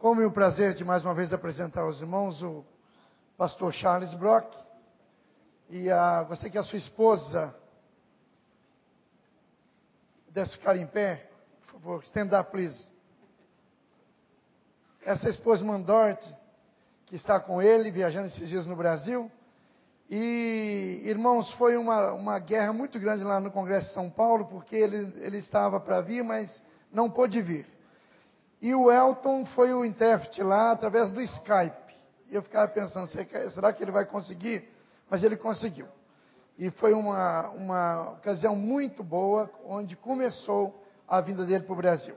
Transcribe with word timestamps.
Como 0.00 0.22
é 0.22 0.26
o 0.26 0.32
prazer 0.32 0.72
de 0.72 0.82
mais 0.82 1.04
uma 1.04 1.14
vez 1.14 1.30
apresentar 1.30 1.82
aos 1.82 2.00
irmãos 2.00 2.42
o 2.42 2.64
pastor 3.36 3.70
Charles 3.70 4.14
Brock 4.14 4.50
e 5.68 5.90
a, 5.90 6.22
você 6.22 6.48
que 6.48 6.56
é 6.56 6.60
a 6.62 6.64
sua 6.64 6.78
esposa 6.78 7.54
pudesse 10.24 10.56
ficar 10.56 10.74
em 10.78 10.86
pé, 10.86 11.30
por 11.60 11.72
favor, 11.72 12.04
stand 12.04 12.30
up, 12.40 12.50
please. 12.50 12.88
Essa 15.04 15.28
esposa 15.28 15.62
Mandort, 15.62 16.26
que 17.04 17.16
está 17.16 17.38
com 17.38 17.60
ele, 17.60 17.90
viajando 17.90 18.28
esses 18.28 18.48
dias 18.48 18.66
no 18.66 18.76
Brasil. 18.76 19.30
E, 20.08 21.02
irmãos, 21.04 21.52
foi 21.56 21.76
uma, 21.76 22.14
uma 22.14 22.38
guerra 22.38 22.72
muito 22.72 22.98
grande 22.98 23.22
lá 23.22 23.38
no 23.38 23.50
Congresso 23.50 23.88
de 23.88 23.94
São 23.94 24.08
Paulo, 24.08 24.46
porque 24.46 24.76
ele, 24.76 24.96
ele 25.18 25.36
estava 25.36 25.78
para 25.78 26.00
vir, 26.00 26.24
mas 26.24 26.62
não 26.90 27.10
pôde 27.10 27.42
vir. 27.42 27.79
E 28.60 28.74
o 28.74 28.90
Elton 28.90 29.46
foi 29.46 29.72
o 29.72 29.84
intérprete 29.84 30.42
lá 30.42 30.72
através 30.72 31.10
do 31.12 31.20
Skype. 31.22 31.94
E 32.28 32.34
eu 32.34 32.42
ficava 32.42 32.68
pensando, 32.68 33.06
será 33.06 33.72
que 33.72 33.82
ele 33.82 33.90
vai 33.90 34.04
conseguir? 34.04 34.68
Mas 35.08 35.22
ele 35.22 35.36
conseguiu. 35.36 35.88
E 36.58 36.70
foi 36.70 36.92
uma, 36.92 37.48
uma 37.50 38.10
ocasião 38.12 38.54
muito 38.54 39.02
boa, 39.02 39.50
onde 39.64 39.96
começou 39.96 40.84
a 41.08 41.20
vinda 41.20 41.44
dele 41.44 41.64
para 41.64 41.72
o 41.72 41.76
Brasil. 41.76 42.14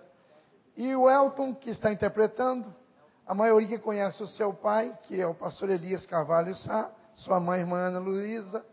E 0.75 0.93
o 0.95 1.09
Elton, 1.09 1.55
que 1.55 1.70
está 1.70 1.91
interpretando, 1.91 2.73
a 3.25 3.34
maioria 3.34 3.79
conhece 3.79 4.21
o 4.21 4.27
seu 4.27 4.53
pai, 4.53 4.98
que 5.03 5.20
é 5.20 5.25
o 5.25 5.34
pastor 5.34 5.70
Elias 5.70 6.05
Carvalho 6.05 6.53
Sá, 6.55 6.91
sua 7.15 7.39
mãe, 7.39 7.62
irmã 7.62 7.77
Ana 7.77 7.99
Luísa, 7.99 8.65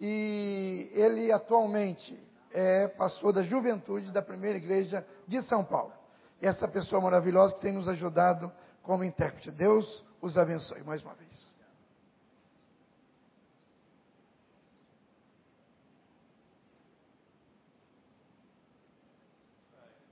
e 0.00 0.90
ele 0.94 1.32
atualmente 1.32 2.16
é 2.52 2.88
pastor 2.88 3.32
da 3.32 3.42
juventude 3.42 4.12
da 4.12 4.22
primeira 4.22 4.58
igreja 4.58 5.04
de 5.26 5.42
São 5.42 5.64
Paulo. 5.64 5.99
E 6.40 6.46
essa 6.46 6.66
pessoa 6.66 7.00
maravilhosa 7.00 7.54
que 7.54 7.60
tem 7.60 7.72
nos 7.72 7.88
ajudado 7.88 8.50
como 8.82 9.04
intérprete. 9.04 9.50
Deus 9.50 10.04
os 10.20 10.38
abençoe 10.38 10.82
mais 10.82 11.02
uma 11.02 11.14
vez. 11.14 11.50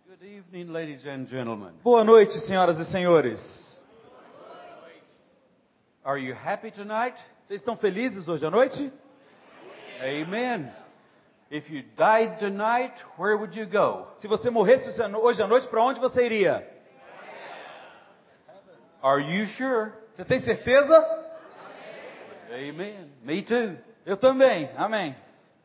Good 0.06 0.24
evening, 0.24 0.72
ladies 0.72 1.06
and 1.06 1.26
gentlemen. 1.26 1.72
Boa 1.82 2.02
noite, 2.04 2.32
senhoras 2.40 2.78
e 2.78 2.84
senhores. 2.84 3.84
Are 6.04 6.18
you 6.18 6.34
happy 6.34 6.70
tonight? 6.70 7.16
Vocês 7.44 7.60
estão 7.60 7.76
felizes 7.76 8.28
hoje 8.28 8.44
à 8.44 8.50
noite? 8.50 8.92
Amen. 10.00 10.72
If 11.50 11.70
you 11.70 11.82
died 11.96 12.38
tonight, 12.38 12.92
where 13.16 13.36
would 13.36 13.56
you 13.56 13.64
go? 13.64 14.06
Se 14.18 14.28
você 14.28 14.50
morresse 14.50 14.88
hoje 15.00 15.42
à 15.42 15.46
noite, 15.46 15.66
para 15.68 15.82
onde 15.82 15.98
você 15.98 16.26
iria? 16.26 16.66
Are 19.02 19.20
you 19.22 19.46
sure? 19.46 19.92
Você 20.12 20.24
tem 20.24 20.40
certeza? 20.40 20.94
Amen. 22.50 23.10
Me 23.22 23.42
too. 23.42 23.78
Eu 24.04 24.16
também. 24.16 24.68
Amém. 24.76 25.16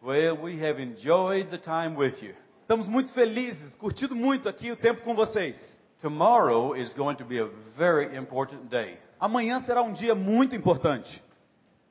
Well, 0.01 0.37
we 0.41 0.57
have 0.65 0.81
enjoyed 0.81 1.49
the 1.49 1.57
time 1.57 1.97
with 1.97 2.21
you. 2.21 2.33
Estamos 2.59 2.87
muito 2.87 3.11
felizes, 3.11 3.75
curtido 3.75 4.15
muito 4.15 4.47
aqui 4.47 4.71
o 4.71 4.77
tempo 4.77 5.01
com 5.01 5.13
vocês. 5.13 5.77
Tomorrow 6.01 6.77
is 6.77 6.93
going 6.93 7.15
to 7.15 7.25
be 7.25 7.39
a 7.39 7.49
very 7.77 8.15
important 8.15 8.69
day. 8.69 8.97
Amanhã 9.19 9.59
será 9.61 9.81
um 9.81 9.91
dia 9.91 10.15
muito 10.15 10.55
importante. 10.55 11.21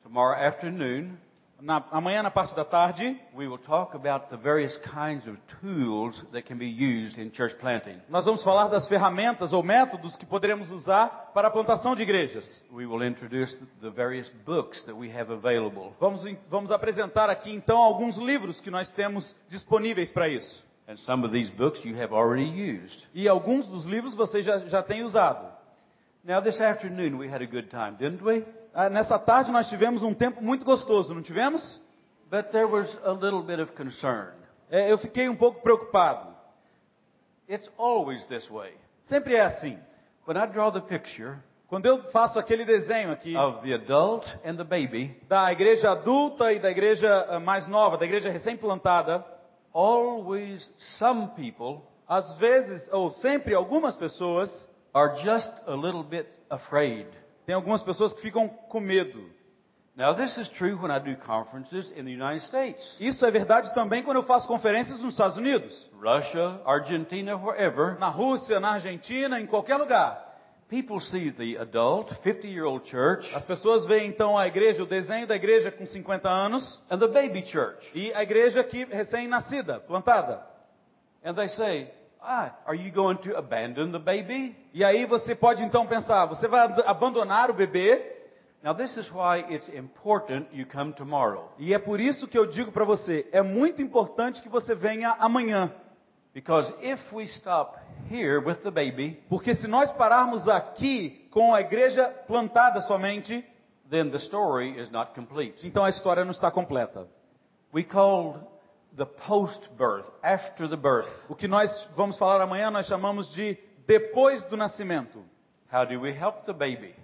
Tomorrow 0.03 0.35
afternoon, 0.47 1.17
na, 1.63 1.83
amanhã 1.93 2.25
na 2.25 2.31
parte 2.31 2.57
da 2.57 2.65
tarde, 2.65 3.17
we 3.35 3.47
will 3.47 3.59
talk 3.59 3.95
about 3.95 4.29
the 4.29 4.37
various 4.37 4.77
kinds 4.79 5.27
of 5.29 5.39
tools 5.61 6.23
that 6.33 6.43
can 6.43 6.59
be 6.59 6.67
used 6.67 7.19
in 7.19 7.31
church 7.31 7.57
planting. 7.61 7.97
Nós 8.09 8.25
vamos 8.25 8.43
falar 8.43 8.67
das 8.67 8.89
ferramentas 8.89 9.53
ou 9.53 9.63
métodos 9.63 10.17
que 10.17 10.27
poderemos 10.27 10.71
usar 10.73 11.31
para 11.33 11.49
a 11.49 11.51
plantação 11.51 11.95
de 11.95 12.03
igrejas. 12.03 12.61
We 12.73 12.85
will 12.85 13.05
introduce 13.05 13.57
the 13.81 13.91
various 13.91 14.29
books 14.45 14.83
that 14.85 14.95
we 14.95 15.09
have 15.17 15.33
available. 15.33 15.93
Vamos, 16.01 16.25
vamos 16.51 16.73
apresentar 16.73 17.31
aqui 17.31 17.53
então 17.53 17.79
alguns 17.79 18.19
livros 18.19 18.61
que 18.61 18.71
nós 18.71 18.91
temos 18.91 19.37
disponíveis 19.49 20.11
para 20.11 20.29
isso. 20.29 20.67
And 20.89 20.97
some 20.97 21.25
of 21.25 21.33
these 21.33 21.51
books 21.53 21.85
you 21.85 21.95
have 22.03 22.13
already 22.13 22.51
used. 22.51 23.07
E 23.15 23.29
alguns 23.29 23.69
dos 23.69 23.87
livros 23.87 24.17
você 24.17 24.43
já, 24.43 24.59
já 24.59 24.83
tem 24.83 25.05
usado. 25.05 25.47
Now 26.25 26.43
this 26.43 26.61
afternoon 26.61 27.19
we 27.19 27.33
had 27.33 27.41
a 27.41 27.47
good 27.47 27.69
time, 27.69 27.93
didn't 27.99 28.25
we? 28.25 28.45
Ah, 28.75 28.89
nessa 28.89 29.19
tarde 29.19 29.51
nós 29.51 29.69
tivemos 29.69 30.03
um 30.03 30.15
tempo 30.15 30.43
muito 30.43 30.65
gostoso, 30.65 31.15
não 31.15 31.23
tivemos? 31.23 31.81
But 32.31 32.51
there 32.51 32.67
was 32.67 32.99
a 33.05 33.13
little 33.13 33.43
bit 33.43 33.61
of 33.61 33.73
concern. 33.73 34.33
É, 34.71 34.91
eu 34.91 34.97
fiquei 34.97 35.29
um 35.29 35.37
pouco 35.37 35.61
preocupado. 35.61 36.35
It's 37.49 37.71
always 37.77 38.25
this 38.27 38.49
way. 38.49 38.75
Sempre 39.03 39.35
é 39.35 39.43
assim. 39.43 39.79
When 40.27 40.39
I 40.39 40.47
draw 40.47 40.71
the 40.71 40.81
picture 40.81 41.39
quando 41.73 41.87
eu 41.87 42.03
faço 42.11 42.39
aquele 42.39 42.67
desenho 42.67 43.11
aqui 43.11 43.35
of 43.35 43.67
the 43.67 43.73
adult 43.73 44.29
and 44.45 44.57
the 44.57 44.63
baby, 44.63 45.19
da 45.27 45.51
igreja 45.51 45.93
adulta 45.93 46.53
e 46.53 46.59
da 46.59 46.71
igreja 46.71 47.27
ah, 47.31 47.41
mais 47.41 47.67
nova, 47.67 47.97
da 47.97 48.05
igreja 48.05 48.29
recém-plantada, 48.29 49.25
always 49.73 50.71
some 50.99 51.29
people, 51.29 51.81
às 52.07 52.37
vezes 52.37 52.87
ou 52.93 53.11
sempre 53.11 53.55
algumas 53.55 53.97
pessoas 53.97 54.69
are 54.93 55.17
just 55.23 55.51
a 55.67 55.75
little 55.75 56.03
bit 56.03 56.29
afraid. 56.51 57.07
Tem 57.47 57.55
algumas 57.55 57.83
pessoas 57.83 58.13
que 58.13 58.21
ficam 58.21 58.49
com 58.49 58.81
medo. 58.81 59.31
Now 59.95 60.15
this 60.15 60.39
is 60.39 60.49
true 60.49 60.75
when 60.77 60.91
I 60.91 60.99
do 60.99 61.17
conferences 61.17 61.93
in 61.93 62.05
the 62.05 62.13
United 62.13 62.47
States. 62.47 62.97
Isso 62.99 63.27
é 63.27 63.31
verdade 63.31 63.75
também 63.75 64.03
quando 64.03 64.17
eu 64.17 64.23
faço 64.23 64.49
conferências 64.49 65.01
nos 65.01 65.13
Estados 65.13 65.37
Unidos. 65.37 65.91
Russia, 66.01 66.63
Argentina, 66.65 67.37
wherever. 67.37 67.99
Na 67.99 68.09
Rússia, 68.09 68.59
na 68.59 68.73
Argentina, 68.73 69.39
em 69.39 69.47
qualquer 69.47 69.77
lugar. 69.77 70.33
People 70.71 71.03
see 71.03 71.31
the 71.31 71.61
adult 71.61 72.11
50-year-old 72.25 72.89
church. 72.89 73.31
As 73.35 73.45
pessoas 73.45 73.85
veem 73.85 74.09
então 74.09 74.39
a 74.39 74.47
igreja, 74.47 74.83
o 74.83 74.87
desenho 74.87 75.27
da 75.27 75.37
igreja 75.37 75.71
com 75.71 75.85
50 75.85 76.27
anos. 76.27 76.81
And 76.91 76.99
the 76.99 77.09
baby 77.09 77.45
church. 77.45 77.91
E 77.95 78.15
a 78.15 78.23
igreja 78.23 78.65
que 78.65 78.87
recém-nascida, 78.87 79.81
plantada. 79.81 80.43
And 81.23 81.35
they 81.35 81.51
say, 81.51 81.93
Ah, 82.25 82.55
are 82.67 82.77
you 82.77 82.93
going 82.93 83.17
to 83.17 83.37
abandon 83.37 83.91
the 83.91 83.99
baby? 83.99 84.55
E 84.73 84.85
aí 84.85 85.05
você 85.07 85.35
pode 85.35 85.63
então 85.63 85.87
pensar, 85.87 86.27
você 86.27 86.47
vai 86.47 86.61
abandonar 86.87 87.51
o 87.51 87.55
bebê? 87.55 88.01
Now 88.63 88.75
this 88.75 88.97
is 88.97 89.11
why 89.11 89.45
it's 89.51 89.69
important 89.71 90.47
you 90.53 90.65
come 90.67 90.93
tomorrow. 90.93 91.51
E 91.59 91.75
é 91.75 91.81
por 91.81 91.99
isso 91.99 92.29
que 92.29 92.39
eu 92.39 92.47
digo 92.47 92.71
para 92.71 92.85
você, 92.85 93.29
é 93.33 93.43
muito 93.43 93.83
importante 93.83 94.41
que 94.41 94.49
você 94.49 94.73
venha 94.75 95.17
amanhã. 95.19 95.73
Because 96.33 96.73
if 96.81 97.13
we 97.13 97.25
stop 97.25 97.77
here 98.09 98.39
with 98.39 98.63
the 98.63 98.71
baby, 98.71 99.21
porque 99.29 99.55
se 99.55 99.67
nós 99.67 99.91
pararmos 99.93 100.49
aqui 100.49 101.29
com 101.31 101.53
a 101.53 101.61
igreja 101.61 102.05
plantada 102.27 102.81
somente, 102.83 103.45
then 103.91 104.11
the 104.11 104.19
story 104.19 104.81
is 104.81 104.91
not 104.91 105.13
complete. 105.13 105.67
Então 105.67 105.85
a 105.85 105.91
história 105.91 106.25
não 106.25 106.31
está 106.31 106.51
completa. 106.51 107.09
We 107.75 107.83
called 107.83 108.39
the 108.97 109.07
post-birth, 109.07 110.07
after 110.23 110.69
the 110.69 110.77
birth. 110.77 111.09
O 111.29 111.35
que 111.35 111.49
nós 111.49 111.89
vamos 111.97 112.19
falar 112.19 112.41
amanhã 112.41 112.71
nós 112.71 112.87
chamamos 112.87 113.33
de 113.33 113.59
depois 113.87 114.43
do 114.45 114.57
nascimento. 114.57 115.25
How 115.73 115.87
do 115.87 116.01
we 116.01 116.11
help 116.11 116.45
the 116.45 116.53
baby? 116.53 116.95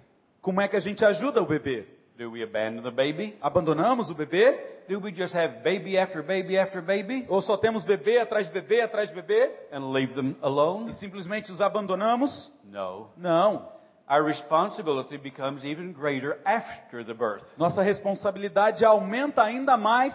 Como 0.41 0.61
é 0.61 0.67
que 0.67 0.75
a 0.75 0.79
gente 0.79 1.03
ajuda 1.03 1.41
o 1.41 1.45
bebê? 1.45 1.85
Do 2.17 2.31
we 2.31 2.43
abandon 2.43 2.83
the 2.83 2.91
baby? 2.91 3.37
Abandonamos 3.41 4.09
o 4.09 4.13
bebê? 4.13 4.83
Do 4.87 4.99
we 4.99 5.13
just 5.13 5.33
have 5.33 5.63
baby 5.63 5.97
after 5.97 6.21
baby 6.21 6.57
after 6.57 6.81
baby? 6.81 7.25
Ou 7.29 7.41
só 7.41 7.57
temos 7.57 7.83
bebê 7.83 8.19
atrás 8.19 8.47
de 8.47 8.53
bebê 8.53 8.81
atrás 8.81 9.09
de 9.09 9.15
bebê? 9.15 9.51
And 9.71 9.91
leave 9.91 10.13
them 10.13 10.35
alone? 10.41 10.89
E 10.89 10.93
simplesmente 10.93 11.51
os 11.51 11.61
abandonamos? 11.61 12.51
No. 12.63 13.09
Não. 13.15 13.69
Our 14.09 14.25
responsibility 14.25 15.17
becomes 15.17 15.63
even 15.63 15.93
greater 15.93 16.39
after 16.43 17.05
the 17.05 17.13
birth. 17.13 17.45
Nossa 17.57 17.81
responsabilidade 17.81 18.83
aumenta 18.83 19.43
ainda 19.43 19.77
mais 19.77 20.13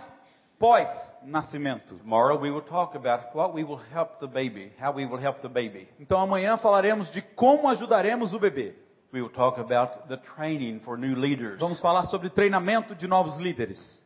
pós-nascimento. 0.59 1.97
Tomorrow 1.99 2.39
we 2.39 2.51
will 2.51 2.63
talk 2.63 2.95
about 2.97 3.35
what 3.35 3.55
we 3.55 3.65
will 3.65 3.81
help 3.93 4.19
the 4.21 4.27
baby, 4.27 4.73
how 4.79 4.93
we 4.93 5.07
will 5.07 5.19
help 5.19 5.41
the 5.43 5.49
baby. 5.49 5.89
Então 5.99 6.19
amanhã 6.19 6.57
falaremos 6.57 7.11
de 7.11 7.23
como 7.23 7.69
ajudaremos 7.69 8.33
o 8.33 8.39
bebê. 8.39 8.75
We 9.13 9.21
will 9.21 9.31
talk 9.31 9.61
about 9.61 10.09
the 10.09 10.17
training 10.17 10.81
for 10.81 10.97
new 10.97 11.15
leaders. 11.15 11.61
Vamos 11.61 11.81
falar 11.81 12.07
sobre 12.07 12.29
treinamento 12.31 12.95
de 12.95 13.07
novos 13.07 13.39
líderes. 13.39 14.03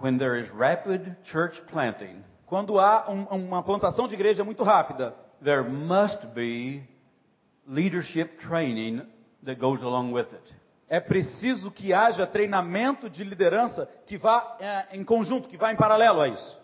When 0.00 0.18
there 0.18 0.40
is 0.40 0.48
rapid 0.50 1.16
church 1.24 1.60
planting, 1.70 2.24
quando 2.46 2.78
há 2.80 3.10
um, 3.10 3.24
uma 3.44 3.62
plantação 3.62 4.08
de 4.08 4.14
igreja 4.14 4.42
muito 4.42 4.62
rápida, 4.62 5.14
there 5.42 5.62
must 5.62 6.26
be 6.34 6.82
leadership 7.66 8.38
training 8.38 9.02
that 9.44 9.60
goes 9.60 9.82
along 9.82 10.12
with 10.12 10.32
it 10.32 10.63
é 10.88 11.00
preciso 11.00 11.70
que 11.70 11.92
haja 11.92 12.26
treinamento 12.26 13.08
de 13.08 13.24
liderança 13.24 13.88
que 14.06 14.16
vá 14.16 14.56
é, 14.60 14.96
em 14.96 15.04
conjunto, 15.04 15.48
que 15.48 15.56
vá 15.56 15.72
em 15.72 15.76
paralelo 15.76 16.20
a 16.20 16.28
isso. 16.28 16.62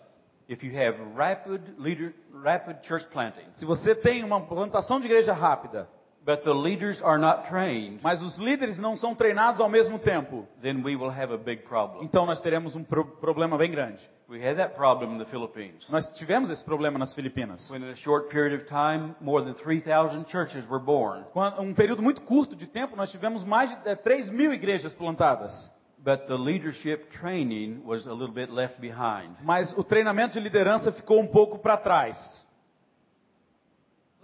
Rapid 1.15 1.61
leader, 1.77 2.13
rapid 2.43 2.77
planting, 3.11 3.45
se 3.53 3.65
você 3.65 3.95
tem 3.95 4.23
uma 4.23 4.41
plantação 4.41 4.99
de 4.99 5.05
igreja 5.05 5.33
rápida, 5.33 5.87
but 6.25 6.43
the 6.43 6.53
leaders 6.53 7.01
are 7.03 7.17
not 7.17 7.47
trained, 7.49 7.99
mas 8.03 8.21
os 8.21 8.37
líderes 8.37 8.77
não 8.77 8.95
são 8.95 9.15
treinados 9.15 9.59
ao 9.59 9.67
mesmo 9.69 9.97
tempo, 9.97 10.47
then 10.61 10.83
we 10.83 10.95
will 10.95 11.09
have 11.09 11.33
a 11.33 11.37
big 11.37 11.63
problem. 11.63 12.03
então 12.03 12.25
nós 12.25 12.41
teremos 12.41 12.75
um 12.75 12.83
pro- 12.83 13.05
problema 13.05 13.57
bem 13.57 13.71
grande. 13.71 14.01
We 14.29 14.37
had 14.47 14.55
that 14.57 14.75
problem 14.75 15.15
in 15.15 15.17
the 15.17 15.25
Philippines. 15.25 15.89
Nós 15.89 16.05
tivemos 16.15 16.49
esse 16.49 16.63
problema 16.63 16.97
nas 16.97 17.13
Filipinas. 17.13 17.69
When 17.69 17.83
in 17.83 17.89
a 17.91 17.95
short 17.95 18.29
period 18.29 18.55
of 18.61 18.65
time, 18.67 19.13
more 19.19 19.43
than 19.43 19.53
3,000 19.55 20.25
churches 20.29 20.65
were 20.69 20.81
born. 20.83 21.25
Quando- 21.33 21.59
um 21.61 21.73
período 21.73 22.01
muito 22.01 22.21
curto 22.21 22.55
de 22.55 22.65
tempo, 22.67 22.95
nós 22.95 23.11
tivemos 23.11 23.43
mais 23.43 23.69
de 23.71 23.89
eh, 23.89 23.95
3 23.95 24.29
mil 24.29 24.53
igrejas 24.53 24.93
plantadas. 24.93 25.69
But 26.03 26.25
the 26.27 26.33
leadership 26.35 27.09
training 27.19 27.81
was 27.85 28.07
a 28.07 28.11
little 28.11 28.33
bit 28.33 28.51
left 28.51 28.79
behind. 28.79 29.35
Mas 29.43 29.71
o 29.77 29.83
treinamento 29.83 30.33
de 30.33 30.39
liderança 30.39 30.91
ficou 30.91 31.19
um 31.19 31.27
pouco 31.27 31.59
para 31.59 31.77
trás. 31.77 32.47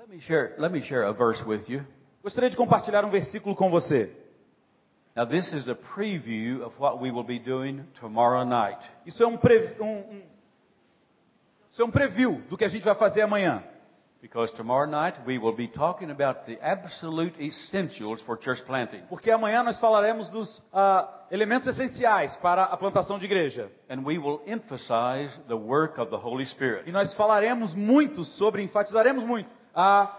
Let 0.07 0.15
me 0.15 0.21
share, 0.21 0.55
let 0.57 0.71
me 0.71 0.81
share 0.81 1.03
a 1.03 1.11
verse 1.11 1.43
with 1.45 1.67
you. 1.67 1.81
Gostaria 2.23 2.49
de 2.49 2.55
compartilhar 2.55 3.03
um 3.03 3.09
versículo 3.09 3.53
com 3.53 3.69
você. 3.69 4.09
Now, 5.13 5.25
this 5.25 5.51
is 5.51 5.67
a 5.67 5.75
preview 5.75 6.63
of 6.63 6.79
what 6.79 7.01
we 7.01 7.11
will 7.11 7.25
be 7.25 7.37
doing 7.39 7.83
tomorrow 7.99 8.45
night. 8.45 8.79
Isso 9.05 9.21
é 9.21 9.27
um, 9.27 9.35
pre, 9.35 9.75
um, 9.81 9.85
um, 9.85 10.21
isso 11.69 11.81
é 11.81 11.83
um 11.85 11.91
preview 11.91 12.41
do 12.49 12.55
que 12.55 12.63
a 12.63 12.69
gente 12.69 12.85
vai 12.85 12.95
fazer 12.95 13.21
amanhã. 13.21 13.61
Because 14.21 14.53
tomorrow 14.55 14.89
night 14.89 15.19
we 15.25 15.37
will 15.37 15.53
be 15.53 15.67
talking 15.67 16.09
about 16.09 16.45
the 16.45 16.57
absolute 16.61 17.35
essentials 17.45 18.21
for 18.21 18.39
church 18.41 18.63
planting. 18.63 19.01
Porque 19.09 19.29
amanhã 19.29 19.61
nós 19.61 19.77
falaremos 19.77 20.29
dos 20.29 20.63
ah, 20.71 21.25
elementos 21.29 21.67
essenciais 21.67 22.33
para 22.37 22.63
a 22.63 22.77
plantação 22.77 23.19
de 23.19 23.25
igreja. 23.25 23.69
And 23.89 24.05
we 24.05 24.17
will 24.17 24.39
emphasize 24.47 25.37
the 25.49 25.57
work 25.57 25.99
of 25.99 26.09
the 26.11 26.17
Holy 26.17 26.43
E 26.43 26.47
Spirit. 26.47 26.89
nós 26.93 27.13
falaremos 27.13 27.75
muito 27.75 28.23
sobre, 28.23 28.63
enfatizaremos 28.63 29.25
muito 29.25 29.57
a, 29.77 30.17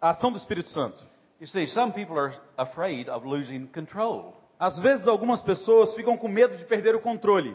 a 0.00 0.10
ação 0.10 0.30
do 0.30 0.38
Espírito 0.38 0.68
Santo. 0.68 1.02
You 1.40 1.48
see, 1.48 1.66
some 1.66 1.92
people 1.92 2.16
are 2.16 2.32
afraid 2.56 3.10
of 3.10 3.26
losing 3.26 3.66
control. 3.66 4.34
Às 4.58 4.78
vezes 4.78 5.08
algumas 5.08 5.42
pessoas 5.42 5.92
ficam 5.94 6.16
com 6.16 6.28
medo 6.28 6.56
de 6.56 6.64
perder 6.64 6.94
o 6.94 7.00
controle. 7.00 7.54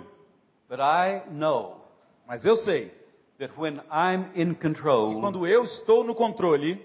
But 0.69 0.79
I 0.79 1.23
know 1.31 1.81
Mas 2.27 2.45
eu 2.45 2.55
sei 2.57 2.93
that 3.39 3.53
when 3.59 3.81
I'm 3.91 4.31
in 4.35 4.53
que 4.53 4.61
control, 4.61 5.19
quando 5.19 5.47
eu 5.47 5.63
estou 5.63 6.03
no 6.03 6.13
controle, 6.13 6.75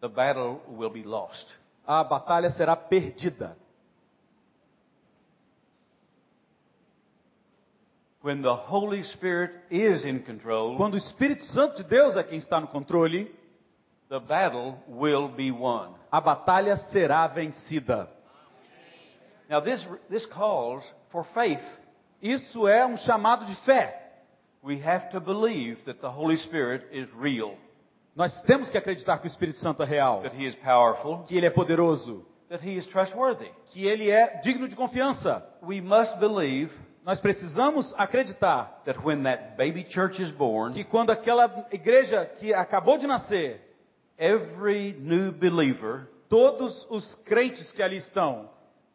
the 0.00 0.08
battle 0.08 0.60
will 0.68 0.90
be 0.90 1.02
lost. 1.02 1.46
a 1.86 2.02
batalha 2.04 2.50
será 2.50 2.74
perdida. 2.76 3.56
When 8.20 8.42
the 8.42 8.54
Holy 8.54 9.02
Spirit 9.04 9.52
is 9.70 10.04
in 10.04 10.20
control, 10.20 10.76
Quando 10.76 10.94
o 10.94 10.98
Espírito 10.98 11.42
Santo 11.44 11.82
de 11.82 11.88
Deus 11.88 12.16
é 12.16 12.22
quem 12.24 12.38
está 12.38 12.60
no 12.60 12.66
controle, 12.66 13.32
the 14.08 14.18
battle 14.18 14.76
will 14.88 15.28
be 15.28 15.52
won. 15.52 15.94
a 16.10 16.20
batalha 16.20 16.76
será 16.90 17.26
vencida. 17.28 18.08
Now, 19.48 19.60
this, 19.60 19.86
this 20.10 20.26
calls 20.26 20.84
for 21.10 21.24
faith. 21.32 21.62
Isso 22.20 22.66
é 22.66 22.84
um 22.84 22.96
chamado 22.96 23.46
de 23.46 23.54
fé. 23.64 23.94
We 24.62 24.80
have 24.84 25.10
to 25.10 25.20
believe 25.20 25.84
that 25.84 26.00
the 26.00 26.08
Holy 26.10 26.36
Spirit 26.36 26.86
is 26.92 27.08
real, 27.14 27.56
Nós 28.16 28.42
temos 28.42 28.68
que 28.68 28.76
acreditar 28.76 29.18
que 29.18 29.26
o 29.26 29.30
Espírito 29.30 29.58
Santo 29.60 29.80
é 29.84 29.86
real, 29.86 30.22
that 30.22 30.34
He 30.36 30.44
is 30.44 30.56
powerful, 30.56 31.22
que 31.22 31.36
ele 31.36 31.46
é 31.46 31.50
poderoso, 31.50 32.26
that 32.48 32.66
He 32.68 32.76
is 32.76 32.84
trustworthy. 32.88 33.48
que 33.66 33.86
ele 33.86 34.10
é 34.10 34.40
digno 34.42 34.66
de 34.68 34.74
confiança. 34.74 35.46
We 35.62 35.80
must 35.80 36.18
believe 36.18 36.72
Nós 37.08 37.20
precisamos 37.20 37.94
acreditar 37.96 38.82
that 38.84 39.02
when 39.02 39.22
that 39.22 39.56
baby 39.56 39.82
church 39.82 40.22
is 40.22 40.30
born, 40.30 40.74
que 40.74 40.84
quando 40.84 41.08
aquela 41.08 41.66
igreja 41.72 42.26
que 42.26 42.52
acabou 42.52 42.98
de 42.98 43.06
nascer, 43.06 43.62
every 44.18 44.92
new 45.00 45.32
believer 45.32 46.06
todos 46.28 46.86
os 46.90 47.14
crentes 47.24 47.72
que 47.72 47.82
ali 47.82 47.96
estão 47.96 48.50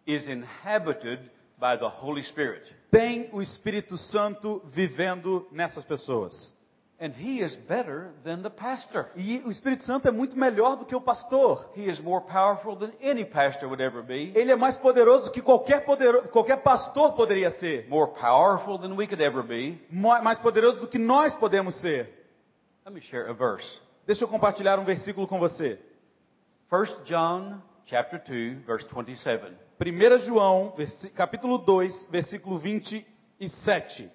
is 0.06 0.28
inhabited 0.28 1.22
by 1.58 1.76
the 1.76 1.88
Holy 1.88 2.22
Spirit. 2.22 2.72
têm 2.92 3.30
o 3.32 3.42
Espírito 3.42 3.98
Santo 3.98 4.62
vivendo 4.68 5.48
nessas 5.52 5.84
pessoas. 5.84 6.54
And 7.04 7.12
He 7.20 7.44
is 7.44 7.54
better 7.68 8.12
than 8.24 8.44
the 8.44 8.50
pastor. 8.50 9.08
E 9.18 9.40
o 9.46 9.52
Espírito 9.52 9.84
Santo 9.84 10.08
é 10.08 10.12
muito 10.12 10.38
melhor 10.40 10.78
do 10.78 10.86
que 10.86 10.96
o 10.96 11.02
pastor. 11.02 11.70
He 11.76 11.90
is 11.90 12.00
more 12.00 12.24
powerful 12.24 12.78
than 12.78 12.92
any 13.02 13.26
pastor 13.26 13.68
would 13.68 13.84
ever 13.84 14.02
be, 14.02 14.32
Ele 14.34 14.54
é 14.54 14.56
mais 14.56 14.78
poderoso 14.78 15.30
que 15.30 15.42
qualquer, 15.42 15.84
podero- 15.84 16.30
qualquer 16.30 16.62
pastor 16.64 17.12
poderia 17.12 17.52
ser. 17.52 17.86
more 17.90 18.10
powerful 18.14 18.80
than 18.80 18.96
we 18.96 19.06
could 19.06 19.22
ever 19.22 19.44
be. 19.44 19.78
Mais 19.92 20.40
poderoso 20.40 20.80
do 20.80 20.88
que 20.88 20.98
nós 20.98 21.34
podemos 21.34 21.76
ser. 21.82 22.08
Let 22.86 22.94
me 22.94 23.02
share 23.02 23.30
a 23.30 23.34
verse. 23.34 23.82
Deixa 24.08 24.24
eu 24.24 24.28
compartilhar 24.30 24.80
um 24.80 24.86
versículo 24.86 25.28
com 25.28 25.40
você. 25.40 25.78
1 26.72 27.04
John 27.04 27.60
chapter 27.86 28.18
2 28.24 28.66
verse 28.66 28.88
27. 28.88 29.54
1 29.82 30.20
João, 30.26 30.74
capítulo 31.16 31.58
2, 31.58 32.08
versículo 32.10 32.58
27. 32.58 34.10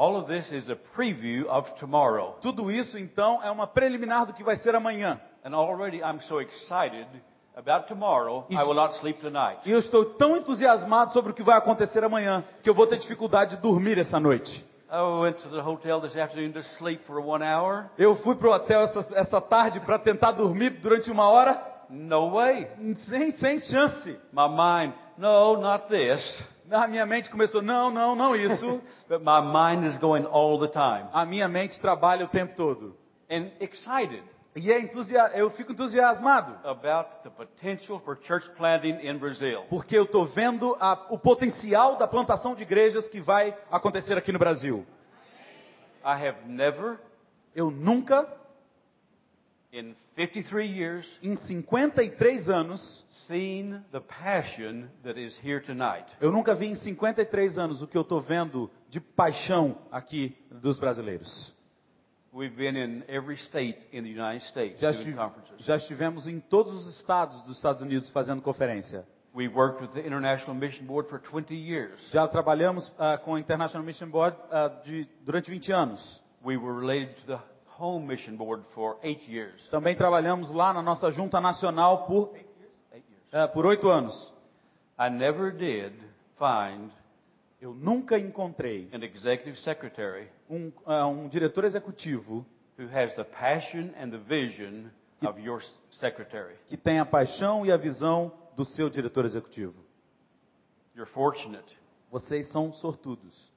All 0.00 0.16
of 0.16 0.28
this 0.28 0.50
is 0.50 0.70
a 0.70 0.76
preview 0.96 1.46
of 1.46 1.70
tomorrow. 1.78 2.38
Tudo 2.40 2.70
isso, 2.70 2.96
então, 2.96 3.38
é 3.42 3.50
uma 3.50 3.66
preliminar 3.66 4.24
do 4.24 4.32
que 4.32 4.42
vai 4.42 4.56
ser 4.56 4.74
amanhã. 4.74 5.20
And 5.44 5.54
already 5.54 5.98
I'm 5.98 6.22
so 6.22 6.40
excited 6.40 7.06
about 7.54 7.86
tomorrow, 7.86 8.46
I 8.48 8.64
will 8.64 8.72
not 8.72 8.94
sleep 8.94 9.20
tonight. 9.20 9.60
E 9.66 9.70
eu 9.70 9.78
estou 9.78 10.06
tão 10.06 10.38
entusiasmado 10.38 11.12
sobre 11.12 11.32
o 11.32 11.34
que 11.34 11.42
vai 11.42 11.58
acontecer 11.58 12.02
amanhã 12.02 12.42
que 12.62 12.70
eu 12.70 12.74
vou 12.74 12.86
ter 12.86 12.96
dificuldade 12.96 13.56
de 13.56 13.60
dormir 13.60 13.98
essa 13.98 14.18
noite. 14.18 14.64
Eu 17.98 18.16
fui 18.16 18.36
pro 18.36 18.52
hotel 18.52 18.80
essa, 18.80 19.06
essa 19.14 19.38
tarde 19.38 19.80
para 19.80 19.98
tentar 19.98 20.32
dormir 20.32 20.70
durante 20.80 21.10
uma 21.10 21.28
hora, 21.28 21.62
No 21.90 22.30
way. 22.34 22.68
sem, 23.08 23.32
sem 23.32 23.58
chance. 23.60 24.18
My 24.32 24.48
mind, 24.48 24.94
no, 25.18 25.56
not 25.60 25.88
this. 25.88 26.44
Na 26.66 26.86
minha 26.86 27.04
mente 27.04 27.28
começou, 27.28 27.60
não, 27.62 27.90
não, 27.90 28.14
não 28.14 28.34
isso. 28.36 28.80
But 29.08 29.20
my 29.22 29.40
mind 29.42 29.84
is 29.84 29.98
going 29.98 30.24
all 30.30 30.58
the 30.60 30.68
time. 30.68 31.08
A 31.12 31.24
minha 31.26 31.48
mente 31.48 31.80
trabalha 31.80 32.24
o 32.24 32.28
tempo 32.28 32.54
todo. 32.54 32.96
And 33.28 33.50
excited 33.60 34.22
E 34.56 34.70
é 34.72 34.80
eu 35.34 35.50
fico 35.50 35.72
entusiasmado, 35.72 36.52
about 36.64 37.08
the 37.22 37.30
potential 37.30 38.00
for 38.00 38.18
church 38.22 38.48
planting 38.56 38.98
in 39.02 39.16
Brazil. 39.18 39.62
porque 39.70 39.96
eu 39.96 40.02
estou 40.02 40.24
vendo 40.26 40.76
a- 40.80 41.06
o 41.08 41.16
potencial 41.18 41.96
da 41.96 42.06
plantação 42.08 42.54
de 42.56 42.62
igrejas 42.62 43.08
que 43.08 43.20
vai 43.20 43.56
acontecer 43.70 44.18
aqui 44.18 44.32
no 44.32 44.38
Brasil. 44.40 44.84
I 46.04 46.26
have 46.26 46.38
never, 46.46 46.98
Eu 47.54 47.70
nunca, 47.70 48.26
in 49.72 49.94
53 50.16 50.66
years, 50.66 51.06
em 51.22 51.36
53 51.36 52.48
anos, 52.48 53.04
seen 53.28 53.82
the 53.92 54.00
passion 54.00 54.88
that 55.04 55.18
is 55.18 55.36
here 55.44 55.60
tonight. 55.60 56.06
eu 56.20 56.32
nunca 56.32 56.54
vi 56.54 56.66
em 56.66 56.74
53 56.74 57.56
anos 57.58 57.80
o 57.82 57.86
que 57.86 57.96
eu 57.96 58.02
estou 58.02 58.20
vendo 58.20 58.70
de 58.88 59.00
paixão 59.00 59.78
aqui 59.92 60.36
dos 60.50 60.78
brasileiros. 60.78 61.54
We've 62.32 62.54
been 62.54 62.76
in 62.76 63.02
every 63.08 63.36
state 63.36 63.78
in 63.92 64.02
the 64.04 64.08
United 64.10 64.44
States 64.48 64.80
Já, 64.80 64.92
doing 64.92 65.14
conferences. 65.14 65.64
já 65.66 65.76
estivemos 65.76 66.26
em 66.28 66.38
todos 66.40 66.72
os 66.74 66.96
estados 66.96 67.40
dos 67.42 67.56
Estados 67.56 67.82
Unidos 67.82 68.08
fazendo 68.10 68.40
conferência. 68.42 69.04
We 69.34 69.46
worked 69.48 69.80
with 69.82 69.92
the 69.94 70.04
International 70.04 70.54
Mission 70.56 70.84
Board 70.86 71.08
for 71.08 71.20
20 71.20 71.54
years. 71.54 72.00
Já 72.12 72.26
trabalhamos 72.26 72.92
ah, 72.98 73.16
com 73.18 73.36
a 73.36 73.40
International 73.40 73.84
Mission 73.84 74.08
Board 74.10 74.36
ah, 74.50 74.68
de- 74.84 75.06
durante 75.24 75.48
20 75.50 75.72
anos. 75.72 76.20
We 76.44 76.56
were 76.56 76.74
related 76.80 77.14
to 77.20 77.26
the 77.26 77.38
Home 77.80 78.06
Mission 78.06 78.36
Board 78.36 78.64
for 78.74 78.98
eight 79.02 79.26
years. 79.30 79.66
Também 79.70 79.96
trabalhamos 79.96 80.52
lá 80.52 80.72
na 80.72 80.82
nossa 80.82 81.10
junta 81.10 81.40
nacional 81.40 82.06
por 82.06 82.34
ah, 83.32 83.48
por 83.48 83.64
oito 83.64 83.88
anos. 83.88 84.32
I 84.98 85.08
never 85.08 85.50
did 85.50 85.94
find 86.38 86.90
Eu 87.60 87.74
nunca 87.74 88.18
encontrei 88.18 88.88
an 88.92 89.04
executive 89.04 89.58
secretary 89.58 90.28
um, 90.48 90.72
ah, 90.86 91.06
um 91.06 91.28
diretor 91.28 91.64
executivo 91.64 92.44
who 92.78 92.86
has 92.86 93.14
the 93.14 93.24
passion 93.24 93.90
and 93.98 94.10
the 94.10 94.18
vision 94.18 94.90
of 95.22 95.38
your 95.38 95.62
secretary. 95.90 96.56
que 96.68 96.76
tenha 96.76 97.02
a 97.02 97.06
paixão 97.06 97.64
e 97.66 97.70
a 97.70 97.76
visão 97.76 98.32
do 98.56 98.64
seu 98.64 98.88
diretor 98.88 99.24
executivo. 99.24 99.74
You're 100.94 101.10
fortunate. 101.10 101.78
Vocês 102.10 102.48
são 102.48 102.72
sortudos 102.72 103.50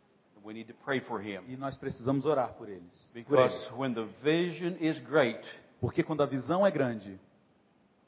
We 0.44 0.54
need 0.54 0.68
to 0.68 0.74
pray 0.84 1.00
for 1.00 1.22
him. 1.22 1.44
e 1.48 1.56
nós 1.56 1.78
precisamos 1.78 2.26
orar 2.26 2.54
por 2.54 2.68
eles. 2.70 3.10
Por 3.14 3.24
Because 3.24 3.56
eles. 3.56 3.72
when 3.78 3.94
the 3.94 4.06
vision 4.22 4.76
is 4.82 5.00
great 5.00 5.42
Porque 5.80 6.04
quando 6.04 6.22
a 6.22 6.26
visão 6.26 6.66
é 6.66 6.72
grande, 6.72 7.20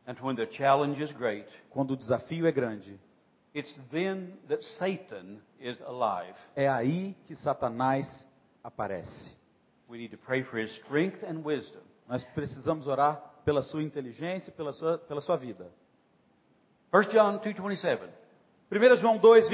and 0.08 0.16
when 0.22 0.36
the 0.36 0.46
challenge 0.52 1.02
is 1.02 1.12
great, 1.12 1.48
quando 1.70 1.92
o 1.92 1.98
desafio 1.98 2.46
é 2.46 2.52
grande, 2.52 3.00
it's 3.54 3.74
then 3.92 4.34
that 4.50 4.64
Satan 4.66 5.40
is 5.60 5.82
alive. 5.82 6.36
é 6.56 6.68
aí 6.68 7.16
que 7.26 7.36
Satanás 7.36 8.28
aparece. 8.64 9.32
We 9.88 9.98
need 9.98 10.10
to 10.16 10.18
pray 10.18 10.44
for 10.44 10.60
his 10.60 10.72
strength 10.78 11.24
and 11.24 11.42
wisdom. 11.46 11.82
Nós 12.08 12.24
precisamos 12.34 12.88
orar 12.88 13.18
pela 13.46 13.62
sua 13.62 13.82
inteligência 13.84 14.50
e 14.50 14.54
pela 14.54 14.74
sua, 14.74 14.98
pela 14.98 15.22
sua 15.22 15.38
vida. 15.38 15.72
1 16.92 17.02
John 17.12 17.40
2:27. 17.40 18.10
1 18.72 18.96
João 18.98 19.18
2, 19.18 19.50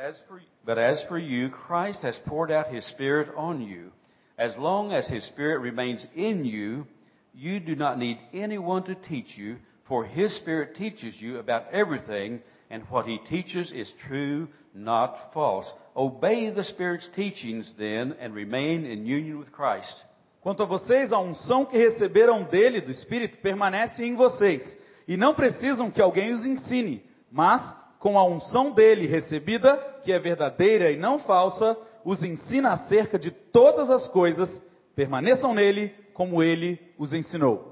as 0.00 0.22
for, 0.26 0.40
but 0.64 0.78
as 0.78 1.04
for 1.08 1.18
you, 1.18 1.50
Christ 1.50 2.02
has 2.02 2.18
poured 2.26 2.50
out 2.50 2.68
his 2.68 2.86
Spirit 2.86 3.28
on 3.36 3.60
you. 3.60 3.90
As 4.38 4.56
long 4.56 4.92
as 4.92 5.08
his 5.08 5.24
Spirit 5.26 5.58
remains 5.58 6.06
in 6.14 6.44
you, 6.44 6.86
you 7.34 7.60
do 7.60 7.76
not 7.76 7.98
need 7.98 8.18
anyone 8.32 8.82
to 8.84 8.94
teach 8.94 9.36
you, 9.36 9.58
for 9.86 10.04
his 10.04 10.34
Spirit 10.36 10.76
teaches 10.76 11.20
you 11.20 11.38
about 11.38 11.72
everything, 11.72 12.40
and 12.70 12.82
what 12.88 13.06
he 13.06 13.18
teaches 13.28 13.72
is 13.72 13.92
true, 14.06 14.48
not 14.74 15.32
false. 15.34 15.70
Obey 15.94 16.50
the 16.50 16.64
Spirit's 16.64 17.08
teachings 17.14 17.72
then, 17.78 18.14
and 18.20 18.34
remain 18.34 18.86
in 18.86 19.04
union 19.04 19.38
with 19.38 19.52
Christ. 19.52 20.04
Quanto 20.40 20.62
a 20.62 20.66
vocês, 20.66 21.12
a 21.12 21.18
unção 21.18 21.66
que 21.66 21.76
receberam 21.76 22.44
dele, 22.44 22.80
do 22.80 22.90
Espírito, 22.90 23.36
permanece 23.38 24.02
em 24.02 24.14
vocês. 24.14 24.78
E 25.06 25.16
não 25.18 25.34
precisam 25.34 25.90
que 25.90 26.00
alguém 26.00 26.32
os 26.32 26.46
ensine, 26.46 27.04
mas 27.30 27.60
com 27.98 28.18
a 28.18 28.24
unção 28.24 28.70
dele 28.70 29.06
recebida, 29.06 29.89
que 30.02 30.12
é 30.12 30.18
verdadeira 30.18 30.90
e 30.90 30.96
não 30.96 31.18
falsa, 31.18 31.76
os 32.04 32.22
ensina 32.22 32.72
acerca 32.72 33.18
de 33.18 33.30
todas 33.30 33.90
as 33.90 34.08
coisas, 34.08 34.62
permaneçam 34.94 35.54
nele 35.54 35.94
como 36.14 36.42
ele 36.42 36.78
os 36.98 37.12
ensinou. 37.12 37.68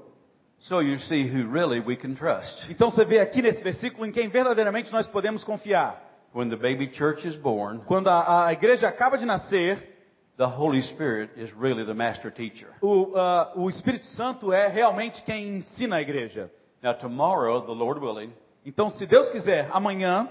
So 0.61 0.81
you 0.81 0.99
see 0.99 1.23
who 1.23 1.49
really 1.51 1.79
we 1.79 1.95
can 1.95 2.15
trust. 2.15 2.69
Então 2.69 2.91
você 2.91 3.05
vê 3.05 3.19
aqui 3.19 3.41
nesse 3.41 3.63
versículo 3.63 4.05
em 4.05 4.11
quem 4.11 4.27
verdadeiramente 4.27 4.91
nós 4.91 5.07
podemos 5.07 5.43
confiar. 5.43 6.05
When 6.35 6.49
the 6.49 6.57
baby 6.57 6.91
church 6.93 7.27
is 7.27 7.35
born, 7.35 7.79
Quando 7.87 8.07
a, 8.09 8.47
a 8.47 8.53
igreja 8.53 8.87
acaba 8.87 9.17
de 9.17 9.25
nascer, 9.25 9.97
the 10.37 10.45
Holy 10.45 10.81
Spirit 10.83 11.31
is 11.41 11.51
really 11.53 11.85
the 11.85 11.93
master 11.93 12.31
teacher. 12.31 12.69
o, 12.81 13.13
ah, 13.15 13.51
o 13.55 13.69
Espírito 13.69 14.05
Santo 14.07 14.51
é 14.53 14.67
realmente 14.67 15.21
quem 15.23 15.57
ensina 15.57 15.95
a 15.95 16.01
igreja. 16.01 16.51
Now 16.83 16.93
tomorrow, 16.93 17.61
the 17.61 17.71
Lord 17.71 17.99
willing, 17.99 18.33
Então, 18.65 18.89
se 18.89 19.05
Deus 19.05 19.29
quiser, 19.31 19.69
amanhã 19.71 20.27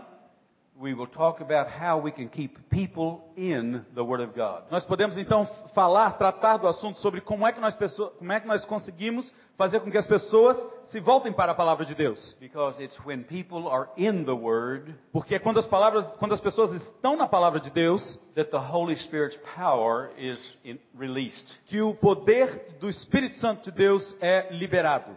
we 0.81 0.95
will 0.95 1.09
talk 1.09 1.41
about 1.41 1.69
how 1.69 1.99
we 1.99 2.13
can 2.13 2.29
keep 2.29 2.71
people 2.71 3.25
in 3.37 3.85
the 3.95 4.05
Word 4.05 4.21
of 4.21 4.35
God. 4.35 4.65
nós 4.71 4.85
podemos 4.85 5.19
então 5.19 5.47
falar, 5.75 6.13
tratar 6.13 6.57
do 6.59 6.69
assunto 6.69 6.99
sobre 7.01 7.21
como 7.21 7.47
é 7.47 7.53
que 7.53 7.61
nós, 7.61 7.77
como 8.19 8.33
é 8.33 8.41
que 8.41 8.47
nós 8.47 8.65
conseguimos 8.65 9.33
fazer 9.57 9.81
com 9.81 9.91
que 9.91 9.99
as 9.99 10.07
pessoas 10.07 10.57
se 10.85 11.01
voltem 11.01 11.33
para 11.33 11.51
a 11.51 11.55
palavra 11.55 11.85
de 11.85 11.95
Deus. 11.95 12.37
Because 12.41 12.81
it's 12.81 12.97
when 13.05 13.25
people 13.25 13.69
are 13.69 13.89
in 13.97 14.25
the 14.25 14.33
Word 14.33 14.95
Porque 15.13 15.35
é 15.35 15.39
quando 15.41 15.59
as 15.59 15.67
palavras, 15.67 16.07
quando 16.19 16.33
as 16.33 16.41
pessoas 16.41 16.73
estão 16.73 17.17
na 17.17 17.27
palavra 17.27 17.59
de 17.59 17.71
Deus, 17.71 18.17
that 18.37 18.51
the 18.51 18.59
Holy 18.59 18.95
Spirit's 18.97 19.39
power 19.57 20.11
is 20.17 20.39
in, 20.65 20.79
released. 20.97 21.59
que 21.67 21.81
o 21.81 21.93
poder 21.93 22.77
do 22.79 22.89
Espírito 22.89 23.37
Santo 23.37 23.65
de 23.65 23.77
Deus 23.77 24.17
é 24.21 24.49
liberado. 24.53 25.17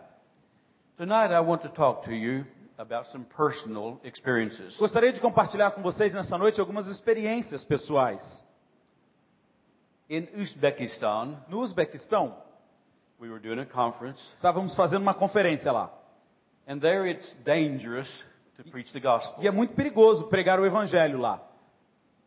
Tonight, 0.98 1.32
I 1.32 1.40
want 1.40 1.62
to 1.62 1.70
talk 1.70 2.04
to 2.06 2.12
you 2.12 2.46
about 2.78 3.08
some 3.12 3.26
personal 3.26 4.00
experiences. 4.04 4.78
Gostaria 4.78 5.12
de 5.14 5.20
compartilhar 5.22 5.72
com 5.72 5.82
vocês 5.82 6.14
nessa 6.14 6.38
noite 6.38 6.60
algumas 6.60 6.88
experiências 6.88 7.64
pessoais. 7.64 8.22
In 10.10 10.28
Uzbekistan, 10.36 11.38
No 11.48 11.60
Uzbequistão, 11.62 12.36
we 13.20 13.30
were 13.30 13.40
doing 13.40 13.60
a 13.60 13.66
conference, 13.66 14.22
estávamos 14.36 14.76
fazendo 14.76 15.02
uma 15.02 15.14
conferência 15.14 15.72
lá. 15.72 15.90
and 16.68 16.80
there 16.82 17.06
it's 17.08 17.34
dangerous 17.44 18.08
to 18.58 18.64
preach 18.72 18.92
the 18.94 19.00
gospel. 19.00 19.44
E 19.44 19.48
é 19.48 19.52
muito 19.52 19.74
perigoso 19.74 20.28
pregar 20.28 20.60
o 20.60 20.66
evangelho 20.66 21.20
lá. 21.20 21.42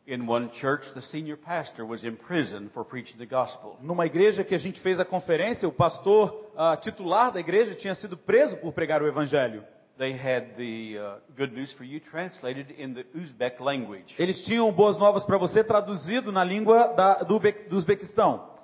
In 0.06 0.26
one 0.28 0.50
church, 0.60 0.92
the 0.92 1.00
senior 1.00 1.36
pastor 1.38 1.86
was 1.86 2.04
in 2.04 2.14
prison 2.16 2.68
for 2.74 2.84
preaching 2.84 3.16
the 3.16 3.24
gospel. 3.26 3.78
Numa 3.80 4.04
igreja 4.04 4.44
que 4.44 4.54
a 4.54 4.58
gente 4.58 4.78
fez 4.80 5.00
a 5.00 5.04
conferência, 5.04 5.66
o 5.66 5.72
pastor 5.72 6.50
ah, 6.56 6.76
titular 6.76 7.32
da 7.32 7.40
igreja 7.40 7.74
tinha 7.74 7.94
sido 7.94 8.14
preso 8.16 8.56
por 8.58 8.72
pregar 8.74 9.02
o 9.02 9.06
evangelho. 9.06 9.64
They 9.96 10.12
had 10.12 10.56
the 10.56 10.98
uh, 10.98 11.14
good 11.36 11.52
news 11.52 11.72
for 11.72 11.84
you 11.84 12.00
translated 12.00 12.72
in 12.76 12.94
the 12.94 13.04
Uzbek 13.14 13.60
language. 13.60 14.16
Eles 14.18 14.44
tinham 14.44 14.72
boas 14.72 14.98
novas 14.98 15.24
para 15.24 15.38
você 15.38 15.62
traduzido 15.62 16.32
na 16.32 16.42
língua 16.42 16.88
da, 16.94 17.22
do, 17.22 17.38
do 17.38 17.76
Uzbequistão. 17.76 18.54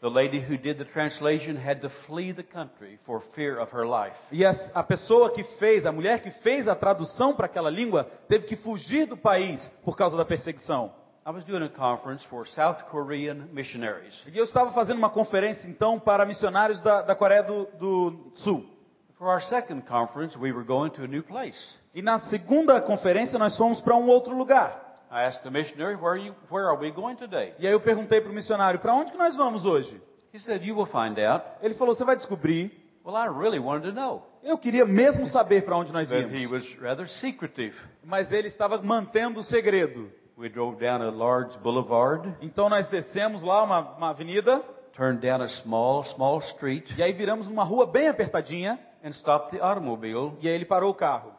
The 0.00 0.08
lady 0.08 0.38
who 0.38 0.56
did 0.56 0.78
the 0.78 0.86
translation 0.86 1.56
had 1.56 1.82
to 1.82 1.90
flee 2.06 2.32
the 2.32 2.44
country 2.44 2.98
for 3.04 3.20
fear 3.34 3.58
of 3.60 3.70
her 3.74 3.84
life. 3.84 4.16
E 4.32 4.46
a, 4.46 4.52
a 4.72 4.82
pessoa 4.82 5.30
que 5.30 5.42
fez, 5.58 5.84
a 5.84 5.92
mulher 5.92 6.22
que 6.22 6.30
fez 6.30 6.68
a 6.68 6.74
tradução 6.74 7.34
para 7.34 7.46
aquela 7.46 7.68
língua, 7.68 8.04
teve 8.26 8.46
que 8.46 8.56
fugir 8.56 9.06
do 9.06 9.16
país 9.16 9.66
por 9.84 9.94
causa 9.94 10.16
da 10.16 10.24
perseguição. 10.24 10.92
I 11.26 11.30
was 11.30 11.44
doing 11.44 11.64
a 11.64 11.68
conference 11.68 12.24
for 12.28 12.46
South 12.46 12.84
Korean 12.90 13.48
missionaries. 13.52 14.24
E 14.32 14.38
eu 14.38 14.44
estava 14.44 14.72
fazendo 14.72 14.96
uma 14.96 15.10
conferência 15.10 15.68
então 15.68 16.00
para 16.00 16.24
missionários 16.24 16.80
da, 16.80 17.02
da 17.02 17.14
Coreia 17.14 17.42
do, 17.42 17.66
do 17.78 18.32
Sul. 18.36 18.77
For 19.18 19.28
our 19.28 19.40
second 19.40 19.84
conference, 19.86 20.36
we 20.36 20.52
were 20.52 20.62
going 20.64 20.90
to 20.92 21.02
a 21.02 21.08
new 21.08 21.22
place. 21.22 21.76
E 21.94 22.00
na 22.00 22.20
segunda 22.20 22.80
conferência 22.80 23.38
nós 23.38 23.56
fomos 23.56 23.80
para 23.80 23.96
um 23.96 24.06
outro 24.08 24.36
lugar. 24.36 24.84
I 25.10 25.24
asked 25.24 25.42
the 25.42 25.50
missionary, 25.50 25.96
where 25.96 26.12
are, 26.12 26.18
you, 26.18 26.34
where 26.50 26.66
are 26.66 26.78
we 26.78 26.90
going 26.92 27.16
today? 27.16 27.52
E 27.58 27.66
aí 27.66 27.72
eu 27.72 27.80
perguntei 27.80 28.20
para 28.20 28.30
o 28.30 28.34
missionário, 28.34 28.78
para 28.78 28.94
onde 28.94 29.10
que 29.10 29.18
nós 29.18 29.34
vamos 29.36 29.64
hoje? 29.64 30.00
He 30.32 30.38
said, 30.38 30.62
you 30.62 30.76
will 30.76 30.86
find 30.86 31.18
out. 31.18 31.44
Ele 31.62 31.74
falou, 31.74 31.94
você 31.94 32.04
vai 32.04 32.14
descobrir. 32.14 32.70
Well, 33.04 33.16
I 33.16 33.26
really 33.26 33.58
wanted 33.58 33.88
to 33.88 33.92
know. 33.92 34.22
Eu 34.42 34.56
queria 34.58 34.84
mesmo 34.84 35.26
saber 35.26 35.62
para 35.64 35.76
onde 35.76 35.92
nós 35.92 36.10
But 36.10 36.30
he 36.30 36.42
íamos. 36.44 36.50
was 36.52 36.74
rather 36.80 37.08
secretive. 37.08 37.74
Mas 38.04 38.30
ele 38.30 38.46
estava 38.48 38.80
mantendo 38.82 39.40
o 39.40 39.42
segredo. 39.42 40.12
We 40.36 40.48
drove 40.48 40.78
down 40.78 41.02
a 41.02 41.10
large 41.10 41.58
boulevard, 41.58 42.36
Então 42.40 42.68
nós 42.68 42.86
descemos 42.86 43.42
lá 43.42 43.64
uma, 43.64 43.80
uma 43.96 44.10
avenida 44.10 44.62
turned 44.92 45.20
down 45.20 45.42
a 45.42 45.48
small, 45.48 46.04
small 46.04 46.38
street, 46.40 46.92
e 46.96 47.02
aí 47.02 47.12
viramos 47.12 47.48
numa 47.48 47.64
rua 47.64 47.86
bem 47.86 48.06
apertadinha 48.08 48.78
and 49.02 49.12
stopped 49.12 49.50
the 49.56 49.62
automobile. 49.62 50.36
e 50.40 50.48
aí 50.48 50.54
ele 50.54 50.64
parou 50.64 50.90
o 50.90 50.94
carro. 50.94 51.32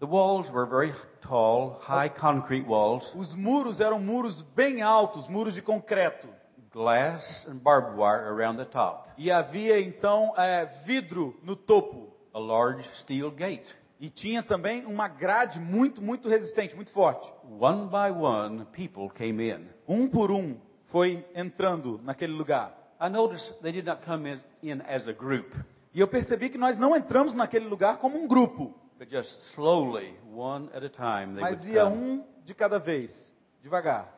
The 0.00 0.06
walls 0.06 0.50
were 0.50 0.68
very 0.68 0.92
tall, 1.20 1.78
high 1.82 2.08
concrete 2.10 2.66
walls, 2.66 3.12
Os 3.14 3.34
muros 3.34 3.80
eram 3.80 4.00
muros 4.00 4.42
bem 4.56 4.82
altos, 4.82 5.28
muros 5.28 5.54
de 5.54 5.62
concreto. 5.62 6.26
glass 6.72 7.46
and 7.48 7.58
barbed 7.62 7.96
wire 7.98 8.26
around 8.28 8.56
the 8.58 8.64
top, 8.64 9.08
E 9.18 9.30
havia 9.30 9.78
então 9.80 10.32
é, 10.36 10.64
vidro 10.84 11.38
no 11.42 11.54
topo. 11.54 12.08
a 12.34 12.38
large 12.38 12.88
steel 12.96 13.30
gate. 13.30 13.68
E 14.00 14.08
tinha 14.10 14.42
também 14.42 14.84
uma 14.86 15.06
grade 15.06 15.60
muito, 15.60 16.02
muito 16.02 16.28
resistente, 16.28 16.74
muito 16.74 16.90
forte. 16.90 17.30
One 17.60 17.88
by 17.88 18.10
one, 18.10 18.64
people 18.72 19.08
came 19.14 19.48
in. 19.50 19.68
Um 19.86 20.08
por 20.08 20.32
um 20.32 20.56
foi 20.86 21.24
entrando 21.36 22.00
naquele 22.02 22.32
lugar. 22.32 22.72
I 23.00 23.08
noticed 23.08 23.52
they 23.62 23.70
did 23.70 23.84
not 23.86 24.02
come 24.04 24.28
in, 24.28 24.40
in 24.62 24.80
as 24.88 25.06
a 25.06 25.12
group, 25.12 25.52
E 25.94 26.00
eu 26.00 26.08
percebi 26.08 26.48
que 26.48 26.58
nós 26.58 26.78
não 26.78 26.96
entramos 26.96 27.34
naquele 27.34 27.66
lugar 27.66 27.98
como 27.98 28.18
um 28.18 28.26
grupo, 28.26 28.74
but 28.98 29.10
just 29.10 29.38
slowly, 29.54 30.16
one 30.34 30.68
at 30.74 30.82
a 30.84 30.88
time, 30.88 31.40
mas 31.40 31.64
ia 31.66 31.84
come. 31.84 31.96
um 31.96 32.24
de 32.44 32.54
cada 32.54 32.78
vez, 32.78 33.34
devagar. 33.62 34.08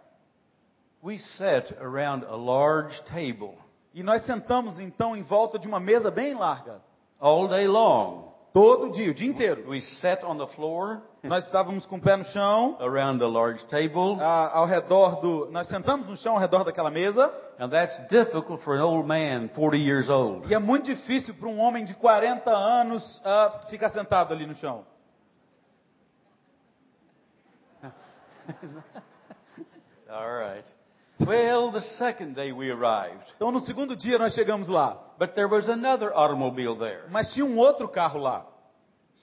We 1.02 1.18
sat 1.18 1.74
around 1.80 2.24
a 2.24 2.36
large 2.36 3.02
table 3.04 3.54
E 3.92 4.02
nós 4.02 4.22
sentamos 4.22 4.80
então 4.80 5.14
em 5.16 5.22
volta 5.22 5.58
de 5.58 5.68
uma 5.68 5.78
mesa 5.78 6.10
bem 6.10 6.34
larga, 6.34 6.80
all 7.20 7.46
day 7.48 7.66
long. 7.68 8.32
todo 8.52 8.92
dia, 8.92 9.10
o 9.10 9.14
dia 9.14 9.28
inteiro. 9.28 9.68
We 9.68 9.80
sat 9.82 10.24
on 10.24 10.38
the 10.38 10.46
floor 10.54 11.02
Nós 11.24 11.44
estávamos 11.44 11.86
com 11.86 11.96
o 11.96 12.00
pé 12.00 12.16
no 12.16 12.24
chão, 12.24 12.76
around 12.80 13.22
a 13.24 13.26
large 13.28 13.64
table, 13.64 14.20
a- 14.20 14.50
ao 14.58 14.66
redor 14.66 15.20
do. 15.22 15.50
Nós 15.50 15.66
sentamos 15.68 16.06
no 16.06 16.16
chão 16.18 16.34
ao 16.34 16.38
redor 16.38 16.64
daquela 16.64 16.90
mesa, 16.90 17.32
and 17.58 17.70
that's 17.70 17.96
difficult 18.08 18.62
for 18.62 18.76
an 18.76 18.82
old 18.84 19.08
man 19.08 19.48
40 19.48 19.76
years 19.76 20.08
old. 20.10 20.46
e 20.50 20.54
é 20.54 20.58
muito 20.58 20.84
difícil 20.84 21.32
para 21.34 21.48
um 21.48 21.58
homem 21.60 21.84
de 21.86 21.94
40 21.94 22.50
anos 22.50 23.22
ah, 23.24 23.60
ficar 23.70 23.88
sentado 23.88 24.34
ali 24.34 24.44
no 24.46 24.54
chão. 24.54 24.84
All 30.10 30.28
right. 30.30 30.64
Well, 31.20 31.70
the 31.72 31.80
second 31.80 32.34
day 32.34 32.52
we 32.52 32.70
arrived, 32.70 33.24
Então 33.36 33.50
no 33.50 33.60
segundo 33.60 33.96
dia 33.96 34.18
nós 34.18 34.34
chegamos 34.34 34.68
lá, 34.68 34.98
but 35.18 35.34
there 35.34 35.46
was 35.48 35.68
another 35.68 36.12
automobile 36.12 36.76
there. 36.76 37.04
mas 37.08 37.32
tinha 37.32 37.46
um 37.46 37.56
outro 37.56 37.88
carro 37.88 38.18
lá. 38.20 38.44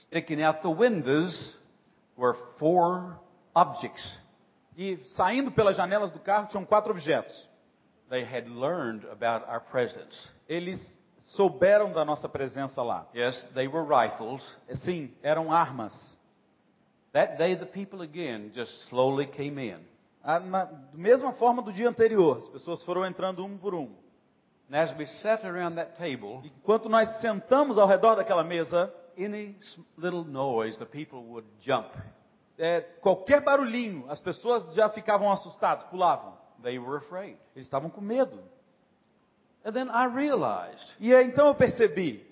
Sticking 0.07 0.41
out 0.41 0.61
the 0.61 0.69
windows 0.73 1.57
were 2.21 2.35
four 2.57 3.19
objects. 3.53 4.19
E 4.77 4.97
saindo 5.15 5.51
pelas 5.51 5.75
janelas 5.75 6.11
do 6.11 6.19
carro 6.19 6.47
tinham 6.47 6.63
quatro 6.63 6.91
objetos. 6.91 7.49
They 8.09 8.23
had 8.23 8.47
learned 8.47 9.05
about 9.09 9.49
our 9.49 9.59
presence. 9.59 10.29
Eles 10.47 10.79
souberam 11.35 11.91
da 11.91 12.05
nossa 12.05 12.29
presença 12.29 12.83
lá. 12.83 13.07
Yes, 13.15 13.43
they 13.53 13.67
were 13.67 13.83
rifles. 13.83 14.57
Sim, 14.75 15.11
eram 15.23 15.51
armas. 15.51 16.17
That 17.13 17.37
day, 17.37 17.55
the 17.55 17.65
people 17.65 18.01
again 18.01 18.51
just 18.53 18.87
slowly 18.87 19.27
came 19.27 19.59
in. 19.59 19.79
Ah, 20.23 20.39
na 20.39 20.65
da 20.65 20.97
mesma 20.97 21.33
forma 21.33 21.61
do 21.61 21.73
dia 21.73 21.89
anterior, 21.89 22.37
as 22.37 22.47
pessoas 22.47 22.83
foram 22.85 23.05
entrando 23.05 23.43
um 23.43 23.57
por 23.57 23.73
um. 23.73 23.89
And 24.69 24.75
as 24.75 24.95
we 24.97 25.05
sat 25.05 25.45
around 25.45 25.75
that 25.75 25.97
table, 25.97 26.41
Enquanto 26.45 26.87
nós 26.87 27.19
sentamos 27.19 27.77
ao 27.77 27.87
redor 27.87 28.15
daquela 28.15 28.43
mesa, 28.43 28.93
any 29.17 29.55
little 29.97 30.23
noise, 30.23 30.77
the 30.77 30.85
people 30.85 31.23
would 31.29 31.47
jump. 31.59 31.87
é, 32.57 32.81
qualquer 33.01 33.41
barulhinho, 33.41 34.05
as 34.09 34.19
pessoas 34.19 34.73
já 34.75 34.87
ficavam 34.89 35.31
assustadas, 35.31 35.83
pulavam. 35.85 36.33
They 36.61 36.77
were 36.77 36.97
afraid. 36.97 37.37
Eles 37.55 37.65
estavam 37.67 37.89
com 37.89 38.01
medo. 38.01 38.39
And 39.65 39.71
then 39.73 39.89
I 39.89 40.05
realized 40.07 40.95
E 40.99 41.13
aí, 41.15 41.25
então 41.27 41.47
eu 41.47 41.55
percebi, 41.55 42.25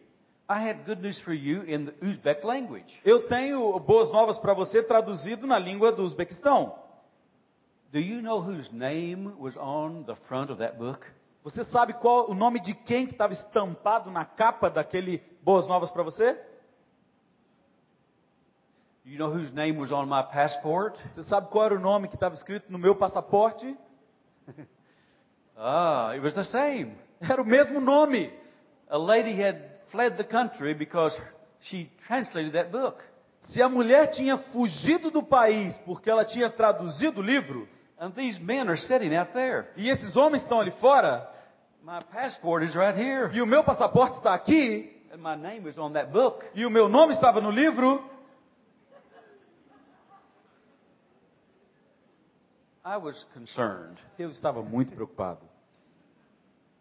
I 0.50 0.68
had 0.70 0.84
good 0.86 1.02
news 1.02 1.20
for 1.22 1.34
you 1.34 1.64
in 1.64 1.86
the 1.86 2.06
Uzbek 2.06 2.46
language. 2.46 3.00
eu 3.04 3.28
tenho 3.28 3.80
boas 3.80 4.12
novas 4.12 4.38
para 4.38 4.54
você 4.54 4.82
traduzido 4.84 5.46
na 5.48 5.58
língua 5.60 5.92
do 5.92 6.04
Uzbequistão. 6.04 6.76
Do 7.92 8.00
you 8.00 8.22
know 8.22 8.40
whose 8.40 8.72
name 8.74 9.34
was 9.40 9.56
on 9.58 10.04
the 10.04 10.16
front 10.28 10.52
of 10.52 10.60
that 10.60 10.78
book? 10.78 11.06
Você 11.44 11.64
sabe 11.64 11.94
qual 11.94 12.30
o 12.30 12.36
nome 12.36 12.60
de 12.60 12.76
quem 12.76 13.08
que 13.08 13.14
estava 13.14 13.34
estampado 13.34 14.12
na 14.12 14.26
capa 14.26 14.70
daquele 14.70 15.20
Boas 15.42 15.66
Novas 15.66 15.90
para 15.90 16.04
você? 16.04 16.40
You 19.10 19.18
know 19.18 19.32
whose 19.32 19.52
name 19.52 19.78
was 19.80 19.92
on 19.92 20.08
my 20.08 20.22
passport? 20.22 20.96
Você 21.16 21.24
sabe 21.24 21.48
qual 21.50 21.66
era 21.66 21.76
o 21.76 21.80
nome 21.80 22.08
que 22.08 22.14
estava 22.16 22.36
escrito 22.36 22.72
no 22.72 22.78
meu 22.78 22.96
passaporte? 22.96 23.76
Ah, 25.62 26.14
it 26.16 26.22
was 26.24 26.34
the 26.34 26.44
same. 26.46 26.96
Era 27.20 27.42
o 27.42 27.46
mesmo 27.46 27.82
nome. 27.82 28.32
A 28.90 28.98
lady 28.98 29.34
had 29.34 29.58
fled 29.92 30.16
the 30.16 30.24
country 30.24 30.74
because 30.74 31.14
she 31.60 31.92
translated 32.08 32.54
that 32.54 32.72
book. 32.72 33.04
Se 33.42 33.62
a 33.62 33.68
mulher 33.68 34.08
tinha 34.12 34.38
fugido 34.38 35.12
do 35.12 35.22
país 35.22 35.78
porque 35.86 36.10
ela 36.10 36.24
tinha 36.24 36.50
traduzido 36.50 37.20
o 37.20 37.24
livro, 37.24 37.68
And 38.00 38.12
these 38.12 38.40
men 38.40 38.70
are 38.70 38.78
sitting 38.78 39.14
out 39.18 39.34
there. 39.34 39.68
e 39.76 39.90
esses 39.90 40.16
homens 40.16 40.44
estão 40.44 40.62
ali 40.62 40.72
fora, 40.80 41.30
My 41.84 42.00
passport 42.10 42.64
is 42.64 42.74
right 42.74 42.98
here. 42.98 43.30
e 43.34 43.42
o 43.42 43.46
meu 43.46 43.62
passaporte 43.62 44.16
está 44.18 44.34
aqui, 44.34 44.96
And 45.14 45.18
my 45.18 45.36
name 45.36 45.68
is 45.68 45.78
on 45.78 45.92
that 45.92 46.10
book. 46.10 46.46
e 46.56 46.66
o 46.66 46.70
meu 46.70 46.88
nome 46.88 47.16
estava 47.16 47.42
no 47.42 47.52
livro, 47.52 48.02
I 52.90 52.98
was 52.98 53.24
concerned. 53.36 54.00
eu 54.18 54.32
estava 54.32 54.64
muito 54.64 54.94
preocupado. 54.96 55.42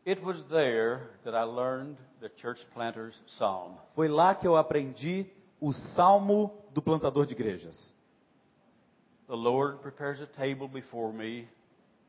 It 0.07 0.23
was 0.25 0.43
there 0.45 1.03
that 1.25 1.35
I 1.37 1.45
learned 1.45 1.99
the 2.21 2.31
church 2.31 2.65
planter's 2.73 3.15
psalm. 3.27 3.75
Foi 3.95 4.09
lá 4.09 4.35
que 4.35 4.47
eu 4.47 4.57
aprendi 4.57 5.27
o 5.61 5.71
salmo 5.71 6.51
do 6.73 6.81
plantador 6.81 7.27
de 7.27 7.35
igrejas. 7.35 7.95
The 9.27 9.35
Lord 9.35 9.81
prepares 9.83 10.23
a 10.23 10.27
table 10.27 10.67
before 10.69 11.13
me 11.13 11.47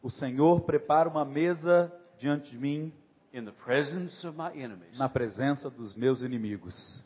O 0.02 0.10
Senhor 0.10 0.62
prepara 0.62 1.10
uma 1.10 1.26
mesa 1.26 1.92
diante 2.18 2.52
de 2.52 2.58
mim 2.58 2.94
in 3.34 3.44
the 3.44 3.52
presence 3.52 4.26
of 4.26 4.38
my 4.38 4.58
enemies. 4.58 4.98
na 4.98 5.10
presença 5.10 5.70
dos 5.70 5.94
meus 5.94 6.22
inimigos. 6.22 7.04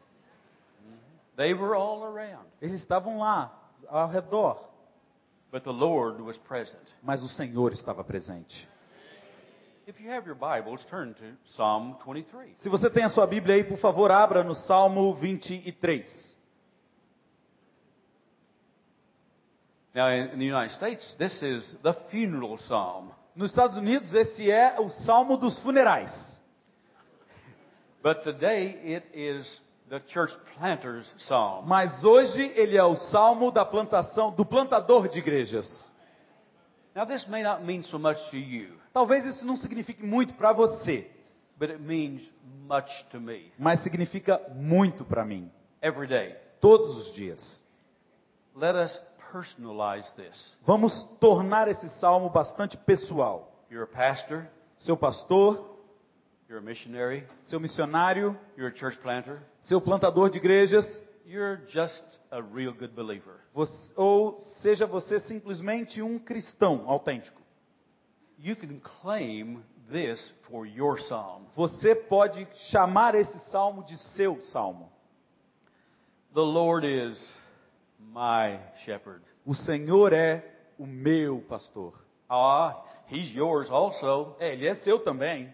They 1.36 1.56
were 1.56 1.74
all 1.76 2.04
around, 2.04 2.46
Eles 2.62 2.80
estavam 2.82 3.18
lá, 3.18 3.52
ao 3.88 4.08
redor, 4.08 4.70
but 5.54 5.64
the 5.64 5.72
Lord 5.72 6.20
was 6.20 6.36
present. 6.40 6.82
mas 7.04 7.22
o 7.22 7.30
Senhor 7.30 7.72
estava 7.72 8.04
presente. 8.04 8.68
If 9.86 10.00
you 10.02 10.10
have 10.10 10.26
your 10.26 10.36
Bibles, 10.36 10.84
turn 10.86 11.14
to 11.14 11.38
Psalm 11.46 11.96
23. 12.04 12.58
Se 12.58 12.70
você 12.70 12.90
tem 12.90 13.04
a 13.04 13.10
sua 13.10 13.28
Bíblia 13.28 13.56
aí, 13.56 13.64
por 13.64 13.78
favor, 13.78 14.10
abra 14.10 14.44
no 14.44 14.56
Salmo 14.56 15.14
23. 15.14 16.34
Now, 19.94 20.10
in, 20.10 20.40
the 20.40 20.46
United 20.46 20.74
States, 20.74 21.14
this 21.20 21.40
is 21.44 21.78
the 21.84 21.94
funeral 22.10 22.58
psalm. 22.58 23.12
Nos 23.36 23.52
Estados 23.52 23.78
Unidos, 23.78 24.12
esse 24.16 24.50
é 24.50 24.80
o 24.80 24.90
Salmo 24.90 25.38
dos 25.38 25.60
funerais. 25.60 26.42
But 28.02 28.24
today 28.24 28.96
it 28.96 29.06
is 29.14 29.62
the 29.90 30.00
church 30.08 30.34
planter's 30.58 31.12
psalm. 31.18 31.66
Mas 31.66 32.04
hoje 32.04 32.52
ele 32.56 32.78
é 32.78 32.84
o 32.84 32.96
Salmo 32.96 33.52
da 33.52 33.66
plantação, 33.66 34.32
do 34.32 34.46
plantador 34.46 35.08
de 35.08 35.20
igrejas. 35.20 35.92
Now, 36.96 37.06
this 37.06 37.26
may 37.28 37.42
not 37.44 37.64
mean 37.64 37.84
so 37.84 37.98
much 37.98 38.18
to 38.30 38.38
you, 38.38 38.78
Talvez 38.94 39.26
isso 39.26 39.46
não 39.46 39.56
signifique 39.56 40.06
muito 40.06 40.36
para 40.36 40.54
você, 40.54 41.10
but 41.58 41.72
it 41.72 41.82
means 41.82 42.22
much 42.68 42.90
to 43.10 43.20
me 43.20 43.52
mas 43.58 43.82
significa 43.82 44.40
muito 44.54 45.04
para 45.04 45.26
mim, 45.26 45.52
every 45.82 46.08
day. 46.08 46.36
todos 46.62 46.96
os 46.98 47.14
dias. 47.16 47.64
Let 48.56 48.76
us 48.76 49.02
personalize 49.32 50.14
this. 50.16 50.56
Vamos 50.64 51.04
tornar 51.20 51.68
esse 51.68 51.90
salmo 52.00 52.30
bastante 52.30 52.78
pessoal. 52.78 53.52
You're 53.72 53.86
a 53.92 53.96
pastor, 53.96 54.48
Seu 54.78 54.96
pastor, 54.96 55.73
you're 56.54 56.60
a 56.60 56.62
missionary, 56.62 57.24
seu 57.42 57.60
missionário, 57.60 58.38
you're 58.56 58.68
a 58.70 58.76
church 58.78 58.96
planter, 59.02 59.42
seu 59.60 59.82
plantador 59.82 60.30
de 60.30 60.38
igrejas, 60.38 60.86
you're 61.26 61.62
just 61.68 62.04
a 62.30 62.40
real 62.42 62.72
good 62.72 62.94
believer. 62.94 63.40
você- 63.56 63.94
ou 63.96 64.40
seja 64.62 64.86
você 64.86 65.20
simplesmente 65.22 66.00
um 66.02 66.20
cristão 66.20 66.84
autêntico. 66.88 67.42
You 68.38 68.56
can 68.56 68.80
claim 69.02 69.64
this 69.92 70.32
for 70.44 70.68
your 70.68 70.98
psalm. 70.98 71.46
Você 71.56 71.96
pode 71.96 72.48
chamar 72.70 73.16
esse 73.16 73.40
salmo 73.50 73.84
de 73.84 73.98
seu 73.98 74.40
salmo. 74.44 74.92
The 76.36 76.42
Lord 76.42 76.86
is 76.86 77.18
my 78.00 78.60
shepherd. 78.86 79.24
O 79.46 79.56
Senhor 79.56 80.14
é 80.14 80.44
o 80.78 80.86
meu 80.86 81.42
pastor. 81.42 81.94
Ah, 82.30 82.84
He's 83.12 83.34
yours 83.34 83.70
also. 83.72 84.36
É, 84.40 84.54
ele 84.54 84.68
é 84.68 84.76
seu 84.76 85.00
também. 85.00 85.54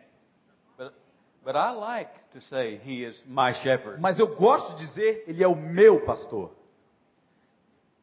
But, 1.43 1.55
I 1.55 1.71
like 1.71 2.11
to 2.33 2.41
say 2.41 2.79
He 2.83 3.03
is 3.05 3.21
my 3.25 3.53
shepherd. 3.53 3.99
Mas 4.01 4.19
eu 4.19 4.35
gosto 4.35 4.75
de 4.75 4.85
dizer, 4.85 5.23
ele 5.27 5.43
é 5.43 5.47
o 5.47 5.55
meu 5.55 6.05
pastor. 6.05 6.51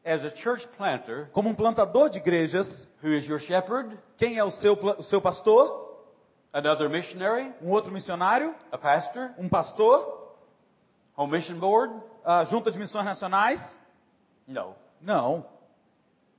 As 0.03 0.23
a 0.23 0.29
church 0.37 0.67
planter, 0.77 1.29
Como 1.33 1.49
um 1.49 1.55
plantador 1.55 2.09
de 2.09 2.17
igrejas, 2.17 2.87
who 3.03 3.09
is 3.09 3.25
your 3.27 3.39
shepherd? 3.39 3.97
quem 4.17 4.37
é 4.37 4.43
o 4.43 4.51
seu, 4.51 4.73
o 4.73 5.03
seu 5.03 5.21
pastor? 5.21 5.85
Another 6.53 6.89
missionary? 6.89 7.53
Um 7.61 7.69
outro 7.71 7.91
missionário? 7.91 8.55
A 8.71 8.77
pastor? 8.77 9.33
Um 9.37 9.49
pastor? 9.49 10.35
Home 11.15 11.33
mission 11.33 11.59
board? 11.59 11.93
A 12.23 12.45
junta 12.45 12.71
de 12.71 12.79
missões 12.79 13.03
nacionais? 13.05 13.59
No. 14.47 14.75
Não. 15.01 15.45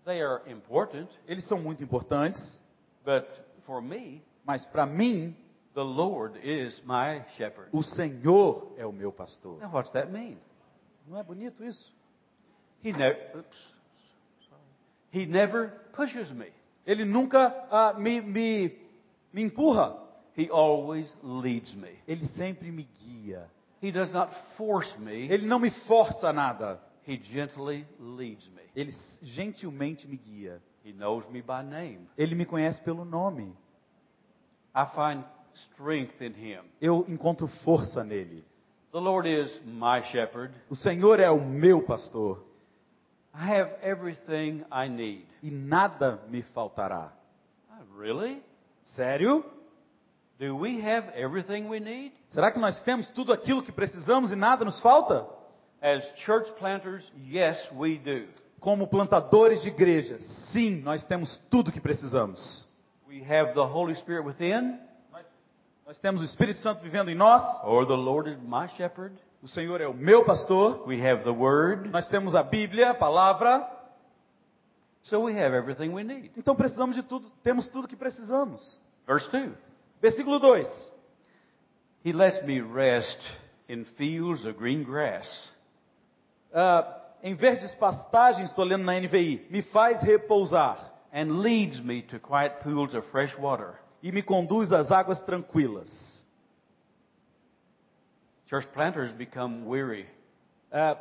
They 0.04 0.22
are 0.22 0.40
important, 0.50 1.06
Eles 1.26 1.44
são 1.44 1.58
muito 1.58 1.82
importantes, 1.84 2.58
but 3.04 3.26
for 3.66 3.82
me, 3.82 4.22
mas 4.44 4.64
para 4.64 4.86
mim, 4.86 5.36
the 5.78 5.84
Lord 5.84 6.32
is 6.42 6.82
my 6.84 7.24
shepherd. 7.36 7.68
o 7.72 7.84
Senhor 7.84 8.72
é 8.76 8.84
o 8.84 8.90
meu 8.90 9.12
pastor. 9.12 9.60
Now, 9.60 9.70
what's 9.70 9.90
that 9.92 10.10
mean? 10.10 10.36
Não 11.06 11.16
é 11.16 11.22
bonito 11.22 11.64
isso? 11.64 11.94
He 12.82 12.90
never, 12.90 13.16
oops. 13.36 13.56
He 15.12 15.24
never 15.24 15.68
pushes 15.92 16.32
me. 16.32 16.48
Ele 16.84 17.04
nunca 17.04 17.54
ah, 17.70 17.94
me, 17.96 18.20
me, 18.20 18.76
me 19.32 19.42
empurra. 19.42 19.96
He 20.36 20.50
always 20.50 21.06
leads 21.22 21.72
me. 21.74 21.96
Ele 22.08 22.26
sempre 22.36 22.72
me 22.72 22.88
guia. 23.04 23.48
He 23.80 23.92
does 23.92 24.12
not 24.12 24.34
force 24.56 24.92
me. 24.98 25.28
Ele 25.30 25.46
não 25.46 25.60
me 25.60 25.70
força 25.86 26.32
nada. 26.32 26.80
He 27.06 27.18
gently 27.18 27.86
leads 28.00 28.48
me. 28.48 28.62
Ele 28.74 28.92
gentilmente 29.22 30.08
me 30.08 30.16
guia. 30.16 30.60
He 30.84 30.92
knows 30.92 31.24
me 31.28 31.40
by 31.40 31.62
name. 31.62 32.08
Ele 32.16 32.34
me 32.34 32.44
conhece 32.44 32.82
pelo 32.82 33.04
nome. 33.04 33.56
I 34.74 34.84
find 34.86 35.24
strength 35.72 36.20
in 36.20 36.32
him. 36.32 36.60
Eu 36.80 37.04
encontro 37.08 37.46
força 37.46 38.04
nele. 38.04 38.44
The 38.92 38.98
Lord 38.98 39.28
is 39.28 39.60
my 39.64 40.02
shepherd. 40.04 40.52
O 40.70 40.74
Senhor 40.76 41.20
é 41.20 41.30
o 41.30 41.40
meu 41.40 41.82
pastor 41.82 42.44
I 43.34 43.52
have 43.52 43.70
everything 43.82 44.64
I 44.72 44.88
need. 44.88 45.26
e 45.42 45.50
nada 45.50 46.20
me 46.28 46.42
faltará. 46.42 47.12
Ah, 47.70 47.82
Really? 47.96 48.42
Sério? 48.82 49.44
Do 50.38 50.56
we 50.56 50.80
have 50.80 51.08
everything 51.14 51.68
we 51.68 51.78
need? 51.80 52.12
Será 52.28 52.50
que 52.50 52.58
nós 52.58 52.80
temos 52.82 53.10
tudo 53.10 53.32
aquilo 53.32 53.62
que 53.62 53.72
precisamos 53.72 54.30
e 54.32 54.36
nada 54.36 54.64
nos 54.64 54.80
falta? 54.80 55.26
As 55.80 56.04
church 56.24 56.50
planters, 56.58 57.12
yes, 57.28 57.70
we 57.76 57.98
do. 57.98 58.26
Como 58.60 58.88
plantadores 58.88 59.62
de 59.62 59.68
igrejas, 59.68 60.22
sim, 60.52 60.80
nós 60.80 61.04
temos 61.06 61.38
tudo 61.50 61.70
que 61.70 61.80
precisamos. 61.80 62.66
We 63.08 63.20
have 63.22 63.52
the 63.54 63.60
Holy 63.64 63.94
Spirit 63.96 64.24
within, 64.26 64.78
Nós, 65.88 65.98
temos 65.98 66.20
o 66.20 66.24
Espírito 66.24 66.60
Santo 66.60 66.82
vivendo 66.82 67.10
em 67.10 67.14
nós. 67.14 67.42
or 67.64 67.86
the 67.86 67.94
Lord 67.94 68.28
is 68.28 68.38
my 68.42 68.68
shepherd. 68.76 69.16
O 69.42 69.48
Senhor 69.48 69.80
é 69.80 69.88
o 69.88 69.94
meu 69.94 70.22
pastor. 70.22 70.86
We 70.86 71.00
have 71.00 71.24
the 71.24 71.30
Word, 71.30 71.88
Nós 71.88 72.06
temos 72.08 72.34
a 72.34 72.42
Bíblia, 72.42 72.90
a 72.90 72.94
palavra. 72.94 73.66
so 75.02 75.20
we 75.20 75.32
have 75.32 75.56
everything 75.56 75.94
we 75.94 76.04
need. 76.04 76.30
Então 76.36 76.54
precisamos 76.54 76.94
de 76.94 77.02
tudo, 77.02 77.30
temos 77.42 77.70
tudo 77.70 77.88
que 77.88 77.96
precisamos. 77.96 78.78
Verse 79.06 79.30
2 79.30 79.50
Versículo 80.02 80.38
2. 80.38 80.92
He 82.04 82.12
lets 82.12 82.44
me 82.44 82.60
rest 82.60 83.18
in 83.66 83.86
fields 83.96 84.44
of 84.44 84.58
green 84.58 84.84
grass. 84.84 85.50
Ah, 86.52 87.00
em 87.22 87.34
verdes 87.34 87.74
pastagens, 87.76 88.50
estou 88.50 88.62
lendo 88.66 88.84
na 88.84 89.00
NVI, 89.00 89.46
me 89.48 89.62
faz 89.62 90.02
repousar 90.02 90.78
and 91.14 91.40
leads 91.40 91.80
me 91.80 92.02
to 92.02 92.20
quiet 92.20 92.62
pools 92.62 92.92
of 92.92 93.10
fresh 93.10 93.34
water. 93.38 93.78
E 94.02 94.12
me 94.12 94.22
conduz 94.22 94.72
às 94.72 94.90
águas 94.92 95.22
tranquilas. 95.22 96.24
Church 98.46 98.66
planters 98.68 99.12
become 99.12 99.66
weary. 99.66 100.06
Ah, 100.72 100.96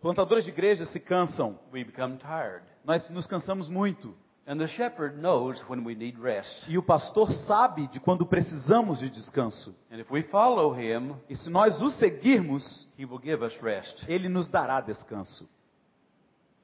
plantadores 0.00 0.44
de 0.44 0.50
igrejas 0.50 0.88
se 0.90 1.00
cansam. 1.00 1.58
We 1.72 1.82
become 1.84 2.16
tired. 2.18 2.62
Nós 2.84 3.08
nos 3.10 3.26
cansamos 3.26 3.68
muito. 3.68 4.14
And 4.46 4.58
the 4.58 4.68
shepherd 4.68 5.16
knows 5.20 5.62
when 5.68 5.84
we 5.84 5.94
need 5.94 6.18
rest. 6.18 6.66
E 6.68 6.76
o 6.78 6.82
pastor 6.82 7.30
sabe 7.46 7.86
de 7.88 8.00
quando 8.00 8.26
precisamos 8.26 8.98
de 8.98 9.08
descanso. 9.10 9.76
And 9.90 9.98
if 10.00 10.10
we 10.10 10.22
follow 10.22 10.72
him, 10.72 11.14
E 11.28 11.36
se 11.36 11.50
nós 11.50 11.80
o 11.82 11.90
seguirmos, 11.90 12.86
he 12.98 13.04
will 13.04 13.20
give 13.20 13.44
us 13.44 13.56
rest. 13.62 14.04
ele 14.08 14.28
nos 14.28 14.48
dará 14.48 14.80
descanso. 14.80 15.48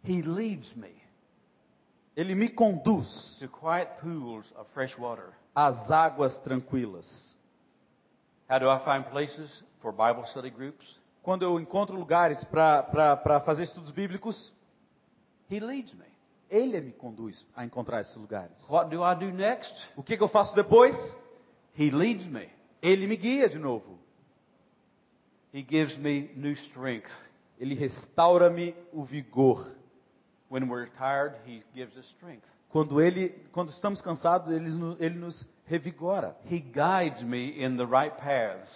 He 0.04 0.22
leads 0.22 0.74
me. 0.74 0.94
Ele 2.16 2.34
me 2.34 2.48
conduz 2.48 3.38
to 3.40 3.48
quiet 3.48 4.00
pools 4.00 4.50
of 4.56 4.68
fresh 4.72 4.96
water. 4.98 5.32
Às 5.56 5.90
águas 5.90 6.38
tranquilas. 6.40 7.34
How 8.48 8.60
do 8.60 8.70
I 8.70 8.78
find 8.80 9.10
places 9.10 9.64
for 9.80 9.90
Bible 9.90 10.26
study 10.26 10.50
groups? 10.50 11.00
Quando 11.22 11.42
eu 11.42 11.58
encontro 11.58 11.96
lugares 11.96 12.44
para 12.44 13.40
fazer 13.44 13.64
estudos 13.64 13.90
bíblicos, 13.90 14.52
He 15.50 15.58
leads 15.58 15.94
me. 15.94 16.04
Ele 16.48 16.80
me 16.80 16.92
conduz 16.92 17.44
a 17.56 17.64
encontrar 17.64 18.02
esses 18.02 18.16
lugares. 18.16 18.56
What 18.68 18.90
do 18.90 19.02
I 19.02 19.16
do 19.16 19.32
next? 19.32 19.74
O 19.96 20.02
que, 20.02 20.16
que 20.16 20.22
eu 20.22 20.28
faço 20.28 20.54
depois? 20.54 20.94
He 21.76 21.90
leads 21.90 22.26
me. 22.26 22.48
Ele 22.82 23.06
me 23.06 23.16
guia 23.16 23.48
de 23.48 23.58
novo. 23.58 23.98
He 25.52 25.64
gives 25.68 25.96
me 25.96 26.30
new 26.36 26.52
strength. 26.52 27.10
Ele 27.58 27.74
restaura-me 27.74 28.76
o 28.92 29.02
vigor. 29.02 29.74
When 30.48 30.68
we're 30.68 30.90
tired, 30.90 31.34
He 31.46 31.64
gives 31.74 31.96
us 31.96 32.06
strength. 32.10 32.46
Quando, 32.70 33.00
ele, 33.00 33.30
quando 33.52 33.70
estamos 33.70 34.00
cansados, 34.02 34.48
ele, 34.48 34.68
ele 34.98 35.18
nos 35.18 35.48
revigora. 35.66 36.36
He 36.50 36.58
guides 36.58 37.22
me 37.22 37.62
in 37.62 37.76
the 37.76 37.86
right 37.86 38.14
paths. 38.16 38.70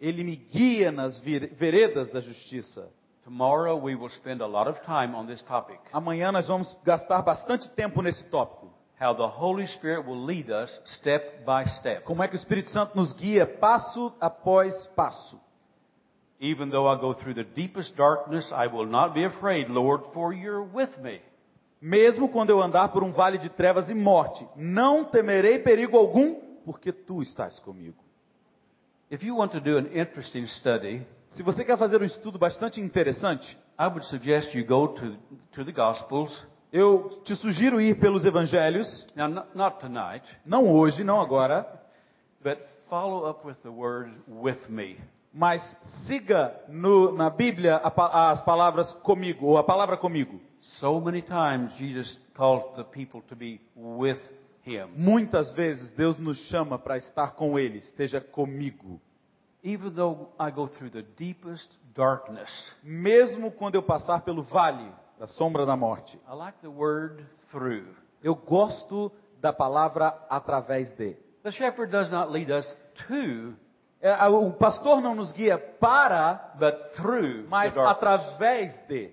Ele 0.00 0.22
me 0.22 0.36
guia 0.36 0.92
nas 0.92 1.18
veredas 1.18 2.10
da 2.10 2.20
justiça. 2.20 2.92
Tomorrow 3.24 3.76
we 3.76 3.94
will 3.94 4.10
spend 4.10 4.40
a 4.40 4.46
lot 4.46 4.68
of 4.68 4.80
time 4.82 5.14
on 5.14 5.26
this 5.26 5.42
topic. 5.42 5.78
Amanhã 5.92 6.32
nós 6.32 6.48
vamos 6.48 6.74
gastar 6.84 7.20
bastante 7.22 7.68
tempo 7.70 8.00
nesse 8.00 8.24
tópico. 8.24 8.72
How 9.00 9.14
the 9.14 9.26
Holy 9.26 9.66
Spirit 9.66 10.06
will 10.06 10.24
lead 10.24 10.50
us 10.50 10.80
step 10.86 11.44
by 11.44 11.68
step. 11.68 12.04
Como 12.04 12.22
é 12.22 12.28
que 12.28 12.34
o 12.34 12.38
Espírito 12.38 12.70
Santo 12.70 12.96
nos 12.96 13.12
guia 13.12 13.46
passo 13.46 14.12
após 14.20 14.86
passo. 14.96 15.38
Even 16.40 16.70
though 16.70 16.86
I 16.86 16.96
go 16.96 17.12
through 17.12 17.34
the 17.34 17.44
deepest 17.44 17.96
darkness, 17.96 18.52
I 18.52 18.68
will 18.68 18.86
not 18.86 19.12
be 19.12 19.24
afraid, 19.24 19.68
Lord, 19.68 20.04
for 20.12 20.32
you're 20.32 20.62
with 20.62 20.96
me. 20.98 21.20
Mesmo 21.80 22.28
quando 22.28 22.50
eu 22.50 22.60
andar 22.60 22.88
por 22.88 23.04
um 23.04 23.12
vale 23.12 23.38
de 23.38 23.48
trevas 23.48 23.88
e 23.88 23.94
morte, 23.94 24.46
não 24.56 25.04
temerei 25.04 25.60
perigo 25.60 25.96
algum, 25.96 26.34
porque 26.64 26.92
tu 26.92 27.22
estás 27.22 27.58
comigo. 27.60 28.02
If 29.10 29.22
you 29.22 29.36
want 29.36 29.52
to 29.52 29.60
do 29.60 29.78
an 29.78 29.86
interesting 29.94 30.46
study, 30.46 31.06
Se 31.30 31.42
você 31.42 31.62
quer 31.64 31.76
fazer 31.76 32.00
um 32.00 32.04
estudo 32.06 32.38
bastante 32.38 32.80
interessante, 32.80 33.56
I 33.78 33.84
would 33.86 34.04
suggest 34.06 34.54
you 34.54 34.64
go 34.66 34.88
to, 34.88 35.16
to 35.52 35.64
the 35.64 35.72
Gospels. 35.72 36.46
eu 36.72 37.20
te 37.24 37.36
sugiro 37.36 37.80
ir 37.80 37.98
pelos 38.00 38.24
evangelhos, 38.24 39.06
Now, 39.14 39.28
not, 39.28 39.48
not 39.54 39.78
tonight, 39.78 40.24
não 40.46 40.70
hoje, 40.72 41.04
não 41.04 41.20
agora, 41.20 41.66
but 42.42 42.58
follow 42.88 43.28
up 43.28 43.46
with 43.46 43.56
the 43.62 43.68
word 43.68 44.10
with 44.26 44.68
me. 44.68 44.98
mas 45.32 45.62
siga 46.06 46.54
no- 46.68 47.12
na 47.12 47.30
Bíblia 47.30 47.76
a 47.76 48.30
as 48.30 48.40
palavras 48.42 48.92
comigo, 49.02 49.46
ou 49.46 49.58
a 49.58 49.62
palavra 49.64 49.96
comigo. 49.96 50.40
So 50.60 51.00
many 51.00 51.22
times 51.22 51.74
Jesus 51.76 52.18
calls 52.34 52.76
the 52.76 52.84
people 52.84 53.22
to 53.28 53.36
be 53.36 53.60
with 53.74 54.20
him. 54.64 54.88
Muitas 54.96 55.52
vezes 55.52 55.90
Deus 55.92 56.18
nos 56.18 56.38
chama 56.48 56.78
para 56.78 56.96
estar 56.96 57.32
com 57.32 57.58
Ele, 57.58 57.78
esteja 57.78 58.20
comigo. 58.20 59.00
Even 59.64 59.90
though 59.92 60.28
I 60.38 60.50
go 60.50 60.68
through 60.68 60.90
the 60.90 61.02
deepest 61.16 61.68
darkness, 61.94 62.50
Mesmo 62.82 63.50
quando 63.50 63.74
eu 63.74 63.82
passar 63.82 64.22
pelo 64.22 64.42
vale 64.42 64.90
da 65.18 65.26
sombra 65.26 65.66
da 65.66 65.76
morte. 65.76 66.18
I 66.28 66.34
like 66.34 66.58
the 66.60 66.68
word 66.68 67.24
through. 67.50 67.86
Eu 68.22 68.34
gosto 68.34 69.10
da 69.40 69.52
palavra 69.52 70.14
através 70.28 70.90
de. 70.90 71.16
The 71.42 71.50
shepherd 71.50 71.90
does 71.90 72.10
not 72.10 72.30
lead 72.30 72.50
us 72.52 72.66
to, 73.06 73.56
É, 74.00 74.28
O 74.28 74.52
pastor 74.52 75.00
não 75.00 75.14
nos 75.14 75.32
guia 75.32 75.58
para, 75.58 76.54
but 76.58 76.94
through 76.94 77.48
mas 77.48 77.76
através 77.76 78.78
de. 78.86 79.10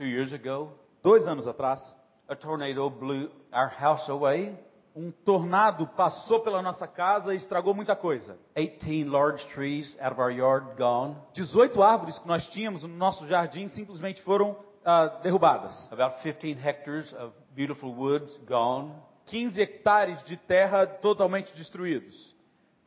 Two 0.00 0.06
years 0.06 0.32
ago, 0.32 0.72
Dois 1.02 1.26
anos 1.26 1.46
atrás, 1.46 1.94
a 2.26 2.34
tornado 2.34 2.88
blew 2.88 3.30
our 3.52 3.68
house 3.68 4.08
away. 4.08 4.58
um 4.96 5.10
tornado 5.10 5.86
passou 5.88 6.40
pela 6.40 6.62
nossa 6.62 6.86
casa 6.88 7.34
e 7.34 7.36
estragou 7.36 7.74
muita 7.74 7.94
coisa. 7.94 8.38
18 8.56 9.04
large 9.04 9.46
trees 9.48 9.94
out 10.00 10.12
of 10.12 10.18
our 10.18 10.30
yard 10.32 10.74
gone. 10.78 11.16
18 11.34 11.82
árvores 11.82 12.18
que 12.18 12.26
nós 12.26 12.48
tínhamos 12.48 12.82
no 12.82 12.96
nosso 12.96 13.26
jardim 13.28 13.68
simplesmente 13.68 14.22
foram 14.22 14.56
ah, 14.86 15.20
derrubadas. 15.22 15.92
About 15.92 16.16
15 16.22 16.54
hectares 16.54 17.12
of 17.12 17.34
beautiful 17.54 17.92
woods 17.94 18.38
gone. 18.48 18.94
15 19.26 19.60
hectares 19.60 20.22
de 20.24 20.38
terra 20.38 20.86
totalmente 20.86 21.54
destruídos. 21.54 22.34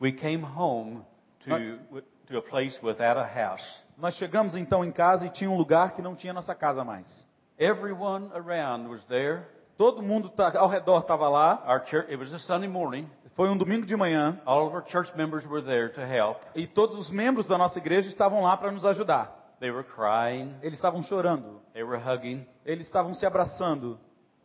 We 0.01 0.13
came 0.13 0.43
home 0.43 1.05
to, 1.41 2.03
to 2.25 2.37
a 2.39 2.41
place 2.41 2.79
without 2.81 3.19
a 3.19 3.23
house. 3.23 3.82
Nós 3.97 4.15
chegamos 4.15 4.55
então 4.55 4.83
em 4.83 4.91
casa 4.91 5.25
e 5.25 5.29
tinha 5.29 5.49
um 5.49 5.57
lugar 5.57 5.91
que 5.95 6.01
não 6.01 6.15
tinha 6.15 6.33
nossa 6.33 6.53
casa 6.55 6.83
mais. 6.83 7.27
Everyone 7.57 8.29
around 8.33 8.87
was 8.89 9.03
there. 9.05 9.43
Todo 9.77 10.01
mundo 10.03 10.29
tá- 10.29 10.57
ao 10.57 10.67
redor 10.67 10.99
estava 10.99 11.29
lá. 11.29 11.63
Our 11.67 11.85
church, 11.85 12.07
it 12.11 12.15
was 12.17 12.33
a 12.33 12.39
Sunday 12.39 12.67
morning. 12.69 13.09
Foi 13.35 13.49
um 13.49 13.57
domingo 13.57 13.85
de 13.85 13.95
manhã 13.95 14.39
All 14.45 14.67
of 14.67 14.75
our 14.75 14.83
church 14.87 15.15
members 15.17 15.45
were 15.45 15.63
there 15.63 15.89
to 15.89 16.01
help. 16.01 16.37
e 16.55 16.67
todos 16.67 16.99
os 16.99 17.09
membros 17.09 17.47
da 17.47 17.57
nossa 17.57 17.79
igreja 17.79 18.07
estavam 18.09 18.41
lá 18.43 18.55
para 18.57 18.71
nos 18.71 18.85
ajudar. 18.85 19.55
They 19.59 19.71
were 19.71 19.83
crying. 19.83 20.55
Eles 20.61 20.73
estavam 20.75 21.01
chorando, 21.01 21.61
They 21.73 21.83
were 21.83 21.97
hugging. 21.97 22.45
eles 22.65 22.85
estavam 22.85 23.13
se 23.13 23.25
abraçando. 23.25 23.99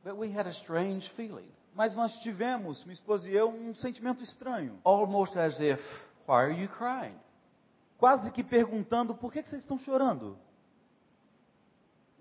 But 0.05 0.15
we 0.17 0.29
had 0.39 0.47
a 0.47 0.51
strange 0.53 1.09
feeling. 1.11 1.51
Mas 1.75 1.95
nós 1.95 2.19
tivemos, 2.21 2.83
minha 2.85 2.95
esposa 2.95 3.29
e 3.29 3.35
eu, 3.37 3.51
um 3.51 3.75
sentimento 3.75 4.23
estranho. 4.23 4.79
Almost 4.85 5.39
as 5.39 5.61
if, 5.61 5.81
why 6.27 6.35
are 6.37 6.53
you 6.55 6.69
crying? 6.69 7.15
Quase 7.99 8.31
que 8.31 8.45
perguntando: 8.45 9.15
por 9.15 9.33
que 9.33 9.43
que 9.43 9.49
vocês 9.49 9.63
estão 9.63 9.79
chorando? 9.79 10.39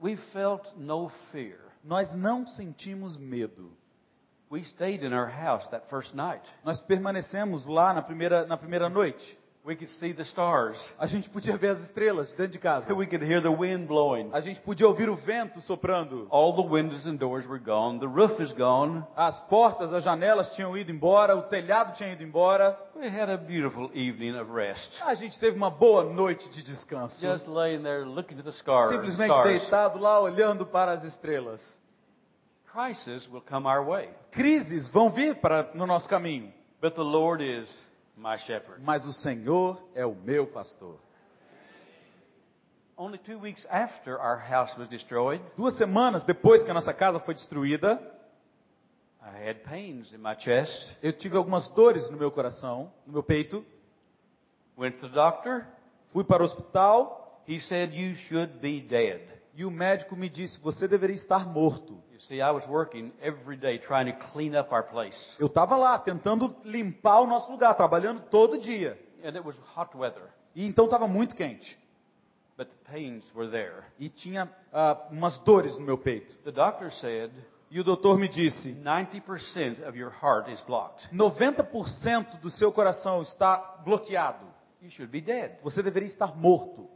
We 0.02 0.18
felt 0.34 0.76
no 0.76 1.10
fear. 1.32 1.60
Nós 1.84 2.14
não 2.14 2.46
sentimos 2.46 3.18
medo. 3.18 3.72
We 4.52 4.62
stayed 4.62 5.06
in 5.06 5.14
our 5.14 5.30
house 5.30 5.68
that 5.70 5.88
first 5.90 6.14
night. 6.16 6.44
Nós 6.64 6.82
permanecemos 6.82 7.66
lá 7.66 7.94
na 7.94 8.02
primeira, 8.02 8.46
na 8.46 8.58
primeira 8.58 8.90
noite. 8.90 9.38
We 9.68 9.76
could 9.76 9.90
see 10.00 10.14
the 10.14 10.24
stars. 10.24 10.82
A 10.98 11.08
gente 11.08 11.30
podia 11.30 11.58
ver 11.58 11.72
as 11.72 11.82
estrelas 11.82 12.32
dentro 12.32 12.54
de 12.54 12.58
casa. 12.58 12.94
We 12.94 13.06
could 13.06 13.22
hear 13.22 13.42
the 13.42 13.52
wind 13.52 13.86
blowing. 13.86 14.30
A 14.32 14.40
gente 14.40 14.62
podia 14.62 14.88
ouvir 14.88 15.10
o 15.10 15.16
vento 15.18 15.60
soprando. 15.60 16.26
All 16.30 16.56
the 16.56 16.62
windows 16.62 17.06
and 17.06 17.18
doors 17.18 17.46
were 17.46 17.60
gone. 17.60 18.00
The 18.00 18.08
roof 18.08 18.42
is 18.42 18.54
gone. 18.54 19.06
As 19.14 19.42
portas, 19.50 19.94
as 19.94 20.06
janelas 20.06 20.56
tinham 20.56 20.78
ido 20.78 20.90
embora, 20.90 21.36
o 21.36 21.42
telhado 21.42 21.94
tinha 21.98 22.14
ido 22.14 22.24
embora. 22.24 22.80
We 22.96 23.10
had 23.10 23.30
a 23.30 23.36
beautiful 23.36 23.92
evening 23.94 24.40
of 24.40 24.50
rest. 24.50 25.02
A 25.04 25.14
gente 25.16 25.38
teve 25.38 25.58
uma 25.58 25.70
boa 25.70 26.06
noite 26.06 26.50
de 26.50 26.64
descanso. 26.64 27.20
Just 27.20 27.46
laying 27.46 27.84
there 27.84 28.06
looking 28.06 28.40
at 28.40 28.46
the 28.46 28.52
stars. 28.52 28.92
Simplesmente 28.92 29.34
stars. 29.34 29.62
deitado 29.64 30.00
lá 30.00 30.22
olhando 30.22 30.66
para 30.66 30.94
as 30.94 31.04
estrelas. 31.04 31.62
Crises 32.72 33.28
will 33.28 33.42
come 33.42 33.68
our 33.68 33.86
way. 33.86 34.12
Crises 34.32 34.88
vão 34.88 35.10
vir 35.10 35.36
para 35.36 35.72
no 35.74 35.86
nosso 35.86 36.08
caminho, 36.08 36.54
But 36.80 36.94
the 36.94 37.02
Lord 37.04 37.44
is 37.44 37.68
my 38.18 38.38
shepherd. 38.40 38.82
mas 38.84 39.06
o 39.06 39.14
Senhor 39.14 39.82
é 39.96 40.06
o 40.06 40.16
meu 40.16 40.48
pastor. 40.48 40.98
Only 42.98 43.20
two 43.20 43.40
weeks 43.40 43.66
after 43.70 44.20
our 44.20 44.38
house 44.40 44.76
was 44.78 44.88
destroyed, 44.88 45.42
Duas 45.56 45.76
semanas 45.78 46.24
depois 46.26 46.64
que 46.64 46.72
a 46.72 46.74
nossa 46.74 46.94
casa 46.94 47.20
foi 47.20 47.36
destruída, 47.36 48.02
I 49.22 49.50
had 49.50 49.64
pains 49.64 50.14
in 50.14 50.18
my 50.18 50.36
chest. 50.38 50.96
eu 51.04 51.14
tive 51.14 51.38
algumas 51.38 51.68
dores 51.70 52.10
no 52.10 52.18
meu 52.18 52.32
coração, 52.32 52.92
no 53.06 53.14
meu 53.14 53.24
peito. 53.24 53.64
Went 54.78 55.00
to 55.00 55.10
the 55.10 55.16
doctor. 55.16 55.66
Fui 56.12 56.24
para 56.24 56.42
o 56.42 56.46
hospital 56.46 57.28
He 57.48 57.60
said, 57.62 57.94
You 57.94 58.16
should 58.28 58.60
be 58.62 58.82
dead. 58.82 59.22
E 59.58 59.66
o 59.66 59.72
médico 59.72 60.16
me 60.16 60.30
disse: 60.30 60.60
você 60.62 60.88
deveria 60.88 61.16
estar 61.16 61.46
morto. 61.46 61.94
You 62.14 62.22
see, 62.22 62.36
I 62.40 62.52
was 62.52 62.66
working 62.68 63.12
every 63.20 63.58
day 63.58 63.80
trying 63.80 64.12
to 64.12 64.18
clean 64.32 64.56
up 64.58 64.72
our 64.74 64.84
place. 64.84 65.36
Eu 65.40 65.48
estava 65.48 65.76
lá 65.76 65.98
tentando 65.98 66.56
limpar 66.64 67.22
o 67.22 67.28
nosso 67.28 67.52
lugar, 67.52 67.74
trabalhando 67.74 68.22
todo 68.30 68.60
dia. 68.60 68.98
And 69.24 69.30
it 69.30 69.42
was 69.46 69.56
hot 69.76 69.98
weather, 69.98 70.30
E 70.56 70.66
então 70.66 70.86
estava 70.86 71.08
muito 71.08 71.36
quente. 71.36 71.78
but 72.56 72.68
the 72.70 72.92
pains 72.92 73.24
were 73.36 73.50
there. 73.50 73.84
E 74.00 74.10
tinha 74.10 74.48
ah, 74.72 75.08
umas 75.12 75.38
dores 75.40 75.76
no 75.76 75.82
meu 75.82 75.98
peito. 75.98 76.34
The 76.44 76.52
doctor 76.52 76.92
said, 76.92 77.32
E 77.70 77.80
o 77.80 77.84
doutor 77.84 78.18
me 78.18 78.28
disse: 78.28 78.74
90% 78.76 79.88
of 79.88 79.98
your 79.98 80.12
heart 80.22 80.50
is 80.52 80.62
blocked. 80.62 81.10
90% 81.14 82.40
do 82.40 82.50
seu 82.50 82.72
coração 82.72 83.22
está 83.24 83.58
bloqueado. 83.84 84.46
You 84.82 84.92
should 84.92 85.12
be 85.12 85.22
dead. 85.22 85.58
Você 85.64 85.82
deveria 85.82 86.08
estar 86.08 86.36
morto. 86.36 86.88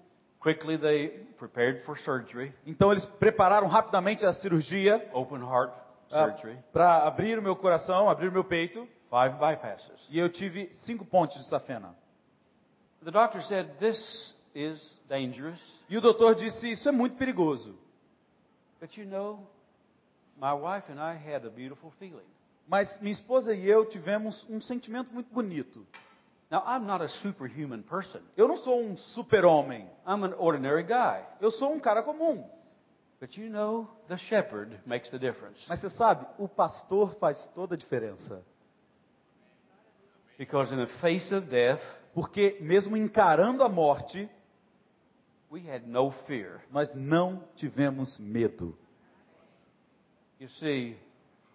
Quickly, 0.42 0.76
they 0.78 1.10
prepared 1.38 1.84
for 1.84 1.98
surgery, 1.98 2.52
Então 2.66 2.92
eles 2.92 3.06
prepararam 3.06 3.68
rapidamente 3.68 4.26
a 4.26 4.34
cirurgia 4.34 5.08
open 5.14 5.40
heart 5.42 5.72
ah, 6.12 6.26
surgery, 6.26 6.58
para 6.74 7.06
abrir 7.08 7.38
o 7.38 7.42
meu 7.42 7.56
coração, 7.56 8.10
abrir 8.10 8.28
o 8.28 8.32
meu 8.32 8.44
peito. 8.44 8.88
five 9.10 9.38
bypasses. 9.38 10.08
E 10.10 10.18
eu 10.18 10.30
tive 10.30 10.70
cinco 10.74 11.06
pontes 11.06 11.38
de 11.38 11.48
safena. 11.48 11.96
The 13.04 13.12
doctor 13.12 13.42
said, 13.44 13.68
This 13.80 14.36
is 14.56 15.00
dangerous, 15.08 15.60
E 15.90 15.96
o 15.98 16.02
doutor 16.02 16.34
disse: 16.36 16.72
Isso 16.72 16.90
é 16.90 16.92
muito 16.92 17.16
perigoso. 17.18 17.78
but 18.80 18.98
you 18.98 19.06
know, 19.06 19.48
my 20.40 20.54
wife 20.54 20.92
and 20.92 21.00
I 21.00 21.14
had 21.16 21.46
a 21.46 21.50
beautiful 21.52 21.92
feeling. 22.00 22.26
Mas 22.68 23.00
minha 23.00 23.14
esposa 23.14 23.54
e 23.54 23.68
eu 23.68 23.86
tivemos 23.86 24.46
um 24.50 24.60
sentimento 24.62 25.12
muito 25.14 25.32
bonito. 25.32 25.86
Now, 26.52 26.64
I'm 26.66 26.86
not 26.86 27.02
a 27.02 27.08
superhuman 27.08 27.82
person. 27.84 28.20
Eu 28.36 28.50
não 28.50 28.58
sou 28.58 28.82
um 28.82 28.98
super-homem. 28.98 29.88
I'm 30.06 30.26
an 30.26 30.34
ordinary 30.38 30.84
guy. 30.84 31.26
Eu 31.40 31.50
sou 31.50 31.74
um 31.74 31.80
cara 31.80 32.04
comum. 32.04 32.44
But 33.22 33.38
you 33.38 33.50
know, 33.50 33.88
the 34.10 34.18
shepherd 34.18 34.78
makes 34.86 35.10
the 35.12 35.18
difference. 35.18 35.66
Mas 35.70 35.80
você 35.80 35.90
sabe, 35.92 36.26
o 36.38 36.50
pastor 36.50 37.16
faz 37.16 37.48
toda 37.56 37.76
a 37.76 37.78
diferença. 37.78 38.44
Because 40.38 40.74
in 40.74 40.78
the 40.78 40.88
face 41.00 41.34
of 41.34 41.48
death, 41.48 41.82
Porque 42.14 42.58
mesmo 42.60 42.98
encarando 42.98 43.64
a 43.64 43.70
morte, 43.70 44.30
we 45.50 45.62
had 45.70 45.88
no 45.88 46.12
fear. 46.28 46.60
nós 46.70 46.94
não 46.94 47.44
tivemos 47.56 48.18
medo. 48.20 48.78
You 50.40 50.50
see, 50.50 50.98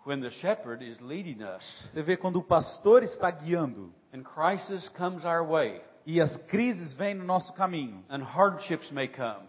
when 0.07 0.21
the 0.23 0.31
shepherd 0.31 0.83
is 0.83 0.99
leading 1.01 1.43
us 1.43 1.91
Você 1.91 2.01
vê 2.01 2.17
quando 2.17 2.37
o 2.37 2.43
pastor 2.43 3.03
está 3.03 3.31
guiando 3.31 3.93
and 4.17 4.25
crisis 4.25 4.89
comes 4.97 5.25
our 5.27 5.45
way 5.45 5.81
e 6.07 6.21
as 6.21 6.35
crises 6.49 6.95
vêm 6.95 7.15
no 7.15 7.25
nosso 7.25 7.53
caminho 7.53 8.03
and 8.09 8.23
hardships 8.23 8.91
may 8.91 9.07
come, 9.09 9.47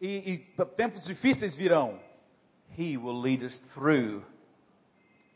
e, 0.00 0.32
e 0.32 0.64
tempos 0.76 1.04
difíceis 1.04 1.54
virão, 1.54 1.98
he 2.78 2.96
will 2.96 3.20
lead 3.20 3.44
us 3.44 3.58
through. 3.74 4.22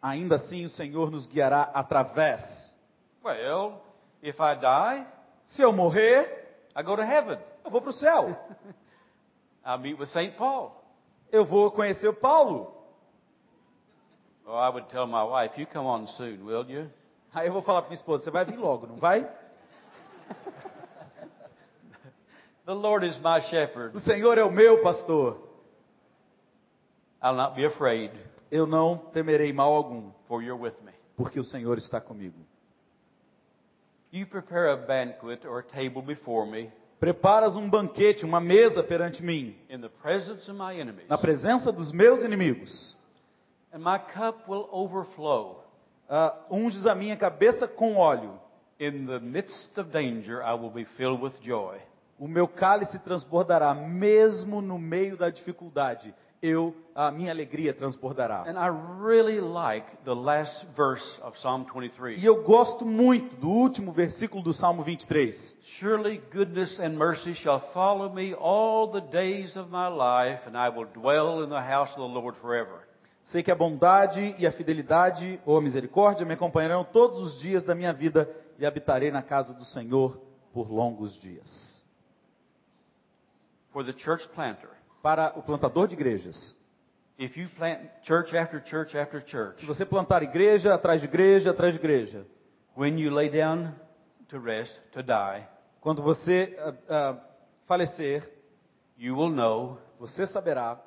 ainda 0.02 0.36
assim 0.36 0.64
o 0.64 0.68
Senhor 0.70 1.10
nos 1.10 1.26
guiará 1.26 1.70
através. 1.74 2.42
Well, 3.22 3.82
if 4.22 4.36
I 4.40 4.54
die, 4.54 5.06
Se 5.46 5.62
eu 5.62 5.72
morrer, 5.72 6.48
I 6.74 6.82
go 6.82 6.96
to 6.96 7.02
heaven. 7.02 7.38
eu 7.64 7.70
vou 7.70 7.80
para 7.82 7.90
o 7.90 7.92
céu. 7.92 8.36
I'll 9.66 9.78
meet 9.78 9.98
with 9.98 10.08
St. 10.08 10.36
Paul. 10.38 10.72
Eu 11.30 11.44
vou 11.44 11.70
conhecer 11.70 12.08
o 12.08 12.14
Paulo. 12.14 12.72
Oh, 14.46 14.56
I 14.56 14.70
would 14.70 14.88
tell 14.88 15.06
my 15.06 15.22
wife, 15.22 15.60
you 15.60 15.66
come 15.66 15.86
on 15.86 16.06
soon, 16.06 16.44
will 16.46 16.64
you? 16.68 16.90
Aí 17.32 17.46
eu 17.46 17.52
vou 17.52 17.62
falar 17.62 17.82
para 17.82 17.90
minha 17.90 17.98
esposa, 18.00 18.24
você 18.24 18.30
vai 18.30 18.44
vir 18.44 18.56
logo, 18.58 18.86
não 18.86 18.96
vai? 18.96 19.22
The 22.66 22.72
Lord 22.74 23.06
is 23.06 23.18
my 23.18 23.40
shepherd. 23.40 23.96
O 23.96 24.00
Senhor 24.00 24.36
é 24.38 24.44
o 24.44 24.50
meu 24.50 24.82
pastor. 24.82 25.38
I'll 27.22 27.34
not 27.36 27.54
be 27.54 27.64
afraid, 27.66 28.12
Eu 28.50 28.66
não 28.66 28.96
temerei 28.96 29.52
mal 29.52 29.72
algum, 29.72 30.10
for 30.26 30.42
you're 30.42 30.60
with 30.60 30.74
me. 30.84 30.92
porque 31.16 31.38
o 31.38 31.44
Senhor 31.44 31.76
está 31.78 32.00
comigo. 32.00 32.36
You 34.12 34.26
prepare 34.26 34.70
a 34.72 34.76
banquet 34.76 35.46
or 35.46 35.60
a 35.60 35.62
table 35.62 36.02
before 36.02 36.50
me 36.50 36.70
Preparas 36.98 37.56
um 37.56 37.68
banquete, 37.70 38.24
uma 38.26 38.40
mesa 38.40 38.82
perante 38.82 39.22
mim, 39.22 39.56
in 39.70 39.80
the 39.80 39.88
presence 39.88 40.50
of 40.50 40.58
my 40.58 40.78
enemies, 40.78 41.08
na 41.08 41.16
presença 41.16 41.70
dos 41.72 41.92
meus 41.92 42.22
inimigos. 42.22 42.96
and 43.72 43.78
my 43.80 43.98
cup 43.98 44.48
will 44.48 44.68
overflow. 44.72 45.62
Ah, 46.12 46.34
unges 46.50 46.86
a 46.86 46.94
minha 46.94 47.16
cabeça 47.16 47.68
com 47.68 47.94
óleo. 47.96 48.40
In 48.80 49.06
the 49.06 49.20
midst 49.20 49.78
of 49.78 49.90
danger, 49.90 50.42
I 50.42 50.54
will 50.54 50.70
be 50.70 50.84
filled 50.84 51.22
with 51.22 51.40
joy. 51.40 51.78
O 52.18 52.26
meu 52.26 52.48
cálice 52.48 52.98
transbordará, 52.98 53.72
mesmo 53.74 54.60
no 54.60 54.76
meio 54.76 55.16
da 55.16 55.30
dificuldade. 55.30 56.12
Eu, 56.42 56.74
a 56.94 57.10
minha 57.10 57.30
alegria 57.30 57.72
transbordará. 57.72 58.44
And 58.48 58.58
I 58.58 58.70
really 59.00 59.40
like 59.40 59.86
the 60.04 60.14
last 60.14 60.66
verse 60.74 61.20
of 61.22 61.38
Psalm 61.38 61.64
23. 61.64 62.20
E 62.20 62.26
eu 62.26 62.42
gosto 62.42 62.84
muito 62.84 63.36
do 63.36 63.48
último 63.48 63.92
versículo 63.92 64.42
do 64.42 64.52
Salmo 64.52 64.82
23. 64.82 65.56
Surely 65.78 66.20
goodness 66.32 66.80
and 66.80 66.96
mercy 66.96 67.34
shall 67.34 67.60
follow 67.72 68.12
me 68.12 68.34
all 68.34 68.90
the 68.90 69.02
days 69.12 69.56
of 69.56 69.70
my 69.70 69.88
life, 69.88 70.48
and 70.48 70.56
I 70.56 70.70
will 70.70 70.86
dwell 70.86 71.44
in 71.44 71.50
the 71.50 71.60
house 71.60 71.92
of 71.92 71.98
the 71.98 72.18
Lord 72.18 72.34
forever. 72.40 72.89
Sei 73.22 73.42
que 73.42 73.50
a 73.50 73.54
bondade 73.54 74.34
e 74.38 74.46
a 74.46 74.52
fidelidade 74.52 75.40
ou 75.46 75.56
a 75.56 75.62
misericórdia 75.62 76.26
me 76.26 76.34
acompanharão 76.34 76.84
todos 76.84 77.20
os 77.20 77.40
dias 77.40 77.62
da 77.62 77.74
minha 77.74 77.92
vida 77.92 78.28
e 78.58 78.66
habitarei 78.66 79.10
na 79.10 79.22
casa 79.22 79.54
do 79.54 79.64
Senhor 79.64 80.20
por 80.52 80.70
longos 80.70 81.18
dias. 81.18 81.84
For 83.72 83.84
the 83.84 83.92
church 83.96 84.28
planter, 84.30 84.70
Para 85.02 85.32
o 85.38 85.42
plantador 85.42 85.88
de 85.88 85.94
igrejas, 85.94 86.54
if 87.18 87.36
you 87.38 87.48
plant 87.56 87.80
church 88.02 88.36
after 88.36 88.62
church 88.62 88.98
after 88.98 89.24
church, 89.24 89.58
se 89.60 89.64
você 89.64 89.86
plantar 89.86 90.22
igreja 90.22 90.74
atrás 90.74 91.00
de 91.00 91.06
igreja 91.06 91.52
atrás 91.52 91.72
de 91.72 91.78
igreja, 91.78 92.26
when 92.76 92.98
you 92.98 93.10
lay 93.10 93.30
down 93.30 93.72
to 94.28 94.38
rest, 94.38 94.78
to 94.92 95.02
die, 95.02 95.46
quando 95.80 96.02
você 96.02 96.54
ah, 96.58 96.74
ah, 96.88 97.20
falecer, 97.64 98.30
you 98.98 99.16
will 99.16 99.30
know 99.30 99.78
você 99.98 100.26
saberá 100.26 100.78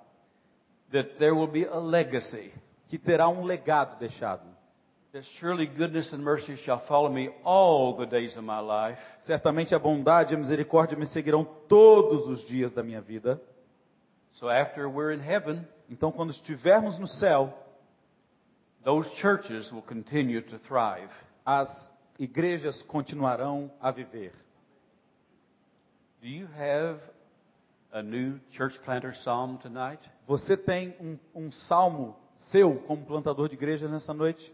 that 0.93 1.17
there 1.19 1.33
will 1.35 1.47
be 1.47 1.65
a 1.65 1.75
legacy. 1.77 2.53
que 2.87 2.97
terá 2.97 3.27
um 3.27 3.43
legado 3.43 3.97
deixado. 3.99 4.43
That 5.11 5.25
surely 5.39 5.65
goodness 5.67 6.13
and 6.13 6.23
mercy 6.23 6.55
shall 6.57 6.79
follow 6.87 7.09
me 7.11 7.29
all 7.43 7.97
the 7.97 8.05
days 8.05 8.35
of 8.37 8.43
my 8.43 8.59
life, 8.61 8.99
Certamente 9.25 9.75
a 9.75 9.79
bondade 9.79 10.33
e 10.33 10.35
a 10.35 10.39
misericórdia 10.39 10.97
me 10.97 11.05
seguirão 11.05 11.43
todos 11.67 12.27
os 12.27 12.45
dias 12.45 12.71
da 12.71 12.81
minha 12.81 13.01
vida. 13.01 13.41
So 14.33 14.49
after 14.49 14.87
we're 14.87 15.13
in 15.13 15.19
heaven, 15.21 15.67
Então, 15.89 16.11
quando 16.11 16.31
estivermos 16.31 16.97
no 16.97 17.05
céu, 17.05 17.53
those 18.83 19.07
churches 19.17 19.71
will 19.71 19.83
continue 19.83 20.41
to 20.41 20.57
thrive. 20.59 21.11
as 21.45 21.67
igrejas 22.17 22.81
continuarão 22.83 23.71
a 23.81 23.91
viver. 23.91 24.31
Do 26.21 26.27
you 26.27 26.47
have 26.57 26.99
Você 30.25 30.57
tem 30.57 30.95
um, 30.99 31.19
um 31.35 31.51
salmo 31.51 32.17
seu 32.35 32.75
como 32.87 33.05
plantador 33.05 33.47
de 33.47 33.55
igreja 33.55 33.87
nessa 33.87 34.13
noite? 34.13 34.51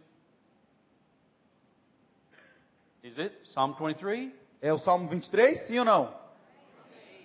Is 3.02 3.17
it 3.17 3.34
Psalm 3.43 3.73
23? 3.73 4.32
É 4.62 4.73
o 4.73 4.78
salmo 4.78 5.08
23? 5.08 5.67
Sim 5.67 5.80
ou 5.80 5.86
não? 5.86 6.19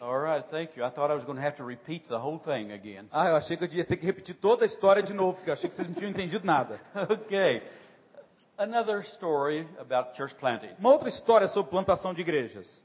All 0.01 0.21
right, 0.21 0.49
thank 0.51 0.79
you. 0.79 0.85
I 0.85 0.91
thought 0.91 1.11
I 1.11 1.15
was 1.15 1.25
going 1.25 1.37
to 1.37 1.43
have 1.43 1.57
to 1.57 1.65
repeat 1.65 2.07
the 2.09 2.19
whole 2.19 2.39
thing 2.39 2.73
again. 2.73 3.09
Ah, 3.11 3.29
eu 3.29 3.37
achei 3.37 3.57
que 3.57 3.65
eu 3.65 3.69
ia 3.73 3.85
ter 3.85 3.97
que 3.97 4.05
repetir 4.05 4.35
toda 4.37 4.65
a 4.65 4.67
história 4.67 5.03
de 5.03 5.13
novo, 5.13 5.35
porque 5.35 5.51
eu 5.51 5.55
achei 5.55 5.69
que 5.69 5.75
vocês 5.75 5.89
não 5.89 5.95
tinham 5.95 6.11
entendido 6.11 6.47
nada. 6.47 6.81
okay. 7.11 7.63
Another 8.57 9.01
story 9.01 9.67
about 9.81 10.17
church 10.17 10.35
planting. 10.37 10.71
Uma 10.79 10.93
outra 10.93 11.09
história 11.09 11.49
sobre 11.49 11.71
plantação 11.71 12.15
de 12.15 12.21
igrejas. 12.21 12.85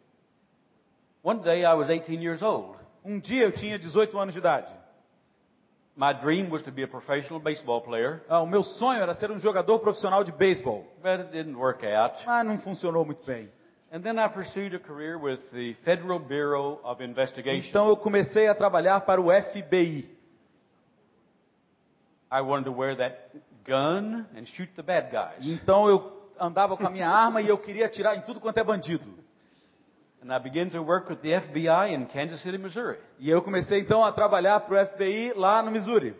One 1.21 1.41
day 1.41 1.63
I 1.63 1.73
was 1.73 1.89
18 1.89 2.23
years 2.23 2.41
old. 2.41 2.79
Um 3.09 3.19
dia 3.19 3.43
eu 3.43 3.51
tinha 3.51 3.79
18 3.79 4.19
anos 4.19 4.33
de 4.35 4.39
idade. 4.39 4.71
My 5.95 6.13
dream 6.13 6.49
was 6.51 6.61
to 6.61 6.71
be 6.71 6.83
a 6.83 6.87
professional 6.87 7.39
baseball 7.39 7.81
player, 7.81 8.21
Ah, 8.29 8.39
o 8.41 8.45
meu 8.45 8.63
sonho 8.63 9.01
era 9.01 9.13
ser 9.15 9.31
um 9.31 9.39
jogador 9.39 9.79
profissional 9.79 10.23
de 10.23 10.31
beisebol, 10.31 10.85
but 11.01 11.19
it 11.19 11.31
didn't 11.31 11.55
work 11.57 11.83
out. 11.85 12.23
mas 12.25 12.45
não 12.45 12.59
funcionou 12.59 13.03
muito 13.03 13.25
bem. 13.25 13.49
And 13.91 14.01
then 14.01 14.19
I 14.19 14.29
pursued 14.29 14.75
a 14.75 14.79
career 14.79 15.17
with 15.17 15.39
the 15.51 15.73
Federal 15.83 16.19
Bureau 16.19 16.79
of 16.83 17.03
Investigation. 17.03 17.67
Então 17.67 17.87
eu 17.89 17.97
comecei 17.97 18.47
a 18.47 18.53
trabalhar 18.53 19.01
para 19.01 19.19
o 19.19 19.29
FBI. 19.31 20.07
I 22.31 22.41
wanted 22.41 22.65
to 22.65 22.71
wear 22.71 22.95
that 22.95 23.17
gun 23.65 24.27
and 24.37 24.45
shoot 24.45 24.71
the 24.75 24.83
bad 24.83 25.09
guys. 25.11 25.45
Então 25.47 25.89
eu 25.89 26.31
andava 26.39 26.77
com 26.77 26.85
a 26.85 26.89
minha 26.91 27.09
arma 27.09 27.41
e 27.41 27.49
eu 27.49 27.57
queria 27.57 27.87
atirar 27.87 28.15
em 28.15 28.21
tudo 28.21 28.39
quanto 28.39 28.59
é 28.59 28.63
bandido. 28.63 29.03
City, 32.37 32.57
Missouri. 32.57 32.97
E 33.19 33.29
eu 33.29 33.41
comecei 33.41 33.79
então 33.79 34.03
a 34.03 34.11
trabalhar 34.11 34.59
para 34.61 34.81
o 34.81 34.85
FBI 34.85 35.33
lá 35.35 35.61
no 35.63 35.71
Missouri. 35.71 36.15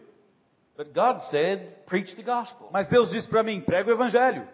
But 0.77 0.93
God 0.93 1.19
said, 1.29 1.85
preach 1.85 2.15
the 2.15 2.23
gospel. 2.23 2.69
Mas 2.71 2.87
Deus 2.87 3.11
disse 3.11 3.27
para 3.27 3.43
mim, 3.43 3.59
prega 3.59 3.89
o 3.89 3.93
evangelho. 3.93 4.47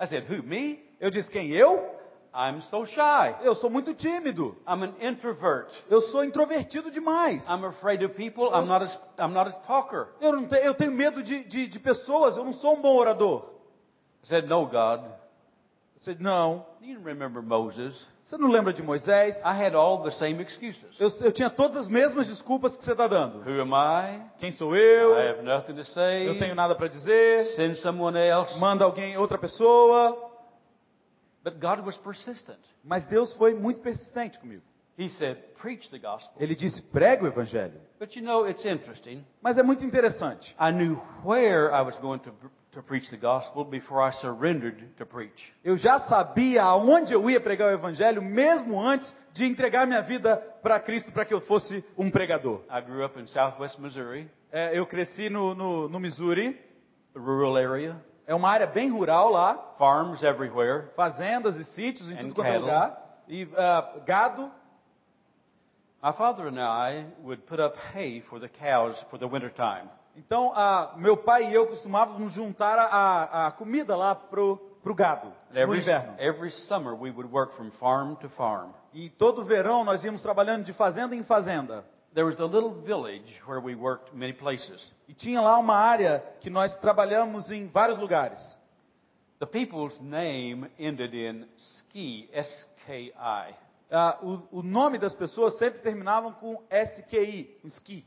I 0.00 0.06
said, 0.06 0.24
who, 0.30 0.42
me? 0.42 0.82
Eu 0.98 1.10
disse, 1.10 1.30
quem? 1.30 1.50
Eu? 1.50 1.98
I'm 2.34 2.60
so 2.62 2.86
shy. 2.86 3.36
Eu 3.42 3.54
sou 3.54 3.68
muito 3.68 3.92
tímido. 3.94 4.56
I'm 4.66 4.82
an 4.82 4.94
introvert. 5.00 5.68
Eu 5.90 6.00
sou 6.00 6.24
introvertido 6.24 6.90
demais. 6.90 7.44
I'm 7.48 7.64
afraid 7.64 8.04
of 8.04 8.14
people. 8.14 8.44
I'm 8.44 8.66
not 8.66 8.84
a, 8.84 9.24
I'm 9.24 9.32
not 9.32 9.50
a 9.50 9.52
talker. 9.66 10.08
Eu, 10.20 10.32
não 10.32 10.46
te, 10.46 10.56
eu 10.56 10.74
tenho 10.74 10.92
medo 10.92 11.22
de, 11.22 11.44
de, 11.44 11.66
de 11.66 11.78
pessoas, 11.78 12.36
eu 12.36 12.44
não 12.44 12.52
sou 12.52 12.76
um 12.76 12.80
bom 12.80 12.96
orador. 12.96 13.50
I 14.24 14.28
said, 14.28 14.46
no, 14.46 14.66
God. 14.66 15.02
Disse, 15.98 16.16
não. 16.22 16.64
You 16.80 17.00
remember 17.02 17.42
Moses. 17.42 18.06
Você 18.22 18.38
não 18.38 18.48
lembra 18.48 18.72
de 18.72 18.82
Moisés? 18.82 19.36
I 19.38 19.66
had 19.66 19.74
all 19.74 20.00
the 20.02 20.12
same 20.12 20.40
excuses. 20.40 21.00
Eu, 21.00 21.10
eu 21.26 21.32
tinha 21.32 21.50
todas 21.50 21.76
as 21.76 21.88
mesmas 21.88 22.28
desculpas 22.28 22.76
que 22.76 22.84
você 22.84 22.92
está 22.92 23.08
dando. 23.08 23.40
Who 23.40 23.60
am 23.60 23.72
I? 23.72 24.22
Quem 24.38 24.52
sou 24.52 24.76
eu? 24.76 25.18
I 25.18 25.28
have 25.30 25.42
nothing 25.42 25.74
to 25.74 25.84
say. 25.84 26.28
Eu 26.28 26.38
tenho 26.38 26.54
nada 26.54 26.76
para 26.76 26.86
dizer. 26.86 27.46
Send 27.56 27.76
someone 27.78 28.16
else. 28.16 28.56
Manda 28.60 28.84
alguém, 28.84 29.16
outra 29.18 29.36
pessoa. 29.38 30.16
But 31.42 31.54
God 31.54 31.84
was 31.84 31.96
persistent. 31.96 32.60
Mas 32.84 33.04
Deus 33.06 33.32
foi 33.34 33.54
muito 33.54 33.80
persistente 33.80 34.38
comigo. 34.38 34.62
He 34.96 35.08
said, 35.08 35.36
preach 35.60 35.90
the 35.90 35.98
gospel. 35.98 36.32
Ele 36.38 36.54
disse, 36.54 36.80
prega 36.90 37.24
o 37.24 37.26
evangelho. 37.26 37.80
But 37.98 38.14
you 38.14 38.22
know, 38.22 38.48
it's 38.48 38.64
interesting. 38.64 39.24
Mas 39.42 39.58
é 39.58 39.64
muito 39.64 39.84
interessante. 39.84 40.54
I 40.60 40.70
knew 40.70 41.00
where 41.24 41.72
I 41.72 41.82
was 41.82 41.96
going 41.98 42.18
to, 42.20 42.32
to 42.72 42.82
preach 42.82 43.08
the 43.10 43.16
gospel 43.16 43.64
before 43.64 44.02
I 44.06 44.12
surrendered 44.12 44.84
to 44.98 45.06
preach. 45.06 45.52
Eu 45.64 45.76
já 45.76 45.98
sabia 46.00 46.62
aonde 46.62 47.12
eu 47.12 47.28
ia 47.30 47.40
pregar 47.40 47.68
o 47.68 47.72
evangelho, 47.72 48.22
mesmo 48.22 48.80
antes 48.80 49.14
de 49.32 49.44
entregar 49.44 49.86
minha 49.86 50.02
vida 50.02 50.36
para 50.62 50.78
Cristo, 50.80 51.10
para 51.12 51.24
que 51.24 51.32
eu 51.32 51.40
fosse 51.40 51.84
um 51.96 52.10
pregador. 52.10 52.62
I 52.70 52.80
grew 52.80 53.04
up 53.04 53.18
in 53.18 53.26
southwest 53.26 53.78
Missouri, 53.78 54.30
É, 54.50 54.78
eu 54.78 54.86
cresci 54.86 55.28
no, 55.28 55.54
no, 55.54 55.88
no 55.88 56.00
Missouri, 56.00 56.58
a 57.14 57.18
rural 57.18 57.56
area, 57.56 57.96
é 58.26 58.34
uma 58.34 58.48
área 58.50 58.66
bem 58.66 58.90
rural 58.90 59.30
lá, 59.30 59.74
farms 59.78 60.22
everywhere. 60.22 60.88
fazendas 60.94 61.56
e 61.56 61.64
sítios 61.64 62.10
em 62.10 62.14
And 62.14 62.18
tudo 62.18 62.34
quanto 62.34 62.48
é 62.48 62.58
lugar, 62.58 63.22
e 63.28 63.48
ah, 63.56 64.00
gado. 64.06 64.50
My 66.02 66.12
father 66.12 66.46
and 66.46 66.60
I 66.60 67.06
would 67.22 67.42
put 67.42 67.60
up 67.60 67.76
hay 67.92 68.20
for 68.20 68.38
the 68.38 68.48
cows 68.48 69.02
for 69.10 69.18
the 69.18 69.26
winter 69.26 69.50
time. 69.50 69.88
Então, 70.18 70.52
a, 70.52 70.94
meu 70.96 71.16
pai 71.16 71.48
e 71.48 71.54
eu 71.54 71.68
costumávamos 71.68 72.32
juntar 72.32 72.76
a, 72.76 73.46
a 73.46 73.52
comida 73.52 73.96
lá 73.96 74.16
pro, 74.16 74.56
pro 74.82 74.92
gado 74.92 75.32
no 75.50 75.58
Every, 75.58 75.78
inverno. 75.78 76.16
every 76.18 76.50
summer 76.50 76.92
we 76.92 77.12
would 77.12 77.32
work 77.32 77.54
from 77.54 77.70
farm 77.70 78.16
to 78.16 78.28
farm. 78.30 78.72
E 78.92 79.10
todo 79.10 79.44
verão 79.44 79.84
nós 79.84 80.02
íamos 80.02 80.20
trabalhando 80.20 80.64
de 80.64 80.72
fazenda 80.72 81.14
em 81.14 81.22
fazenda. 81.22 81.84
There 82.14 82.26
was 82.26 82.34
the 82.34 82.44
little 82.46 82.82
village 82.82 83.40
where 83.46 83.64
we 83.64 83.76
worked 83.76 84.12
many 84.12 84.32
places. 84.32 84.92
E 85.06 85.14
tinha 85.14 85.40
lá 85.40 85.56
uma 85.56 85.76
área 85.76 86.18
que 86.40 86.50
nós 86.50 86.74
trabalhamos 86.78 87.52
em 87.52 87.68
vários 87.68 87.98
lugares. 87.98 88.58
The 89.38 89.46
people's 89.46 90.00
name 90.00 90.68
ended 90.80 91.14
in 91.14 91.46
ski, 91.56 92.28
S-K-I. 92.32 93.54
Ah, 93.88 94.18
o, 94.20 94.58
o 94.58 94.62
nome 94.64 94.98
das 94.98 95.14
pessoas 95.14 95.56
sempre 95.58 95.78
terminavam 95.78 96.32
com 96.32 96.56
com 96.56 97.68
ski. 97.68 98.04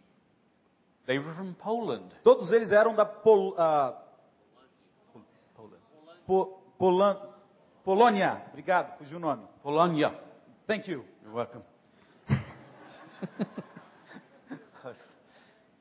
They 1.05 1.19
were 1.19 1.33
from 1.33 1.53
Poland. 1.55 2.05
Todos 2.23 2.51
eles 2.51 2.71
eram 2.71 2.95
da 2.95 3.05
Pol, 3.05 3.55
ah, 3.57 3.97
Poland. 5.55 5.79
Po- 6.25 6.61
Polan- 6.77 7.19
Polônia. 7.83 8.41
Obrigado, 8.49 8.97
fugiu 8.97 9.17
o 9.17 9.19
nome. 9.19 9.43
Polonia. 9.63 10.13
Thank 10.67 10.87
you. 10.89 11.03
You're 11.23 11.35
welcome. 11.35 11.63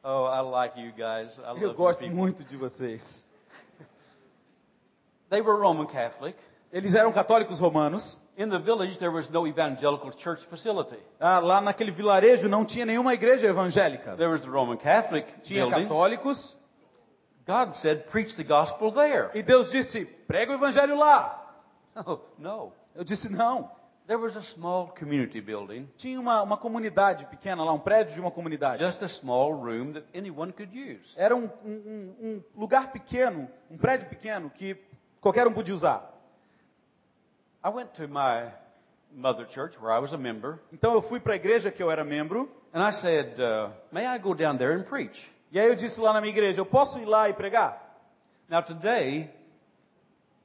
oh, 0.03 0.25
I 0.25 0.41
like 0.41 0.81
you 0.81 0.93
guys. 0.93 1.39
I 1.39 1.53
love 1.53 1.63
Eu 1.63 1.75
gosto 1.75 2.07
muito 2.11 2.43
de 2.45 2.57
vocês. 2.57 3.25
They 5.29 5.41
were 5.43 5.61
Roman 5.61 5.87
Catholic. 5.87 6.37
Eles 6.73 6.95
eram 6.95 7.13
católicos 7.13 7.61
romanos. 7.61 8.19
In 8.43 8.49
the 8.49 8.59
village, 8.59 8.99
there 8.99 9.11
was 9.11 9.29
no 9.31 9.47
evangelical 9.47 10.11
church 10.13 10.41
facility. 10.49 10.97
Ah, 11.21 11.41
lá 11.41 11.61
naquele 11.61 11.91
vilarejo 11.91 12.49
não 12.49 12.65
tinha 12.65 12.87
nenhuma 12.87 13.13
igreja 13.13 13.47
evangélica. 13.47 14.17
There 14.17 14.31
was 14.31 14.41
the 14.41 14.49
Roman 14.49 14.79
Catholic 14.79 15.27
Tinha 15.43 15.67
building. 15.67 15.83
católicos. 15.89 16.57
God 17.47 17.75
said, 17.77 18.07
preach 18.11 18.35
the 18.37 18.45
gospel 18.45 18.93
there. 18.93 19.31
E 19.35 19.43
Deus 19.43 19.71
disse: 19.71 20.07
prega 20.27 20.53
o 20.53 20.55
evangelho 20.55 20.97
lá. 20.97 21.37
Oh, 22.07 22.21
no. 22.39 22.73
Eu 22.95 23.05
disse: 23.05 23.29
não. 23.31 23.71
There 24.07 24.19
was 24.21 24.37
a 24.37 24.43
small 24.43 24.89
community 24.99 25.41
building, 25.41 25.87
Tinha 25.99 26.19
uma, 26.19 26.43
uma 26.43 26.57
comunidade 26.57 27.27
pequena 27.27 27.63
lá, 27.63 27.73
um 27.73 27.79
prédio 27.79 28.15
de 28.15 28.21
uma 28.21 28.31
comunidade. 28.31 28.83
just 28.83 29.03
a 29.03 29.09
small 29.09 29.53
room 29.53 29.93
that 29.93 30.07
anyone 30.17 30.53
could 30.53 30.73
use. 30.77 31.13
Era 31.17 31.37
um, 31.37 31.45
um- 31.65 32.15
um- 32.21 32.27
um 32.29 32.43
lugar 32.61 32.91
pequeno, 32.91 33.49
um 33.71 33.77
prédio 33.77 34.09
pequeno 34.09 34.49
que 34.51 34.77
qualquer 35.21 35.47
um 35.47 35.53
podia 35.53 35.75
usar. 35.75 36.09
I 37.65 37.69
went 37.71 37.95
to 37.97 38.09
my 38.09 38.51
mother 39.15 39.45
church 39.47 39.75
where 39.81 39.93
I 39.93 39.99
was 40.01 40.13
a 40.13 40.19
member, 40.19 40.59
Então 40.73 40.93
eu 40.95 41.03
fui 41.03 41.21
para 41.21 41.35
a 41.35 41.37
igreja 41.37 41.71
que 41.71 41.83
eu 41.83 41.91
era 41.91 42.05
membro. 42.05 42.49
and 42.73 42.83
I 42.83 42.93
said, 42.93 43.41
uh, 43.41 43.71
May 43.93 44.07
I 44.07 44.19
go 44.19 44.35
down 44.35 44.57
there 44.57 44.73
and 44.75 44.85
preach? 44.85 45.19
E 45.53 45.59
aí 45.59 45.67
eu 45.69 45.75
disse 45.75 46.01
lá 46.01 46.13
na 46.13 46.21
minha 46.21 46.33
igreja: 46.33 46.61
eu 46.61 46.67
posso 46.67 46.99
ir 46.99 47.05
lá 47.07 47.29
e 47.29 47.33
pregar? 47.33 47.83
Now, 48.49 48.63
today, 48.63 49.31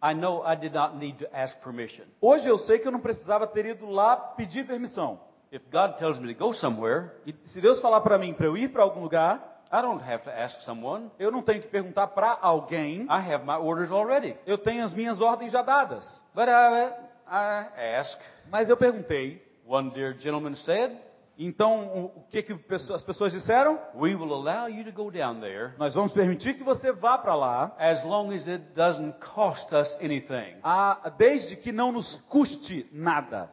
I 0.02 0.14
know 0.14 0.44
I 0.46 0.56
did 0.56 0.74
not 0.74 0.96
need 0.98 1.18
to 1.20 1.28
ask 1.34 1.58
permission. 1.64 2.06
Hoje 2.22 2.48
eu 2.48 2.58
sei 2.58 2.80
que 2.80 2.88
eu 2.88 2.92
não 2.92 3.00
precisava 3.00 3.48
ter 3.48 3.66
ido 3.66 3.88
lá 3.90 4.16
pedir 4.18 4.66
permissão. 4.66 5.20
If 5.52 5.62
God 5.72 5.98
tells 5.98 6.20
me 6.20 6.34
to 6.34 6.40
go 6.40 6.54
somewhere, 6.54 7.12
E 7.26 7.34
se 7.46 7.62
Deus 7.62 7.80
falar 7.80 8.02
para 8.02 8.18
mim 8.18 8.34
para 8.34 8.46
eu 8.48 8.58
ir 8.58 8.70
para 8.70 8.84
algum 8.84 9.02
lugar, 9.02 9.62
I 9.72 9.82
don't 9.82 10.04
have 10.04 10.24
to 10.24 10.30
ask 10.30 10.62
someone. 10.62 11.10
eu 11.18 11.32
não 11.32 11.42
tenho 11.42 11.62
que 11.62 11.68
perguntar 11.68 12.08
para 12.08 12.38
alguém. 12.42 13.04
I 13.04 13.34
have 13.34 13.46
my 13.46 13.56
orders 13.58 13.92
already. 13.92 14.36
Eu 14.46 14.58
tenho 14.58 14.84
as 14.84 14.94
minhas 14.94 15.22
ordens 15.22 15.52
já 15.52 15.62
dadas. 15.62 16.24
But 16.34 16.48
I, 16.50 16.92
I 17.28 17.98
asked. 18.00 18.20
Mas 18.52 18.70
eu 18.70 18.78
perguntei. 18.78 19.44
One 19.68 19.90
dear 19.92 20.14
gentleman 20.20 20.56
said, 20.56 20.96
Então 21.38 22.12
o 22.16 22.22
que, 22.30 22.44
que 22.44 22.54
as 22.94 23.04
pessoas 23.04 23.32
disseram? 23.34 23.80
We 23.96 24.16
will 24.16 24.32
allow 24.34 24.70
you 24.70 24.86
to 24.86 24.92
go 24.92 25.10
down 25.12 25.40
there 25.42 25.74
Nós 25.78 25.94
vamos 25.96 26.14
permitir 26.14 26.54
que 26.54 26.64
você 26.64 26.92
vá 26.94 27.18
para 27.18 27.36
lá, 27.36 27.76
as 27.78 28.04
long 28.06 28.32
as 28.32 28.48
it 28.48 28.64
doesn't 28.76 29.14
cost 29.20 29.74
us 29.74 29.92
anything. 30.02 30.56
ah, 30.64 31.12
desde 31.18 31.56
que 31.58 31.72
não 31.72 31.92
nos 31.92 32.16
custe 32.30 32.88
nada. 32.92 33.50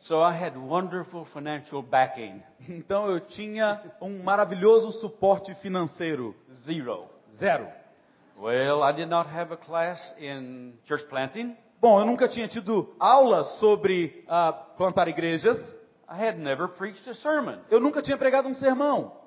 So 0.00 0.20
I 0.22 0.32
had 0.32 0.56
wonderful 0.56 1.24
financial 1.26 1.82
backing. 1.82 2.42
Então 2.68 3.06
eu 3.10 3.20
tinha 3.20 3.80
um 4.00 4.22
maravilhoso 4.22 4.90
suporte 5.00 5.54
financeiro. 5.56 6.34
Zero. 6.64 7.08
Zero. 7.34 7.68
Well, 8.38 8.82
I 8.82 8.92
did 8.92 9.08
not 9.08 9.28
have 9.28 9.52
a 9.52 9.56
class 9.56 10.14
in 10.18 10.74
church 10.86 11.04
planting. 11.08 11.56
Bom, 11.82 11.98
eu 11.98 12.06
nunca 12.06 12.28
tinha 12.28 12.46
tido 12.46 12.94
aula 12.96 13.42
sobre 13.58 14.24
ah, 14.28 14.52
plantar 14.52 15.08
igrejas. 15.08 15.58
I 16.08 16.14
had 16.14 16.38
never 16.38 16.68
preached 16.68 17.10
a 17.10 17.14
sermon. 17.14 17.58
Eu 17.68 17.80
nunca 17.80 18.00
tinha 18.00 18.16
pregado 18.16 18.48
um 18.48 18.54
sermão. 18.54 19.20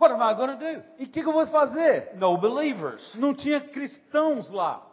What 0.00 0.12
am 0.12 0.20
I 0.20 0.34
going 0.34 0.50
to 0.50 0.58
do? 0.58 0.84
E 0.98 1.04
o 1.04 1.08
que, 1.08 1.22
que 1.22 1.28
eu 1.28 1.32
vou 1.32 1.46
fazer? 1.46 2.16
No 2.16 2.36
believers. 2.36 3.14
Não 3.14 3.32
tinha 3.32 3.60
cristãos 3.60 4.50
lá. 4.50 4.84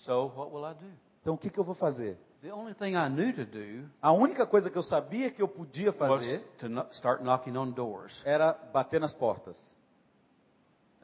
So 0.00 0.32
what 0.34 0.54
will 0.54 0.64
I 0.66 0.72
do? 0.72 0.90
Então 1.20 1.34
o 1.34 1.38
que, 1.38 1.50
que 1.50 1.60
eu 1.60 1.64
vou 1.64 1.74
fazer? 1.74 2.18
The 2.40 2.50
only 2.50 2.72
thing 2.72 2.94
I 2.94 3.10
knew 3.10 3.34
to 3.34 3.44
do 3.44 3.90
A 4.00 4.10
única 4.10 4.46
coisa 4.46 4.70
que 4.70 4.78
eu 4.78 4.82
sabia 4.82 5.30
que 5.30 5.42
eu 5.42 5.46
podia 5.46 5.90
was 5.90 5.96
fazer 5.96 6.44
era 8.24 8.54
bater 8.72 8.98
nas 8.98 9.12
portas. 9.12 9.76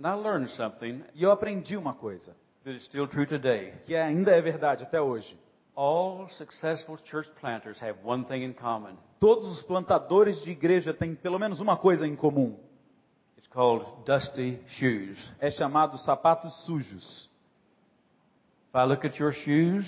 And 0.02 0.08
I 0.08 0.14
learned 0.14 0.50
something 0.52 1.04
E 1.14 1.22
eu 1.22 1.30
aprendi 1.30 1.76
uma 1.76 1.92
coisa, 1.92 2.34
that 2.68 2.76
is 2.76 2.84
still 2.84 3.08
true 3.08 3.26
today. 3.26 3.72
que 3.84 3.96
ainda 3.96 4.30
é 4.30 4.40
verdade 4.40 4.84
até 4.84 5.00
hoje. 5.00 5.36
All 5.74 6.28
successful 6.30 6.98
church 7.04 7.30
planters 7.40 7.80
have 7.80 7.98
one 8.04 8.24
thing 8.24 8.44
in 8.44 8.52
common. 8.52 8.96
Todos 9.20 9.46
os 9.46 9.62
plantadores 9.62 10.40
de 10.42 10.50
igreja 10.50 10.92
têm 10.92 11.14
pelo 11.14 11.38
menos 11.38 11.60
uma 11.60 11.76
coisa 11.76 12.06
em 12.06 12.14
comum. 12.14 12.56
It's 13.36 13.48
called 13.48 13.86
dusty 14.04 14.60
shoes. 14.68 15.18
É 15.40 15.50
chamado 15.50 15.96
sapatos 15.98 16.64
sujos. 16.64 17.28
If 18.68 18.74
I 18.74 18.84
look 18.84 19.06
at 19.06 19.18
your 19.18 19.32
shoes 19.32 19.86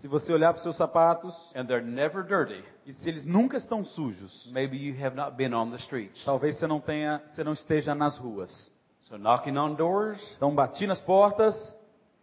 Se 0.00 0.06
você 0.06 0.32
olhar 0.32 0.52
para 0.52 0.58
os 0.58 0.62
seus 0.62 0.76
sapatos 0.76 1.34
and 1.56 1.66
they're 1.66 1.84
never 1.84 2.22
dirty, 2.22 2.62
e 2.86 2.92
se 2.92 3.08
eles 3.08 3.24
nunca 3.24 3.56
estão 3.56 3.84
sujos, 3.84 4.48
maybe 4.52 4.76
you 4.76 4.94
have 5.04 5.16
not 5.16 5.36
been 5.36 5.52
on 5.52 5.70
the 5.70 5.76
streets. 5.76 6.24
talvez 6.24 6.56
você 6.56 6.68
não 6.68 6.78
tenha, 6.80 7.20
você 7.26 7.42
não 7.42 7.52
esteja 7.52 7.96
nas 7.96 8.16
ruas. 8.16 8.70
So 9.02 9.16
knocking 9.16 9.56
on 9.56 9.74
doors, 9.74 10.22
Então 10.36 10.54
bati 10.54 10.86
nas 10.86 11.00
portas, 11.00 11.76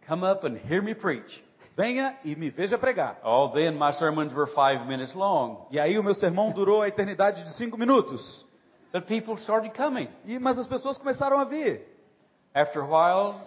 come 0.06 0.24
up 0.24 0.46
and 0.46 0.56
hear 0.68 0.82
me 0.82 0.94
preach. 0.94 1.42
venha 1.76 2.18
e 2.24 2.34
me 2.34 2.48
veja 2.50 2.78
pregar. 2.78 3.18
Oh, 3.22 3.48
then 3.48 3.76
my 3.78 3.92
sermons 3.92 4.32
were 4.32 4.46
five 4.46 4.86
minutes 4.86 5.14
long. 5.14 5.66
E 5.70 5.78
aí 5.78 5.98
o 5.98 6.02
meu 6.02 6.14
sermão 6.14 6.50
durou 6.50 6.82
a 6.82 6.88
eternidade 6.88 7.44
de 7.44 7.52
cinco 7.54 7.76
minutos. 7.76 8.44
But 8.92 9.06
people 9.06 9.36
started 9.38 9.76
coming. 9.76 10.08
E 10.24 10.38
mas 10.38 10.58
as 10.58 10.66
pessoas 10.66 10.96
começaram 10.96 11.38
a 11.38 11.44
vir. 11.44 11.82
After 12.54 12.80
a 12.80 12.86
while, 12.86 13.40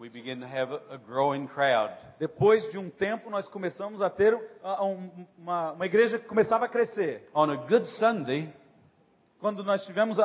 we 0.00 0.08
began 0.08 0.40
to 0.40 0.46
have 0.46 0.72
a, 0.72 0.94
a 0.94 0.96
growing 0.96 1.46
crowd. 1.46 1.94
Depois 2.18 2.70
de 2.70 2.78
um 2.78 2.88
tempo, 2.88 3.28
nós 3.28 3.46
começamos 3.48 4.00
a 4.00 4.08
ter 4.08 4.34
uma, 5.36 5.72
uma 5.72 5.86
igreja 5.86 6.18
que 6.18 6.26
começava 6.26 6.64
a 6.64 6.68
crescer. 6.68 7.28
On 7.34 7.50
a 7.50 7.56
good 7.56 7.86
Sunday, 7.98 8.50
Quando 9.44 9.62
nós 9.62 9.84
tivemos 9.84 10.16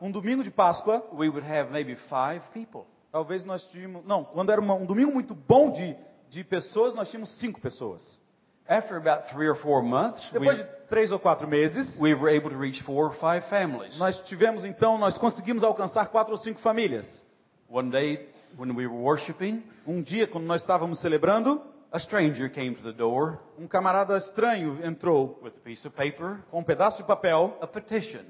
um 0.00 0.10
domingo 0.10 0.42
de 0.42 0.50
Páscoa, 0.50 1.04
we 1.12 1.28
would 1.28 1.46
have 1.46 1.70
maybe 1.70 1.94
five 1.94 2.42
people. 2.52 2.84
Talvez 3.14 3.44
nós 3.44 3.62
tínhamos. 3.68 4.04
Não, 4.04 4.24
quando 4.24 4.50
era 4.50 4.60
um 4.60 4.84
domingo 4.84 5.12
muito 5.12 5.36
bom 5.36 5.70
de, 5.70 5.96
de 6.28 6.42
pessoas, 6.42 6.96
nós 6.96 7.08
tínhamos 7.08 7.30
cinco 7.38 7.60
pessoas. 7.60 8.20
After 8.68 8.96
about 8.96 9.32
three 9.32 9.48
or 9.48 9.54
four 9.54 9.84
months, 9.84 10.20
we, 10.32 10.40
Depois 10.40 10.58
de 10.58 10.64
três 10.88 11.12
ou 11.12 11.20
quatro 11.20 11.46
meses, 11.46 11.96
we 12.00 12.12
were 12.12 12.36
able 12.36 12.50
to 12.50 12.58
reach 12.58 12.82
four 12.82 13.06
or 13.06 13.12
five 13.12 13.48
families. 13.48 13.96
nós 13.98 14.18
tivemos 14.24 14.64
então, 14.64 14.98
nós 14.98 15.16
conseguimos 15.16 15.62
alcançar 15.62 16.06
quatro 16.08 16.32
ou 16.32 16.38
cinco 16.38 16.58
famílias. 16.58 17.24
One 17.70 17.88
day, 17.88 18.28
when 18.58 18.72
we 18.72 18.84
were 18.84 19.00
worshiping, 19.00 19.62
Um 19.86 20.02
dia, 20.02 20.26
quando 20.26 20.46
nós 20.46 20.62
estávamos 20.62 20.98
celebrando, 20.98 21.62
a 21.92 22.00
stranger 22.00 22.50
came 22.50 22.74
to 22.74 22.82
the 22.82 22.92
door 22.92 23.38
um 23.56 23.68
camarada 23.68 24.16
estranho 24.16 24.84
entrou 24.84 25.38
with 25.40 25.52
a 25.56 25.60
piece 25.60 25.86
of 25.86 25.94
paper, 25.94 26.40
com 26.50 26.58
um 26.58 26.64
pedaço 26.64 26.96
de 26.96 27.04
papel, 27.04 27.56
a 27.60 27.66
petition 27.66 28.24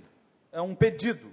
é 0.53 0.61
um 0.61 0.75
pedido. 0.75 1.27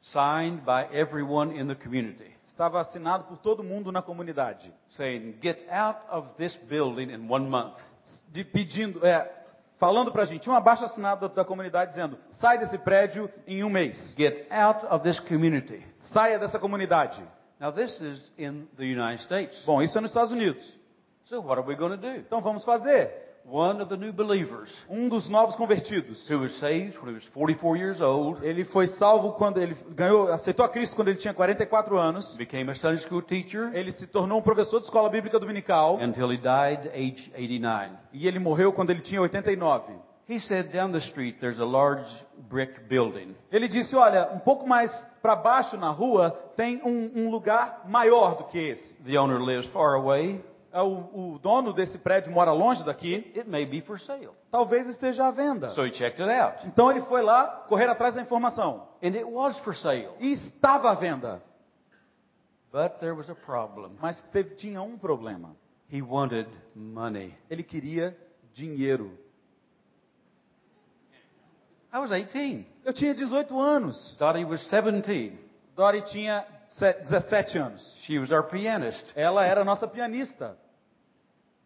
signed 0.00 0.64
by 0.64 0.86
everyone 0.92 1.52
in 1.52 1.68
the 1.68 1.76
community, 1.76 2.34
Estava 2.58 2.80
assinado 2.80 3.22
por 3.26 3.36
todo 3.36 3.62
mundo 3.62 3.92
na 3.92 4.02
comunidade. 4.02 4.74
saying, 4.90 5.36
Get 5.40 5.64
out 5.70 6.00
of 6.10 6.34
this 6.34 6.56
building 6.68 7.12
in 7.12 7.30
one 7.30 7.48
month. 7.48 7.78
de 8.32 8.42
pedindo, 8.42 9.06
é, 9.06 9.30
falando 9.76 10.10
pra 10.10 10.24
gente, 10.24 10.50
um 10.50 10.54
abaixo 10.54 10.84
assinado 10.84 11.28
da 11.28 11.44
comunidade 11.44 11.92
dizendo: 11.92 12.18
sai 12.32 12.58
desse 12.58 12.76
prédio 12.78 13.30
em 13.46 13.62
um 13.62 13.70
mês, 13.70 14.12
Get 14.18 14.50
out 14.50 14.84
of 14.86 15.04
this 15.04 15.20
community. 15.20 15.86
saia 16.00 16.36
dessa 16.36 16.58
comunidade. 16.58 17.22
Now, 17.60 17.70
this 17.70 18.00
is 18.00 18.32
in 18.36 18.66
the 18.76 18.82
United 18.84 19.22
States. 19.22 19.64
Bom, 19.64 19.80
isso 19.80 19.96
é 19.96 20.00
nos 20.00 20.10
Estados 20.10 20.32
Unidos. 20.32 20.76
So, 21.26 21.38
what 21.40 21.60
are 21.60 21.68
we 21.68 21.76
going 21.76 21.90
to 21.92 21.96
do? 21.96 22.16
Então 22.16 22.40
vamos 22.40 22.64
fazer. 22.64 23.27
One 23.50 23.80
of 23.82 23.88
the 23.88 23.96
new 23.96 24.12
believers, 24.12 24.70
um 24.90 25.08
dos 25.08 25.28
novos 25.28 25.56
convertidos. 25.56 26.28
who 26.28 26.40
was 26.40 26.52
saved 26.58 26.96
when 26.98 27.08
he 27.08 27.14
was 27.14 27.24
44 27.32 27.76
years 27.78 28.00
old, 28.00 28.44
Ele 28.44 28.64
foi 28.64 28.86
salvo 28.88 29.32
quando 29.32 29.58
ele 29.58 29.74
ganhou, 29.94 30.30
aceitou 30.32 30.64
a 30.64 30.68
Cristo 30.68 30.94
quando 30.94 31.08
ele 31.08 31.18
tinha 31.18 31.32
44 31.32 31.96
anos. 31.96 32.36
became 32.36 32.70
a 32.70 32.74
Sunday 32.74 32.98
school 32.98 33.22
teacher 33.22 33.70
Ele 33.74 33.92
se 33.92 34.06
tornou 34.06 34.38
um 34.38 34.42
professor 34.42 34.80
de 34.80 34.86
escola 34.86 35.08
bíblica 35.08 35.38
dominical 35.38 35.98
until 36.02 36.30
he 36.32 36.36
died 36.36 36.90
age 36.94 37.32
89. 37.34 37.90
e 38.12 38.26
ele 38.28 38.38
morreu 38.38 38.72
quando 38.72 38.90
ele 38.90 39.00
tinha 39.00 39.20
89. 39.20 39.92
He 40.30 40.38
said 40.38 40.70
down 40.70 40.92
the 40.92 40.98
street 40.98 41.36
there's 41.40 41.58
a 41.58 41.64
large 41.64 42.06
brick 42.50 42.80
building. 42.86 43.34
Ele 43.50 43.66
disse: 43.66 43.96
Olha, 43.96 44.28
um 44.34 44.38
pouco 44.38 44.66
mais 44.68 44.92
para 45.22 45.34
baixo 45.34 45.78
na 45.78 45.88
rua 45.88 46.30
tem 46.54 46.82
um, 46.84 47.10
um 47.16 47.30
lugar 47.30 47.84
maior 47.88 48.36
do 48.36 48.44
que 48.44 48.58
esse. 48.58 48.94
The 49.04 49.18
owner 49.18 49.38
lives 49.40 49.66
far 49.72 49.94
away. 49.94 50.44
É, 50.78 50.82
O, 50.82 51.34
o 51.34 51.38
dono 51.38 51.72
desse 51.72 51.98
prédio 51.98 52.30
mora 52.32 52.52
longe 52.52 52.84
daqui, 52.84 53.32
It 53.36 53.48
may 53.48 53.66
be 53.66 53.80
for 53.80 53.98
sale. 53.98 54.30
talvez 54.50 54.86
esteja 54.88 55.26
à 55.26 55.30
venda. 55.30 55.70
So 55.72 55.84
he 55.84 55.92
checked 55.92 56.20
it 56.22 56.30
out. 56.30 56.66
Então 56.66 56.90
ele 56.90 57.00
foi 57.02 57.22
lá 57.22 57.64
correr 57.68 57.88
atrás 57.88 58.14
da 58.14 58.22
informação 58.22 58.86
And 59.02 59.08
it 59.08 59.24
was 59.24 59.58
for 59.58 59.74
sale. 59.76 60.10
e 60.20 60.32
estava 60.32 60.90
à 60.90 60.94
venda, 60.94 61.42
But 62.72 62.98
there 63.00 63.12
was 63.12 63.28
a 63.30 63.34
problem. 63.34 63.92
mas 64.00 64.20
teve, 64.32 64.54
tinha 64.56 64.80
um 64.82 64.96
problema. 64.98 65.56
He 65.90 66.02
wanted 66.02 66.46
money. 66.76 67.34
Ele 67.50 67.62
queria 67.62 68.14
dinheiro. 68.52 69.10
I 71.92 71.98
was 71.98 72.10
18. 72.10 72.66
Eu 72.84 72.92
tinha 72.92 73.14
18 73.14 73.58
anos. 73.58 74.16
Dottie 74.18 74.44
was 74.44 74.62
17. 74.68 75.32
Dory 75.74 76.02
tinha 76.02 76.44
se- 76.68 76.92
17 76.92 77.56
anos. 77.58 77.96
She 78.02 78.18
was 78.18 78.30
our 78.30 78.42
pianist. 78.44 79.10
Ela 79.16 79.46
era 79.46 79.64
nossa 79.64 79.88
pianista. 79.88 80.54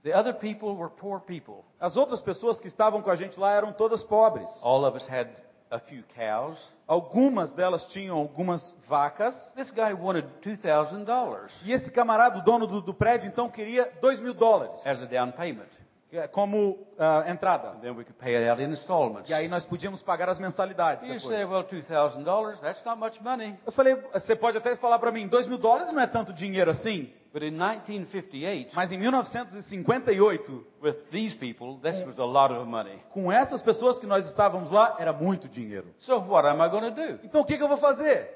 The 0.05 0.12
other 0.12 0.34
people 0.34 0.74
were 0.74 0.90
poor 0.90 1.20
people. 1.20 1.64
As 1.80 1.96
outras 1.96 2.20
pessoas 2.20 2.59
que 2.61 2.66
estavam 2.68 3.00
com 3.03 3.11
a 3.11 3.16
gente 3.16 3.38
lá 3.38 3.53
eram 3.53 3.72
todas 3.72 4.03
pobres. 4.03 4.48
All 4.64 4.84
of 4.84 4.96
us 4.96 5.09
had 5.09 5.28
a 5.70 5.78
few 5.78 6.03
cows. 6.16 6.59
Algumas 6.88 7.53
delas 7.53 7.86
tinham 7.86 8.18
algumas 8.18 8.74
vacas. 8.88 9.34
This 9.55 9.70
guy 9.70 9.92
wanted 9.94 10.26
$2,000 10.42 11.50
E 11.64 11.72
esse 11.72 11.90
camarada, 11.90 12.38
o 12.38 12.42
dono 12.42 12.66
do, 12.66 12.80
do 12.80 12.92
prédio, 12.92 13.28
então 13.28 13.48
queria 13.48 13.90
2 14.00 14.20
mil 14.20 14.34
dólares 14.34 14.84
as 14.86 15.03
a 15.03 15.07
down 15.07 15.30
payment. 15.32 15.68
eh, 16.12 16.28
como 16.28 16.78
ah, 16.98 17.24
entrada. 17.28 17.76
Then 17.80 17.96
we 17.96 18.05
could 18.05 18.18
pay 18.18 18.36
it 18.36 18.48
out 18.50 18.61
in 18.61 18.70
installments. 18.70 19.30
E 19.30 19.34
aí 19.34 19.48
nós 19.48 19.64
podíamos 19.64 20.03
pagar 20.03 20.28
as 20.28 20.38
mensalidades 20.38 21.05
You 21.07 21.14
depois. 21.14 21.34
say, 21.34 21.44
well, 21.44 21.64
$2,000, 21.64 22.61
that's 22.61 22.84
not 22.84 22.98
much 22.98 23.20
money. 23.22 23.57
Eu 23.64 23.72
falei, 23.72 23.94
você 24.12 24.36
pode 24.36 24.59
até 24.59 24.76
falar 24.76 24.98
para 24.98 25.11
mim, 25.11 25.26
2 25.26 25.46
mil 25.46 25.59
dólares 25.59 25.90
não 25.92 26.03
é 26.03 26.07
tanto 26.07 26.32
dinheiro 26.32 26.70
assim. 26.70 27.11
But 27.33 27.43
in 27.43 27.57
1958, 27.57 28.72
Mas 28.74 28.93
em 28.93 28.99
1958, 28.99 30.53
with 30.83 30.97
these 31.11 31.35
people, 31.37 31.78
this 31.83 32.05
was 32.07 32.18
a 32.18 32.24
lot 32.24 32.53
of 32.53 32.68
money. 32.68 32.99
com 33.12 33.33
essas 33.33 33.62
pessoas 33.62 33.99
que 33.99 34.07
nós 34.07 34.26
estávamos 34.28 34.70
lá, 34.70 34.97
era 34.99 35.12
muito 35.12 35.49
dinheiro. 35.49 35.87
So 36.01 36.18
what 36.18 36.47
am 36.47 36.61
I 36.61 36.68
going 36.68 36.91
to 36.91 36.95
do? 36.95 37.20
Então 37.24 37.41
o 37.41 37.45
que, 37.45 37.57
que 37.57 37.62
eu 37.62 37.68
vou 37.68 37.78
fazer? 37.78 38.28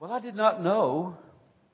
Well, 0.00 0.14
I 0.14 0.20
did 0.20 0.34
not 0.36 0.60
know 0.60 1.16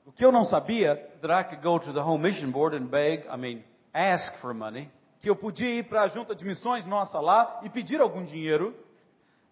O 0.05 0.11
que 0.11 0.25
eu 0.25 0.31
não 0.31 0.43
sabia, 0.43 0.95
that 1.21 1.31
I 1.31 1.43
could 1.43 1.61
go 1.61 1.77
to 1.79 1.93
the 1.93 2.01
home 2.01 2.23
mission 2.23 2.51
board 2.51 2.75
and 2.75 2.87
beg, 2.87 3.25
I 3.27 3.37
mean, 3.37 3.63
ask 3.93 4.35
for 4.39 4.53
money. 4.53 4.89
que 5.21 5.29
eu 5.29 5.35
podia 5.35 5.69
ir 5.75 5.83
para 5.83 6.01
a 6.01 6.07
junta 6.07 6.33
de 6.33 6.43
missões 6.43 6.85
nossa 6.85 7.19
lá 7.19 7.59
e 7.63 7.69
pedir 7.69 8.01
algum 8.01 8.23
dinheiro. 8.23 8.73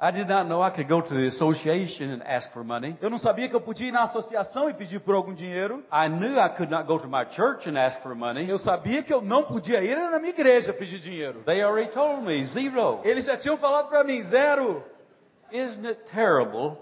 I 0.01 0.11
did 0.11 0.29
not 0.29 0.47
know 0.47 0.61
I 0.61 0.69
could 0.69 0.87
go 0.87 1.01
to 1.01 1.13
the 1.13 1.27
association 1.27 2.09
and 2.11 2.23
ask 2.23 2.53
for 2.53 2.63
money. 2.63 2.95
Eu 3.01 3.09
não 3.09 3.17
sabia 3.17 3.49
que 3.49 3.55
eu 3.55 3.59
podia 3.59 3.89
ir 3.89 3.91
na 3.91 4.03
associação 4.03 4.69
e 4.69 4.73
pedir 4.73 5.01
por 5.01 5.13
algum 5.13 5.33
dinheiro. 5.33 5.83
I 5.91 6.07
knew 6.07 6.39
I 6.39 6.47
could 6.55 6.71
not 6.71 6.87
go 6.87 6.97
to 6.97 7.07
my 7.09 7.25
church 7.29 7.67
and 7.69 7.77
ask 7.77 8.01
for 8.01 8.15
money. 8.15 8.49
Eu 8.49 8.57
sabia 8.57 9.03
que 9.03 9.13
eu 9.13 9.21
não 9.21 9.43
podia 9.43 9.83
ir 9.83 9.97
na 9.97 10.17
minha 10.17 10.29
igreja 10.29 10.71
pedir 10.71 10.99
dinheiro. 10.99 11.43
They 11.43 11.61
already 11.61 11.91
told 11.91 12.23
me 12.23 12.45
zero. 12.45 13.01
Eles 13.03 13.25
já 13.25 13.35
tinham 13.35 13.57
falado 13.57 13.89
para 13.89 14.05
mim, 14.05 14.23
zero. 14.23 14.81
Isn't 15.51 15.85
it 15.85 16.01
terrible 16.11 16.77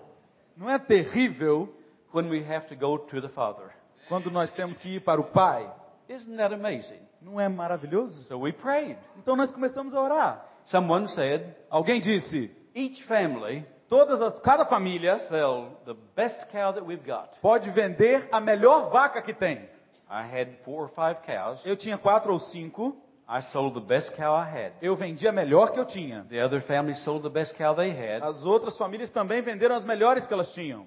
Não 0.55 0.69
é 0.69 0.77
terrível 0.77 1.69
when 2.13 2.29
we 2.29 2.43
have 2.43 2.67
to 2.67 2.75
go 2.75 2.99
to 2.99 3.19
the 3.21 3.29
Father? 3.29 3.71
quando 4.07 4.29
nós 4.29 4.51
temos 4.51 4.77
que 4.77 4.95
ir 4.95 4.99
para 5.01 5.19
o 5.19 5.23
Pai? 5.23 5.67
Isn't 6.07 6.37
that 6.37 6.53
amazing? 6.53 6.99
Não 7.19 7.39
é 7.41 7.49
maravilhoso? 7.49 8.23
So 8.25 8.37
we 8.41 8.51
prayed. 8.53 8.95
Então 9.17 9.35
nós 9.35 9.51
começamos 9.51 9.95
a 9.95 10.01
orar. 10.01 10.45
Someone 10.65 11.07
said, 11.09 11.43
Alguém 11.69 11.99
disse, 11.99 12.51
each 12.77 13.03
family 13.07 13.65
todas 13.89 14.21
as, 14.21 14.39
cada 14.41 14.65
família 14.65 15.17
sell 15.27 15.81
the 15.85 15.95
best 16.15 16.45
cow 16.51 16.71
that 16.73 16.85
we've 16.85 17.05
got. 17.05 17.29
pode 17.41 17.69
vender 17.71 18.27
a 18.31 18.39
melhor 18.39 18.89
vaca 18.91 19.21
que 19.21 19.33
tem. 19.33 19.67
I 20.09 20.23
had 20.23 20.49
four 20.63 20.83
or 20.83 20.89
five 20.89 21.21
cows. 21.25 21.65
Eu 21.65 21.75
tinha 21.75 21.97
quatro 21.97 22.31
ou 22.31 22.39
cinco, 22.39 22.95
I 23.29 23.41
sold 23.51 23.73
the 23.77 23.85
best 23.85 24.15
cow 24.15 24.33
I 24.35 24.45
had. 24.47 24.71
eu 24.81 24.95
vendi 24.95 25.27
a 25.27 25.31
melhor 25.31 25.71
que 25.71 25.79
eu 25.79 25.85
tinha. 25.85 26.25
The 26.29 26.41
other 26.45 26.61
families 26.61 26.99
sold 27.03 27.23
the 27.23 27.29
best 27.33 27.55
cow 27.55 27.75
they 27.75 27.91
had. 27.91 28.23
As 28.23 28.45
outras 28.45 28.77
famílias 28.77 29.09
também 29.09 29.41
venderam 29.41 29.75
as 29.75 29.83
melhores 29.83 30.25
que 30.27 30.33
elas 30.33 30.51
tinham. 30.53 30.85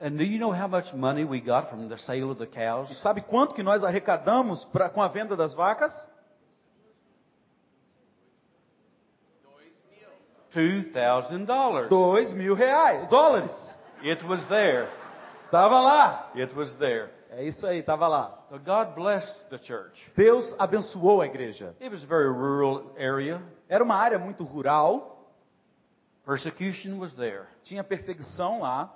And 0.00 0.16
do 0.16 0.24
you 0.24 0.38
know 0.40 0.50
how 0.52 0.66
much 0.68 0.92
money 0.94 1.24
we 1.24 1.40
got 1.40 1.68
from 1.70 1.88
the 1.88 1.96
sale 1.96 2.30
of 2.30 2.38
the 2.38 2.44
E 2.44 2.66
cows? 2.66 3.00
sabe 3.02 3.20
quanto 3.20 3.54
que 3.54 3.62
nós 3.62 3.84
arrecadamos 3.84 4.64
pra, 4.66 4.88
com 4.90 5.00
a 5.02 5.08
venda 5.08 5.36
das 5.36 5.54
vacas? 5.54 5.92
$2,000. 10.54 11.88
Dois 11.88 12.32
mil 12.32 12.54
reais, 12.54 13.08
dólares. 13.08 13.52
It 14.04 14.24
was 14.26 14.44
there. 14.46 14.88
Estava 15.44 15.80
lá. 15.80 16.30
It 16.34 16.54
was 16.54 16.74
there. 16.76 17.10
É 17.30 17.44
isso 17.44 17.66
aí, 17.66 17.78
estava 17.78 18.06
lá. 18.08 18.38
So 18.50 18.58
God 18.58 18.94
blessed 18.94 19.34
the 19.48 19.58
church. 19.58 20.10
Deus 20.16 20.54
abençoou 20.58 21.20
a 21.22 21.26
igreja. 21.26 21.74
It 21.80 21.90
was 21.90 22.02
a 22.02 22.06
very 22.06 22.28
rural 22.28 22.92
area. 22.98 23.40
Era 23.68 23.82
uma 23.82 23.94
área 23.96 24.18
muito 24.18 24.44
rural, 24.44 25.10
Persecution 26.24 26.98
was 26.98 27.14
there. 27.14 27.44
tinha 27.64 27.82
perseguição 27.82 28.60
lá. 28.60 28.94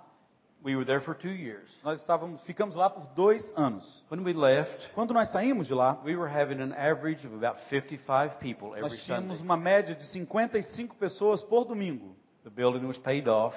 We 0.64 0.74
were 0.74 0.84
there 0.84 1.00
for 1.00 1.14
two 1.14 1.30
years. 1.30 1.70
Nós 1.84 2.00
estávamos, 2.00 2.42
ficamos 2.44 2.74
lá 2.74 2.90
por 2.90 3.06
dois 3.14 3.42
anos. 3.56 4.04
When 4.10 4.24
we 4.24 4.32
left, 4.32 4.90
Quando 4.94 5.14
nós 5.14 5.30
saímos 5.30 5.66
de 5.68 5.74
lá, 5.74 6.00
we 6.04 6.16
were 6.16 6.28
having 6.28 6.60
an 6.60 6.72
average 6.72 7.24
of 7.26 7.34
about 7.36 7.60
55 7.68 8.38
people 8.40 8.68
every 8.76 8.82
nós 8.82 9.04
tínhamos 9.04 9.38
Sunday. 9.38 9.44
uma 9.44 9.56
média 9.56 9.94
de 9.94 10.04
55 10.06 10.96
pessoas 10.96 11.44
por 11.44 11.64
domingo. 11.64 12.16
The 12.42 12.50
building 12.50 12.84
was 12.86 12.98
paid 12.98 13.28
off. 13.28 13.56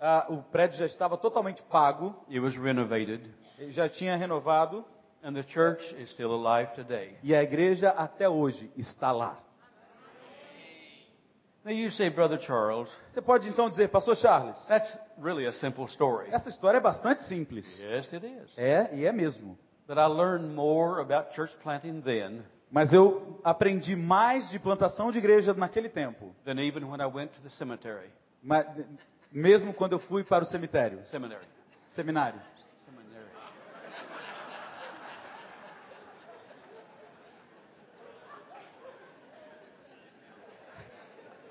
Ah, 0.00 0.26
o 0.28 0.42
prédio 0.42 0.78
já 0.78 0.86
estava 0.86 1.16
totalmente 1.16 1.62
pago, 1.62 2.14
It 2.28 2.40
was 2.40 2.56
renovated. 2.56 3.22
ele 3.58 3.70
já 3.72 3.88
tinha 3.88 4.16
renovado 4.16 4.84
And 5.22 5.34
the 5.34 5.42
church 5.42 5.82
is 6.02 6.10
still 6.10 6.32
alive 6.32 6.72
today. 6.74 7.16
e 7.22 7.34
a 7.34 7.42
igreja 7.42 7.90
até 7.90 8.28
hoje 8.28 8.70
está 8.76 9.12
lá. 9.12 9.38
Now 11.64 11.72
you 11.72 11.90
say, 11.90 12.08
Brother 12.08 12.38
Charles, 12.40 12.88
Você 13.12 13.20
pode 13.20 13.48
então 13.48 13.68
dizer, 13.68 13.88
Pastor 13.88 14.16
Charles, 14.16 14.56
that's 14.66 14.98
really 15.18 15.46
a 15.46 15.52
simple 15.52 15.84
story. 15.86 16.28
essa 16.32 16.48
história 16.48 16.78
é 16.78 16.80
bastante 16.80 17.22
simples. 17.24 17.78
Yes, 17.80 18.12
it 18.14 18.26
is. 18.26 18.56
É, 18.56 18.88
e 18.94 19.04
é 19.04 19.12
mesmo. 19.12 19.58
But 19.86 19.98
I 19.98 20.06
learned 20.06 20.54
more 20.54 21.00
about 21.02 21.34
church 21.34 21.54
planting 21.62 22.00
then 22.00 22.42
Mas 22.70 22.92
eu 22.92 23.40
aprendi 23.44 23.94
mais 23.96 24.48
de 24.48 24.58
plantação 24.58 25.10
de 25.12 25.18
igreja 25.18 25.52
naquele 25.52 25.88
tempo. 25.88 26.34
than 26.44 26.58
even 26.60 26.84
when 26.84 27.00
I 27.00 27.06
went 27.06 27.32
to 27.34 27.42
the 27.42 27.50
cemetery. 27.50 28.08
Ma- 28.42 28.64
mesmo 29.30 29.74
quando 29.74 29.92
eu 29.92 29.98
fui 29.98 30.24
para 30.24 30.42
o 30.44 30.46
cemitério, 30.46 31.00
Seminary. 31.08 31.44
seminário. 31.94 32.40
Seminary. 32.86 33.26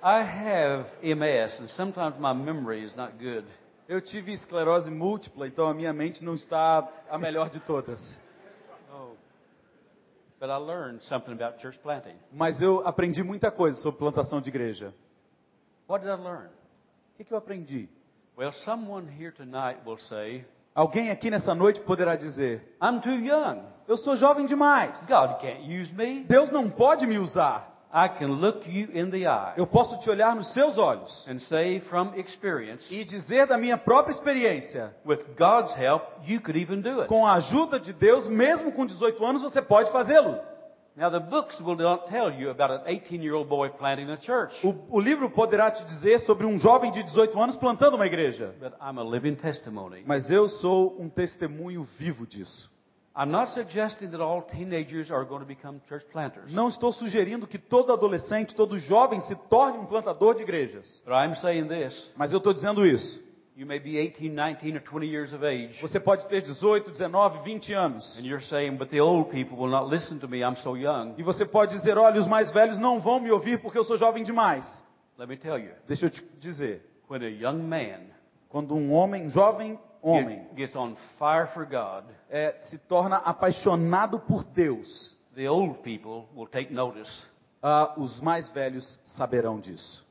I 0.02 0.24
have 0.24 0.86
MS, 1.04 1.60
and 1.60 1.70
sometimes 1.72 2.16
my 2.20 2.34
memory 2.34 2.86
is 2.86 2.96
not 2.96 3.20
good. 3.20 3.44
Eu 3.88 4.00
tive 4.00 4.32
esclerose 4.32 4.90
múltipla, 4.90 5.48
então 5.48 5.68
a 5.68 5.74
minha 5.74 5.92
mente 5.92 6.24
não 6.24 6.36
está 6.36 6.88
a 7.10 7.18
melhor 7.18 7.50
de 7.50 7.60
todas. 7.60 8.00
Oh. 8.94 9.18
But 10.40 10.50
I 10.50 10.58
learned 10.58 11.04
something 11.04 11.34
about 11.34 11.60
church 11.60 11.78
planting. 11.80 12.16
Mas 12.32 12.62
eu 12.62 12.88
aprendi 12.88 13.24
muita 13.24 13.52
coisa 13.52 13.82
sobre 13.82 14.00
plantação 14.00 14.40
de 14.40 14.50
igreja. 14.50 14.94
What 15.90 16.06
did 16.06 16.14
I 16.14 16.22
learn? 16.22 16.48
O 16.48 17.18
que, 17.18 17.26
que 17.26 17.34
eu 17.34 17.38
aprendi? 17.38 17.90
Well, 18.38 18.54
someone 18.54 19.10
here 19.10 19.34
tonight 19.34 19.82
will 19.86 19.98
say, 19.98 20.46
Alguém 20.74 21.10
aqui 21.10 21.30
nessa 21.30 21.54
noite 21.54 21.82
poderá 21.82 22.16
dizer: 22.16 22.78
I'm 22.82 23.02
too 23.02 23.16
young. 23.16 23.64
Eu 23.86 23.98
sou 23.98 24.16
jovem 24.16 24.46
demais. 24.46 24.98
God 25.08 25.42
can't 25.42 25.62
use 25.68 25.94
me. 25.94 26.24
Deus 26.24 26.50
não 26.52 26.70
pode 26.70 27.06
me 27.06 27.18
usar. 27.18 27.70
I 27.92 28.08
can 28.08 28.34
look 28.40 28.68
you 28.70 28.88
in 28.94 29.10
the 29.10 29.26
eye 29.26 29.54
Eu 29.58 29.66
posso 29.66 30.00
te 30.00 30.10
olhar 30.10 30.36
nos 30.36 30.54
seus 30.54 30.78
olhos 30.78 31.28
and 31.28 31.40
say 31.40 31.80
from 31.80 32.14
experience, 32.16 32.86
e 32.94 33.04
dizer 33.04 33.48
da 33.48 33.58
minha 33.58 33.78
própria 33.78 34.14
experiência: 34.14 34.94
with 35.06 35.24
God's 35.38 35.74
help, 35.76 36.04
you 36.28 36.40
could 36.40 36.60
even 36.60 36.82
do 36.82 37.00
it. 37.02 37.08
com 37.08 37.26
a 37.26 37.34
ajuda 37.34 37.80
de 37.80 37.92
Deus, 37.94 38.28
mesmo 38.28 38.72
com 38.72 38.86
18 38.86 39.26
anos, 39.26 39.42
você 39.42 39.62
pode 39.62 39.92
fazê-lo. 39.92 40.38
Now, 40.96 41.10
the 41.10 41.20
books 41.20 41.62
will 41.62 41.78
not 41.78 42.08
tell 42.10 42.30
you 42.30 42.50
about 42.50 42.74
an 42.74 42.82
18 42.86 43.24
year 43.24 43.34
old 43.34 43.48
boy 43.50 43.70
planting 43.70 44.12
a 44.12 44.18
church, 44.18 44.54
O, 44.68 44.76
o 44.90 45.00
livro 45.00 45.30
poderá 45.30 45.72
te 45.72 45.84
dizer 45.86 46.20
sobre 46.20 46.46
um 46.46 46.58
jovem 46.60 46.92
de 46.92 47.02
18 47.04 47.40
anos 47.42 47.56
plantando 47.56 47.96
uma 47.96 48.06
igreja. 48.06 48.54
but 48.60 48.74
I'm 48.82 49.00
a 49.00 49.04
living 49.04 49.36
testimony. 49.36 50.04
Mas 50.06 50.30
eu 50.30 50.50
sou 50.50 50.96
um 51.00 51.08
testemunho 51.10 51.88
vivo 51.98 52.28
disso. 52.28 52.70
Não 56.52 56.68
estou 56.70 56.94
sugerindo 56.94 57.48
que 57.48 57.58
todo 57.58 57.92
adolescente, 57.92 58.56
todo 58.56 58.80
jovem 58.80 59.20
se 59.22 59.36
torne 59.50 59.78
um 59.78 59.86
plantador 59.86 60.36
de 60.36 60.44
igrejas. 60.44 61.02
But 61.06 61.14
I'm 61.14 61.36
saying 61.36 61.68
this. 61.68 62.14
Mas 62.16 62.32
eu 62.32 62.38
estou 62.38 62.54
dizendo 62.54 62.86
isso. 62.86 63.28
You 63.58 63.68
may 63.68 63.80
be 63.80 63.98
18, 63.98 64.22
19, 64.22 64.78
or 64.78 64.82
20 64.82 65.06
years 65.06 65.34
of 65.34 65.46
age. 65.46 65.82
Você 65.82 66.00
pode 66.00 66.26
ter 66.30 66.42
18, 66.42 66.92
19, 66.92 67.44
20 67.44 67.74
anos. 67.74 68.18
And 68.18 68.26
you're 68.26 68.42
saying, 68.42 68.78
but 68.78 68.90
the 68.90 69.02
old 69.02 69.32
people 69.32 69.58
will 69.58 69.70
not 69.70 69.94
listen 69.94 70.18
to 70.20 70.30
me. 70.30 70.40
I'm 70.40 70.56
so 70.56 70.78
young. 70.78 71.16
E 71.18 71.24
você 71.24 71.46
pode 71.46 71.76
dizer: 71.76 71.98
olha, 71.98 72.22
os 72.22 72.28
mais 72.28 72.52
velhos 72.52 72.80
não 72.80 73.02
vão 73.02 73.20
me 73.20 73.30
ouvir 73.32 73.60
porque 73.62 73.78
eu 73.78 73.84
sou 73.84 73.98
jovem 73.98 74.24
demais. 74.24 74.82
Let 75.18 75.28
me 75.28 75.36
tell 75.36 75.58
you. 75.60 75.74
Deixa 75.90 76.06
eu 76.06 76.10
te 76.10 76.24
dizer: 76.40 76.86
When 77.10 77.22
a 77.22 77.28
young 77.28 77.64
man 77.64 78.18
quando 78.50 78.76
um 78.76 78.92
homem, 78.92 79.30
jovem 79.30 79.80
homem, 80.02 80.40
get- 80.50 80.56
gets 80.56 80.76
on 80.76 80.96
fire 81.18 81.48
for 81.54 81.66
God, 81.66 82.06
é, 82.30 82.56
se 82.62 82.78
torna 82.78 83.18
apaixonado 83.18 84.20
por 84.20 84.44
Deus, 84.46 85.18
the 85.36 85.48
old 85.50 85.80
people 85.84 86.28
will 86.36 86.48
take 86.48 86.74
notice. 86.74 87.26
ah, 87.62 87.94
os 87.98 88.22
mais 88.22 88.50
velhos 88.50 89.00
saberão 89.06 89.60
disso. 89.60 90.06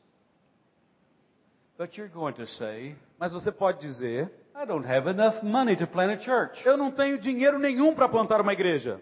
But 1.79 1.97
you're 1.97 2.09
going 2.13 2.35
to 2.35 2.47
say, 2.47 2.97
Mas 3.19 3.33
você 3.33 3.53
pode 3.53 3.79
dizer: 3.81 4.31
I 4.55 4.65
don't 4.67 4.85
have 4.87 5.09
enough 5.09 5.43
money 5.43 5.77
to 5.77 5.87
plant 5.87 6.13
a 6.13 6.19
church. 6.21 6.65
eu 6.67 6.77
não 6.77 6.91
tenho 6.91 7.19
dinheiro 7.19 7.59
nenhum 7.59 7.95
para 7.95 8.09
plantar 8.09 8.41
uma 8.41 8.53
igreja. 8.53 9.01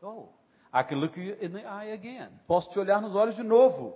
Oh, 0.00 0.26
I 0.72 0.82
can 0.84 0.96
look 0.96 1.18
you 1.18 1.36
in 1.40 1.50
the 1.52 1.60
eye 1.66 1.92
again 1.92 2.28
Posso 2.46 2.70
te 2.70 2.78
olhar 2.78 3.00
nos 3.00 3.14
olhos 3.14 3.36
de 3.36 3.42
novo 3.42 3.94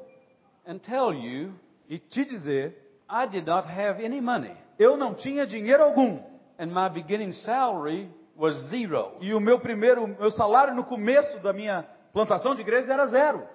and 0.66 0.78
tell 0.78 1.12
you 1.14 1.52
e 1.88 1.98
te 1.98 2.24
dizer: 2.24 2.74
I 3.08 3.26
did 3.26 3.46
not 3.46 3.66
have 3.68 4.04
any 4.04 4.20
money, 4.20 4.56
eu 4.78 4.96
não 4.96 5.14
tinha 5.14 5.46
dinheiro 5.46 5.82
algum. 5.82 6.20
and 6.58 6.66
my 6.68 6.88
beginning 6.88 7.32
salary 7.32 8.10
was 8.36 8.54
zero. 8.70 9.12
E 9.20 9.34
o 9.34 9.40
meu 9.40 9.58
primeiro, 9.60 10.06
meu 10.08 10.30
salário 10.30 10.74
no 10.74 10.84
começo 10.84 11.38
da 11.40 11.52
minha 11.52 11.84
plantação 12.12 12.54
de 12.54 12.62
igreja 12.62 12.92
era 12.92 13.06
zero. 13.06 13.46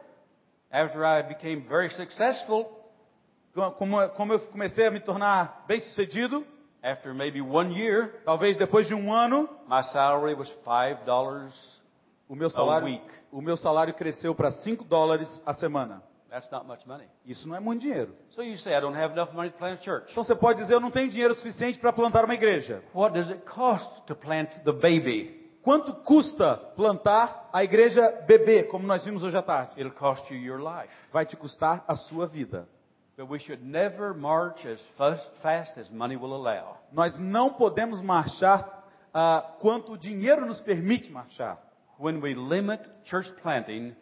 After 0.71 1.01
I 1.03 1.23
became 1.23 1.61
very 1.67 1.89
successful, 1.91 2.77
Como, 3.53 4.07
como 4.09 4.33
eu 4.33 4.39
comecei 4.39 4.85
a 4.87 4.91
me 4.91 4.99
tornar 5.01 5.65
bem 5.67 5.79
sucedido, 5.81 6.45
after 6.81 7.13
maybe 7.13 7.41
one 7.41 7.77
year, 7.77 8.21
talvez 8.23 8.55
depois 8.55 8.87
de 8.87 8.93
um 8.95 9.11
ano, 9.13 9.49
my 9.67 9.83
salary 9.91 10.33
was 10.35 10.49
five 10.63 11.03
dollars. 11.05 11.53
o 12.29 12.35
meu 12.35 12.49
salário, 12.49 12.85
week. 12.87 13.03
o 13.31 13.41
meu 13.41 13.57
salário 13.57 13.93
cresceu 13.93 14.33
para 14.33 14.51
5 14.51 14.85
dólares 14.85 15.41
a 15.45 15.53
semana. 15.53 16.01
That's 16.31 16.49
not 16.49 16.65
much 16.65 16.87
money. 16.87 17.09
Isso 17.25 17.45
não 17.45 17.57
é 17.57 17.59
muito 17.59 17.81
dinheiro. 17.81 18.15
So 18.29 18.41
you 18.41 18.57
say 18.57 18.73
I 18.73 18.79
don't 18.79 18.97
have 18.97 19.13
enough 19.13 19.33
money 19.33 19.51
to 19.51 19.57
plant 19.57 19.81
a 19.81 19.83
church. 19.83 20.11
Então 20.11 20.23
você 20.23 20.33
pode 20.33 20.61
dizer, 20.61 20.73
eu 20.73 20.79
não 20.79 20.89
tenho 20.89 21.09
dinheiro 21.09 21.35
suficiente 21.35 21.77
para 21.77 21.91
plantar 21.91 22.23
uma 22.23 22.33
igreja. 22.33 22.81
What 22.95 23.13
does 23.13 23.29
it 23.29 23.43
cost 23.45 23.89
to 24.07 24.15
plant 24.15 24.49
the 24.63 24.71
baby? 24.71 25.41
Quanto 25.61 25.93
custa 25.93 26.55
plantar 26.55 27.49
a 27.51 27.65
igreja 27.65 28.23
bebê, 28.25 28.63
como 28.63 28.87
nós 28.87 29.03
vimos 29.03 29.23
hoje 29.23 29.35
à 29.35 29.41
tarde? 29.41 29.73
It'll 29.77 29.91
cost 29.91 30.33
you 30.33 30.39
your 30.39 30.59
life. 30.59 30.93
Vai 31.11 31.25
te 31.25 31.35
custar 31.35 31.83
a 31.85 31.97
sua 31.97 32.27
vida. 32.27 32.65
But 33.17 33.29
we 33.29 33.37
should 33.37 33.61
never 33.61 34.13
march 34.15 34.65
as 34.65 34.81
fast, 34.97 35.29
fast 35.41 35.77
as 35.77 35.89
money 35.91 36.15
will 36.15 36.33
allow. 36.33 36.77
Nós 36.93 37.19
não 37.19 37.51
podemos 37.51 38.01
marchar 38.01 38.85
ah, 39.13 39.53
quanto 39.59 39.91
o 39.91 39.97
dinheiro 39.97 40.45
nos 40.45 40.61
permite 40.61 41.11
marchar. 41.11 41.61
When 41.99 42.21
we 42.21 42.33
limit 42.33 42.81
church 43.03 43.29
planting 43.43 43.95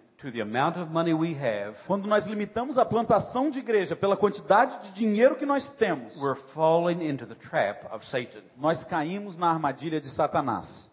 Quando 1.87 2.07
nós 2.07 2.25
limitamos 2.25 2.77
a 2.77 2.85
plantação 2.85 3.49
de 3.49 3.59
igreja 3.59 3.95
pela 3.95 4.17
quantidade 4.17 4.87
de 4.87 4.91
dinheiro 4.93 5.35
que 5.35 5.45
nós 5.45 5.69
temos, 5.77 6.21
we're 6.21 6.39
falling 6.53 7.07
into 7.07 7.25
the 7.25 7.35
trap 7.35 7.85
of 7.93 8.05
Satan. 8.05 8.41
nós 8.57 8.83
caímos 8.83 9.37
na 9.37 9.49
armadilha 9.49 10.01
de 10.01 10.09
Satanás. 10.09 10.89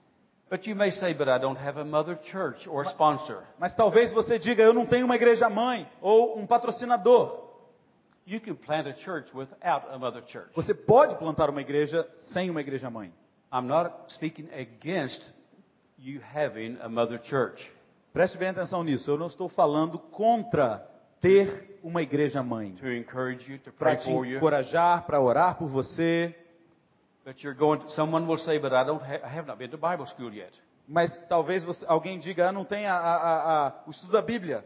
But 0.48 0.64
you 0.68 0.76
may 0.76 0.92
say, 0.92 1.12
but 1.12 1.26
I 1.28 1.40
don't 1.40 1.58
have 1.58 1.76
a 1.76 1.84
mother 1.84 2.16
church 2.22 2.68
or 2.68 2.82
a 2.82 2.88
sponsor. 2.90 3.42
Mas 3.58 3.74
talvez 3.74 4.12
você 4.12 4.38
diga, 4.38 4.62
eu 4.62 4.72
não 4.72 4.86
tenho 4.86 5.04
uma 5.04 5.16
igreja 5.16 5.50
mãe 5.50 5.88
ou 6.00 6.38
um 6.38 6.46
patrocinador. 6.46 7.44
You 8.24 8.40
can 8.40 8.54
plant 8.54 8.86
a 8.86 8.94
church 8.94 9.36
without 9.36 9.88
a 9.90 9.98
mother 9.98 10.22
church. 10.24 10.50
Você 10.54 10.72
pode 10.72 11.16
plantar 11.16 11.50
uma 11.50 11.60
igreja 11.60 12.08
sem 12.18 12.48
uma 12.48 12.60
igreja 12.60 12.88
mãe. 12.88 13.12
I'm 13.52 13.66
not 13.66 14.12
speaking 14.14 14.48
against 14.52 15.32
you 15.98 16.20
having 16.20 16.78
a 16.80 16.88
mother 16.88 17.20
church. 17.20 17.72
Preste 18.16 18.38
bem 18.38 18.48
atenção 18.48 18.82
nisso. 18.82 19.10
Eu 19.10 19.18
não 19.18 19.26
estou 19.26 19.46
falando 19.46 19.98
contra 19.98 20.82
ter 21.20 21.78
uma 21.82 22.00
igreja 22.00 22.42
mãe. 22.42 22.74
Para 23.78 23.94
te 23.96 24.08
encorajar, 24.38 25.04
para 25.04 25.20
orar 25.20 25.58
por 25.58 25.68
você. 25.68 26.34
Mas 30.88 31.14
talvez 31.28 31.62
você- 31.62 31.84
alguém 31.86 32.18
diga, 32.18 32.48
ah, 32.48 32.52
não 32.52 32.64
tem 32.64 32.86
a- 32.86 32.96
a- 32.96 33.66
a- 33.66 33.72
o 33.86 33.90
estudo 33.90 34.12
da 34.12 34.22
Bíblia. 34.22 34.64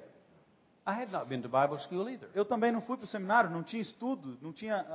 I 0.86 0.92
had 0.92 1.11
not 1.11 1.26
been 1.26 1.42
to 1.42 1.48
Bible 1.48 1.78
school 1.80 2.09
either. 2.09 2.28
Eu 2.32 2.44
também 2.44 2.70
não 2.70 2.80
fui 2.80 2.96
para 2.96 3.05
o 3.05 3.09
seminário, 3.09 3.51
não 3.51 3.64
tinha 3.64 3.82
estudo, 3.82 4.38
não 4.40 4.53
tinha 4.53 4.86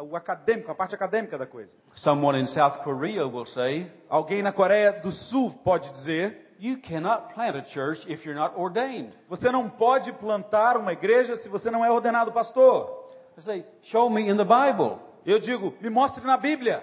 o 0.00 0.16
acadêmico, 0.16 0.68
a 0.68 0.74
parte 0.74 0.96
acadêmica 0.96 1.38
da 1.38 1.46
coisa. 1.46 1.76
Someone 1.94 2.40
in 2.40 2.48
South 2.48 2.78
Korea 2.82 3.24
will 3.24 3.46
say, 3.46 3.88
Alguém 4.08 4.42
na 4.42 4.52
Coreia 4.52 4.92
do 5.00 5.12
Sul 5.12 5.52
pode 5.62 5.92
dizer, 5.92 6.43
you 6.58 6.78
cannot 6.78 7.34
plant 7.34 7.56
a 7.56 7.62
church 7.62 8.04
if 8.08 8.24
you're 8.24 8.38
not 8.38 8.56
ordained. 8.56 9.12
você 9.28 9.50
não 9.50 9.68
pode 9.68 10.12
plantar 10.12 10.76
uma 10.76 10.92
igreja 10.92 11.36
se 11.36 11.48
você 11.48 11.70
não 11.70 11.84
é 11.84 11.90
ordenado 11.90 12.32
pastor. 12.32 13.04
I 13.36 13.40
say, 13.42 13.66
show 13.82 14.08
me 14.08 14.28
in 14.28 14.36
the 14.36 14.44
Bible. 14.44 15.00
Eu 15.26 15.38
digo, 15.38 15.74
me 15.80 15.90
mostre 15.90 16.24
na 16.24 16.36
Bíblia. 16.36 16.78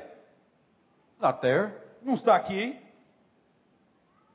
It's 1.14 1.22
not 1.22 1.42
there. 1.42 1.74
Não 2.02 2.16
está 2.16 2.36
aqui. 2.36 2.78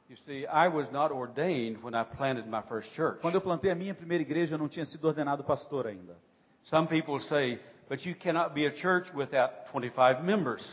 You 0.08 0.16
see, 0.18 0.46
I 0.46 0.68
was 0.68 0.88
not 0.92 1.12
ordained 1.12 1.82
when 1.82 1.94
I 1.94 2.04
planted 2.04 2.46
my 2.46 2.62
first 2.62 2.94
church. 2.94 3.20
Quando 3.20 3.34
eu 3.34 3.40
plantei 3.40 3.70
a 3.72 3.74
minha 3.74 3.92
primeira 3.92 4.22
igreja, 4.22 4.54
eu 4.54 4.58
não 4.58 4.68
tinha 4.68 4.86
sido 4.86 5.04
ordenado 5.04 5.42
pastor 5.42 5.86
ainda. 5.86 6.16
Some 6.64 6.86
people 6.86 7.20
say, 7.20 7.60
but 7.88 8.06
you 8.06 8.14
cannot 8.14 8.54
be 8.54 8.66
a 8.66 8.70
church 8.70 9.12
without 9.14 9.66
25 9.72 10.22
members. 10.22 10.64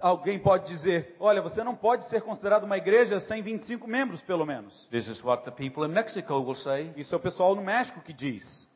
Alguém 0.00 0.38
pode 0.38 0.66
dizer, 0.66 1.16
olha, 1.18 1.40
você 1.40 1.64
não 1.64 1.74
pode 1.74 2.04
ser 2.08 2.20
considerado 2.20 2.64
uma 2.64 2.76
igreja 2.76 3.18
sem 3.18 3.42
25 3.42 3.88
membros, 3.88 4.20
pelo 4.22 4.44
menos. 4.44 4.86
This 4.88 5.08
is 5.08 5.22
what 5.24 5.44
the 5.44 5.50
people 5.50 5.84
in 5.84 5.92
Mexico 5.92 6.34
will 6.34 6.54
say. 6.54 6.92
Isso 6.96 7.14
é 7.14 7.18
o 7.18 7.20
pessoal 7.20 7.54
no 7.54 7.62
México 7.62 8.00
que 8.02 8.12
diz. 8.12 8.68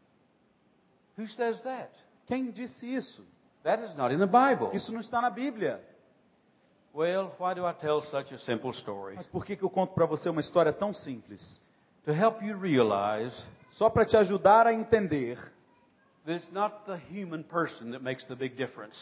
Who 1.18 1.28
says 1.28 1.60
that? 1.60 1.90
Quem 2.26 2.50
disse 2.50 2.86
isso? 2.86 3.26
That 3.64 3.84
is 3.84 3.94
not 3.94 4.14
in 4.14 4.18
the 4.18 4.26
Bible. 4.26 4.74
Isso 4.74 4.90
não 4.92 5.00
está 5.00 5.20
na 5.20 5.28
Bíblia. 5.28 5.84
Well, 6.94 7.32
why 7.38 7.54
do 7.54 7.66
I 7.66 7.74
tell 7.74 8.00
such 8.00 8.34
a 8.34 8.38
simple 8.38 8.70
story? 8.70 9.16
Mas 9.16 9.26
por 9.26 9.44
que, 9.44 9.56
que 9.56 9.62
eu 9.62 9.70
conto 9.70 9.92
para 9.92 10.06
você 10.06 10.28
uma 10.28 10.40
história 10.40 10.72
tão 10.72 10.92
simples? 10.94 11.60
To 12.04 12.12
help 12.12 12.42
you 12.42 12.58
realize 12.58 13.46
Só 13.80 13.88
para 13.88 14.04
te 14.04 14.16
ajudar 14.16 14.66
a 14.66 14.72
entender 14.72 15.38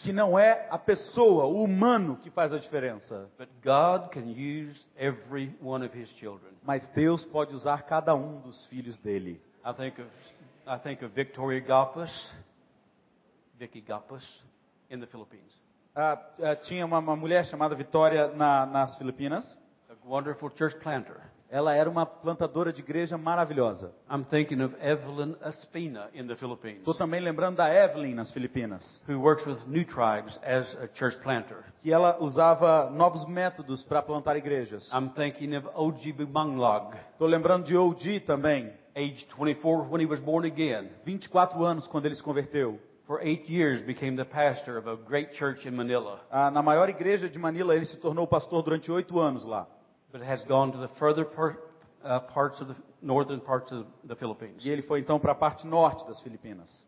que 0.02 0.12
não 0.12 0.38
é 0.38 0.66
a 0.70 0.78
pessoa, 0.78 1.44
o 1.44 1.62
humano, 1.62 2.16
que 2.16 2.30
faz 2.30 2.52
a 2.52 2.58
diferença. 2.58 3.28
but 3.38 3.48
God 3.62 4.10
can 4.12 4.30
use 4.30 4.86
every 4.96 5.54
one 5.62 5.84
of 5.84 5.96
His 5.98 6.08
children. 6.10 6.52
Mas 6.62 6.86
Deus 6.88 7.24
pode 7.24 7.54
usar 7.54 7.82
cada 7.82 8.14
um 8.14 8.40
dos 8.40 8.66
filhos 8.66 8.96
dele. 8.98 9.40
I 9.64 9.72
think 9.74 10.00
of, 10.00 10.08
I 10.66 10.78
think 10.78 11.04
of 11.04 11.14
Victoria 11.14 11.60
Gappas, 11.60 12.32
Vicky 13.58 13.80
Gappas, 13.80 14.42
in 14.90 15.00
the 15.00 15.06
Philippines. 15.06 15.56
Ah, 15.94 16.18
ah, 16.42 16.54
tinha 16.56 16.86
uma, 16.86 16.98
uma 16.98 17.16
mulher 17.16 17.44
chamada 17.46 17.74
Vitória 17.74 18.28
na- 18.28 18.64
nas 18.66 18.96
Filipinas. 18.96 19.58
A 19.90 19.94
wonderful 20.08 20.50
church 20.56 20.76
planter. 20.80 21.20
Ela 21.50 21.74
era 21.74 21.88
uma 21.88 22.04
plantadora 22.04 22.70
de 22.72 22.80
igreja 22.82 23.16
maravilhosa. 23.16 23.94
I'm 24.10 24.22
thinking 24.24 24.60
of 24.62 24.74
Evelyn 24.82 25.34
Espina 25.46 26.08
in 26.12 26.26
the 26.26 26.36
Philippines, 26.36 26.80
Estou 26.80 26.92
também 26.94 27.20
lembrando 27.20 27.56
da 27.56 27.72
Evelyn 27.72 28.14
nas 28.14 28.30
Filipinas, 28.30 29.02
who 29.08 29.18
works 29.18 29.46
with 29.46 29.66
New 29.66 29.84
Tribes 29.86 30.38
as 30.44 30.76
a 30.76 30.88
church 30.92 31.16
planter. 31.22 31.64
que 31.82 31.90
ela 31.90 32.18
usava 32.20 32.90
novos 32.90 33.26
métodos 33.26 33.82
para 33.82 34.02
plantar 34.02 34.36
igrejas. 34.36 34.90
I'm 34.92 35.08
thinking 35.10 35.56
of 35.56 35.66
Oji 35.74 36.12
Bumanglog, 36.12 36.94
Estou 37.12 37.26
lembrando 37.26 37.64
de 37.66 37.74
OG 37.76 38.20
também, 38.26 38.70
age 38.94 39.26
24 39.34 39.88
when 39.90 40.02
he 40.04 40.06
was 40.06 40.20
born 40.20 40.46
again. 40.46 40.90
24 41.06 41.64
anos 41.64 41.86
quando 41.86 42.04
ele 42.04 42.14
se 42.14 42.22
converteu. 42.22 42.78
For 43.06 43.22
eight 43.22 43.50
years 43.50 43.80
became 43.80 44.16
the 44.18 44.24
pastor 44.26 44.76
of 44.76 44.86
a 44.86 44.96
great 44.96 45.32
church 45.32 45.66
in 45.66 45.70
Manila, 45.70 46.20
Ah, 46.30 46.50
na 46.50 46.60
maior 46.62 46.90
igreja 46.90 47.26
de 47.26 47.38
Manila, 47.38 47.74
ele 47.74 47.86
se 47.86 47.96
tornou 47.96 48.26
pastor 48.26 48.62
durante 48.62 48.92
oito 48.92 49.18
anos 49.18 49.46
lá. 49.46 49.66
But 50.12 50.22
has 50.22 50.42
gone 50.44 50.72
to 50.72 50.78
the 50.78 50.88
further 50.98 51.24
per, 51.24 51.56
uh, 52.04 52.20
parts 52.20 52.60
of 52.60 52.68
the 52.68 52.74
northern 53.02 53.40
parts 53.40 53.72
of 53.72 53.86
the 54.04 54.16
Philippines. 54.16 54.64
E 54.64 54.70
ele 54.70 54.82
foi 54.82 55.00
então 55.00 55.18
para 55.18 55.32
a 55.32 55.34
parte 55.34 55.66
norte 55.66 56.06
das 56.06 56.20
Filipinas. 56.20 56.86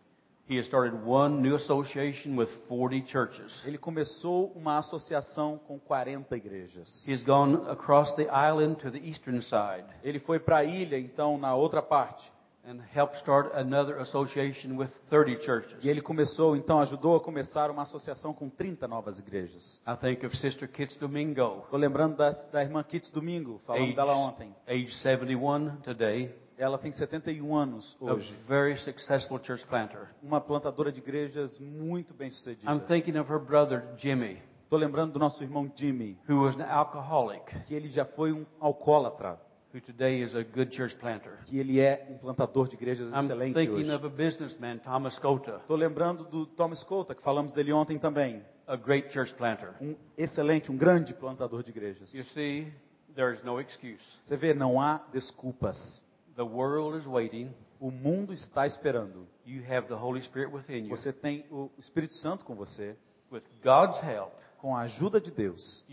He 0.49 0.59
has 0.59 0.67
started 0.67 1.05
one 1.05 1.43
new 1.43 1.55
association 1.55 2.35
with 2.35 2.49
40 2.67 3.07
churches. 3.07 3.63
Ele 3.65 3.79
começou 3.79 4.51
uma 4.57 4.79
associação 4.79 5.59
com 5.59 5.79
40 5.79 6.37
igrejas. 6.37 7.07
He 7.07 7.13
has 7.13 7.23
gone 7.23 7.69
across 7.71 8.17
the 8.17 8.25
island 8.25 8.81
to 8.81 8.91
the 8.91 8.99
eastern 8.99 9.41
side. 9.43 9.85
Ele 10.03 10.19
foi 10.19 10.41
para 10.41 10.59
a 10.59 10.65
ilha, 10.65 10.99
então, 10.99 11.39
na 11.39 11.55
outra 11.55 11.81
parte. 11.81 12.33
And 12.65 12.81
helped 12.95 13.17
start 13.19 13.51
another 13.55 13.99
association 14.01 14.77
with 14.77 14.91
30 15.09 15.43
churches. 15.43 15.79
E 15.85 15.89
ele 15.89 16.01
começou, 16.03 16.55
então, 16.57 16.81
ajudou 16.81 17.17
a 17.17 17.21
começar 17.21 17.71
uma 17.71 17.83
associação 17.83 18.33
com 18.35 18.49
30 18.51 18.87
novas 18.87 19.19
igrejas. 19.19 19.83
I 19.87 19.97
think 19.97 20.25
of 20.27 20.37
Sister 20.37 20.69
Kits 20.71 20.97
Domingo, 20.97 21.63
Estou 21.65 21.79
lembrando 21.79 22.17
da, 22.17 22.31
da 22.31 22.63
irmã 22.63 22.83
Kits 22.83 23.11
Domingo, 23.11 23.61
falando 23.67 23.85
age, 23.85 23.95
dela 23.95 24.15
ontem. 24.15 24.55
age 24.69 24.93
71 24.95 25.77
today, 25.83 26.35
Ela 26.59 26.77
tem 26.77 26.93
71 26.93 27.57
anos 27.57 27.97
a 28.03 28.05
hoje. 28.13 28.31
very 28.47 28.77
successful 28.77 29.41
church 29.43 29.67
planter. 29.67 30.11
Uma 30.23 30.41
plantadora 30.43 30.93
de 30.93 31.01
igrejas 31.01 31.59
muito 31.59 32.13
bem 32.13 32.29
sucedida. 32.29 32.71
I'm 32.71 32.81
thinking 32.81 33.19
of 33.19 33.33
her 33.33 33.39
brother 33.41 33.95
Jimmy, 33.97 34.39
Estou 34.65 34.79
lembrando 34.79 35.15
do 35.15 35.19
nosso 35.19 35.43
irmão 35.43 35.69
Jimmy, 35.75 36.17
who 36.29 36.43
was 36.45 36.55
an 36.61 36.65
alcoholic, 36.65 37.59
que 37.65 37.75
ele 37.75 37.89
já 37.89 38.05
foi 38.05 38.33
um 38.33 38.45
alcoólatra, 38.61 39.41
who 39.73 39.81
today 39.81 40.21
is 40.23 40.35
a 40.35 40.43
good 40.43 40.75
church 40.75 40.95
planter. 40.97 41.39
que 41.47 41.59
ele 41.59 41.81
é 41.81 42.07
um 42.11 42.19
plantador 42.19 42.69
de 42.69 42.75
igrejas 42.75 43.09
I'm 43.11 43.25
excelente 43.27 43.55
thinking 43.55 43.75
hoje. 43.85 43.91
of 43.93 44.07
a 44.07 44.09
businessman, 44.09 44.79
Thomas 44.79 45.19
Cota, 45.19 45.57
Estou 45.63 45.77
lembrando 45.77 46.25
do 46.25 46.47
Thomas 46.47 46.83
Couta, 46.85 47.15
que 47.15 47.23
falamos 47.23 47.53
dele 47.53 47.73
ontem 47.73 47.99
também. 47.99 48.43
a 48.67 48.77
great 48.77 49.13
church 49.13 49.35
planter. 49.35 49.75
Um 49.81 49.95
excelente, 50.17 50.71
um 50.71 50.77
grande 50.77 51.15
plantador 51.15 51.63
de 51.63 51.71
igrejas. 51.71 52.13
You 52.15 52.25
see, 52.25 52.73
there's 53.15 53.43
no 53.45 53.61
excuse. 53.61 54.03
Você 54.25 54.37
vê, 54.37 54.55
não 54.55 54.81
há 54.81 55.03
desculpas. 55.13 56.03
The 56.37 56.43
world 56.43 56.97
is 56.99 57.07
waiting. 57.07 57.53
O 57.81 57.91
mundo 57.91 58.33
está 58.33 58.67
esperando. 58.67 59.27
You 59.47 59.63
have 59.69 59.89
the 59.89 59.95
Holy 59.95 60.21
Spirit 60.23 60.53
within 60.55 60.85
you. 60.85 60.89
Você 60.91 61.13
tem 61.13 61.45
o 61.51 61.71
Espírito 61.79 62.15
Santo 62.15 62.45
com 62.45 62.55
você. 62.55 62.97
With 63.33 63.43
God's 63.65 64.01
help, 64.03 64.33
com 64.61 64.77
a 64.77 64.81
ajuda 64.83 65.19
de 65.21 65.31
Deus, 65.31 65.85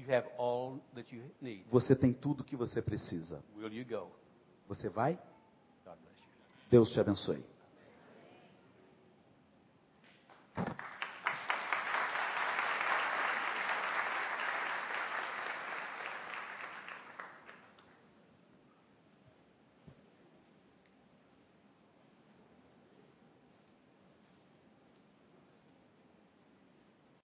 você 1.71 1.95
tem 1.95 2.11
tudo 2.13 2.43
que 2.43 2.55
você 2.55 2.81
precisa. 2.81 3.41
Você 4.67 4.89
vai? 4.89 5.17
Deus 6.69 6.91
te 6.91 6.99
abençoe. 6.99 7.43